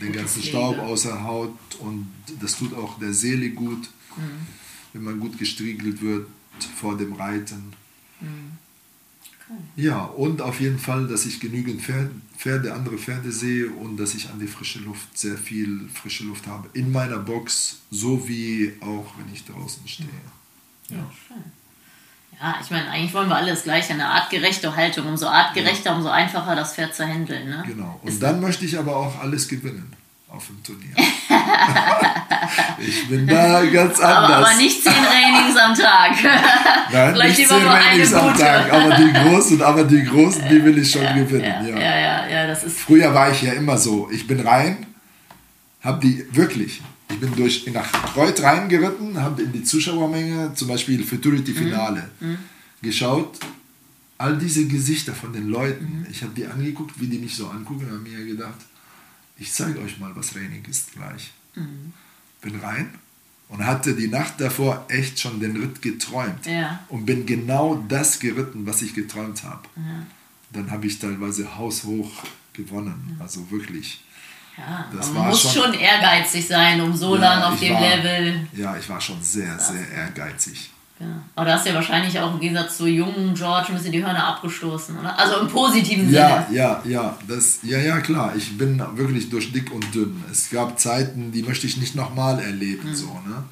[0.00, 2.08] den ganzen Staub außer Haut und
[2.40, 4.46] das tut auch der Seele gut, mhm.
[4.92, 6.28] wenn man gut gestriegelt wird
[6.76, 7.72] vor dem Reiten.
[8.20, 8.52] Mhm.
[9.76, 14.14] Ja, und auf jeden Fall, dass ich genügend Pferde, Pferde, andere Pferde sehe und dass
[14.14, 16.68] ich an die frische Luft sehr viel frische Luft habe.
[16.72, 20.08] In meiner Box, so wie auch wenn ich draußen stehe.
[20.88, 21.12] Ja, ja.
[21.28, 21.44] schön.
[22.40, 25.06] Ja, ich meine, eigentlich wollen wir alles gleich, eine artgerechte Haltung.
[25.06, 25.96] Umso artgerechter, ja.
[25.96, 27.48] umso einfacher das Pferd zu handeln.
[27.48, 27.64] Ne?
[27.66, 27.98] Genau.
[28.02, 29.90] Und Ist dann möchte ich aber auch alles gewinnen
[30.28, 30.94] auf dem Turnier.
[32.78, 34.02] ich bin da ganz anders.
[34.02, 36.12] Aber, aber nicht zehn Trainings am Tag.
[36.92, 38.72] Nein, Vielleicht nicht zehn Trainings am Tag.
[38.72, 41.44] Aber die großen, aber die großen, die will ich schon ja, gewinnen.
[41.44, 42.78] Ja, ja, ja, ja, ja, das ist.
[42.78, 44.10] Früher war ich ja immer so.
[44.12, 44.84] Ich bin rein,
[45.80, 51.04] habe die wirklich ich bin durch, nach Reuth reingeritten, habe in die Zuschauermenge, zum Beispiel
[51.04, 52.28] Futurity-Finale, mhm.
[52.30, 52.38] mhm.
[52.82, 53.38] geschaut.
[54.18, 56.06] All diese Gesichter von den Leuten, mhm.
[56.10, 58.58] ich habe die angeguckt, wie die mich so angucken, und habe mir gedacht,
[59.38, 61.32] ich zeige euch mal, was Training ist gleich.
[61.54, 61.92] Mhm.
[62.40, 62.90] Bin rein
[63.48, 66.46] und hatte die Nacht davor echt schon den Ritt geträumt.
[66.46, 66.84] Ja.
[66.88, 69.62] Und bin genau das geritten, was ich geträumt habe.
[69.76, 70.06] Ja.
[70.52, 73.16] Dann habe ich teilweise haushoch gewonnen.
[73.20, 74.02] Also wirklich.
[74.56, 78.46] Ja, man muss schon, schon, ehrgeizig sein, um so ja, lange auf dem war, Level.
[78.54, 80.70] Ja, ich war schon sehr, sehr ehrgeizig.
[80.98, 81.06] Ja.
[81.34, 84.02] Aber da hast du ja wahrscheinlich auch im Gegensatz zu jungen George ein bisschen die
[84.02, 85.18] Hörner abgestoßen, oder?
[85.18, 86.16] Also im positiven Sinne.
[86.16, 87.18] Ja, ja, ja.
[87.28, 88.32] Das, ja, ja, klar.
[88.34, 90.24] Ich bin wirklich durch dick und dünn.
[90.30, 92.88] Es gab Zeiten, die möchte ich nicht nochmal erleben.
[92.88, 92.94] Mhm.
[92.94, 93.44] So, ne?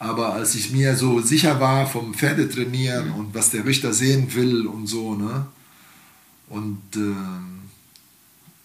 [0.00, 3.14] Aber als ich mir so sicher war vom Pferdetrainieren mhm.
[3.14, 5.46] und was der Richter sehen will und so, ne?
[6.48, 7.61] Und ähm,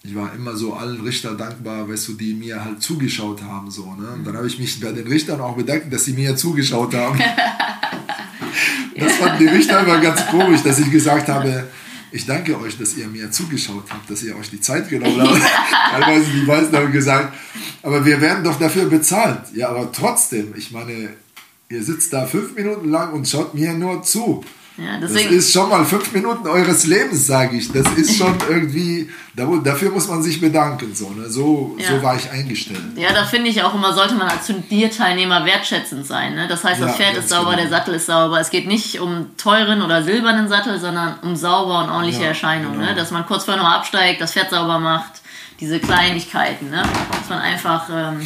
[0.07, 3.69] ich war immer so allen Richter dankbar, weißt du, die mir halt zugeschaut haben.
[3.69, 4.07] So, ne?
[4.13, 7.19] Und dann habe ich mich bei den Richtern auch bedankt, dass sie mir zugeschaut haben.
[8.97, 11.67] das fanden die Richter immer ganz komisch, dass ich gesagt habe,
[12.13, 15.41] ich danke euch, dass ihr mir zugeschaut habt, dass ihr euch die Zeit genommen habt.
[15.91, 17.33] Teilweise die meisten haben gesagt,
[17.83, 19.41] aber wir werden doch dafür bezahlt.
[19.55, 21.09] Ja, aber trotzdem, ich meine,
[21.67, 24.45] ihr sitzt da fünf Minuten lang und schaut mir nur zu.
[24.77, 27.71] Ja, das ist schon mal fünf Minuten eures Lebens, sage ich.
[27.71, 30.93] Das ist schon irgendwie, dafür muss man sich bedanken.
[30.93, 31.27] So, ne?
[31.29, 31.87] so, ja.
[31.87, 32.83] so war ich eingestellt.
[32.95, 36.35] Ja, da finde ich auch immer, sollte man als Turnierteilnehmer wertschätzend sein.
[36.35, 36.47] Ne?
[36.47, 37.61] Das heißt, das ja, Pferd ist sauber, genau.
[37.63, 38.39] der Sattel ist sauber.
[38.39, 42.73] Es geht nicht um teuren oder silbernen Sattel, sondern um sauber und ordentliche ja, Erscheinung.
[42.73, 42.77] Ne?
[42.77, 42.89] Genau.
[42.91, 42.95] Ne?
[42.95, 45.21] Dass man kurz vorher noch absteigt, das Pferd sauber macht,
[45.59, 46.69] diese Kleinigkeiten.
[46.69, 46.83] Ne?
[47.11, 47.89] Dass man einfach...
[47.91, 48.21] Ähm,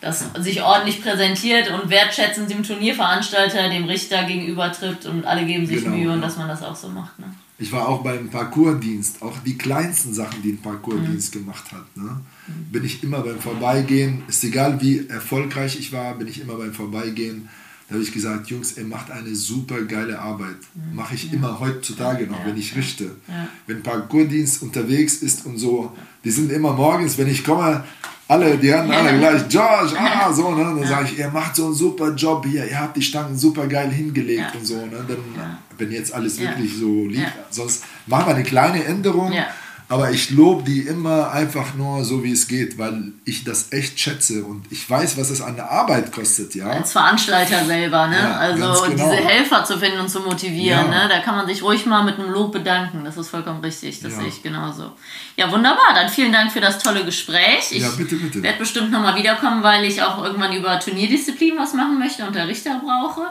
[0.00, 5.66] das sich ordentlich präsentiert und wertschätzend dem Turnierveranstalter, dem Richter gegenüber tritt und alle geben
[5.66, 7.18] sich genau, Mühe und dass man das auch so macht.
[7.18, 7.26] Ne?
[7.58, 11.40] Ich war auch beim Parcoursdienst, auch die kleinsten Sachen, die ein Parcoursdienst mhm.
[11.40, 11.96] gemacht hat.
[11.96, 12.20] Ne?
[12.46, 12.72] Mhm.
[12.72, 16.72] Bin ich immer beim Vorbeigehen, ist egal wie erfolgreich ich war, bin ich immer beim
[16.72, 17.48] Vorbeigehen.
[17.88, 20.58] Da habe ich gesagt, Jungs, ihr macht eine super geile Arbeit.
[20.74, 20.94] Mhm.
[20.94, 21.32] Mache ich ja.
[21.32, 22.46] immer heutzutage noch, ja.
[22.46, 23.16] wenn ich richte.
[23.26, 23.48] Ja.
[23.66, 27.82] Wenn Parcoursdienst unterwegs ist und so, die sind immer morgens, wenn ich komme,
[28.28, 30.62] alle, die haben alle gleich, George, ah, so, ne?
[30.64, 33.66] Dann sage ich, ihr macht so einen super Job hier, ihr habt die Stangen super
[33.66, 34.58] geil hingelegt Ja.
[34.58, 35.04] und so, ne?
[35.08, 35.58] Dann, Ja.
[35.78, 36.50] wenn jetzt alles Ja.
[36.50, 37.32] wirklich so liegt, Ja.
[37.50, 39.46] sonst machen wir eine kleine Änderung, Ja.
[39.90, 43.98] Aber ich lobe die immer einfach nur so, wie es geht, weil ich das echt
[43.98, 46.66] schätze und ich weiß, was es an der Arbeit kostet, ja.
[46.68, 48.18] als Veranstalter selber, ne?
[48.18, 48.86] Ja, also genau.
[48.90, 51.04] diese Helfer zu finden und zu motivieren, Ja.
[51.04, 51.08] ne?
[51.08, 53.02] Da kann man sich ruhig mal mit einem Lob bedanken.
[53.04, 54.00] Das ist vollkommen richtig.
[54.02, 54.18] Das Ja.
[54.18, 54.92] sehe ich genauso.
[55.36, 55.94] Ja, wunderbar.
[55.94, 57.70] Dann vielen Dank für das tolle Gespräch.
[57.70, 58.42] Ich Ja, bitte, bitte.
[58.42, 62.46] werde bestimmt nochmal wiederkommen, weil ich auch irgendwann über Turnierdisziplin was machen möchte und der
[62.46, 63.22] Richter brauche.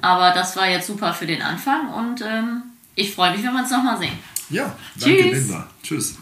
[0.00, 2.62] Aber das war jetzt super für den Anfang und ähm,
[2.94, 4.18] ich freue mich, wenn wir uns nochmal sehen.
[4.52, 5.32] Ja, danke Tschüss.
[5.32, 5.66] Linda.
[5.82, 6.14] Tschüss.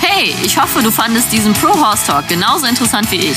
[0.00, 3.36] Hey, ich hoffe, du fandest diesen Pro Horse Talk genauso interessant wie ich.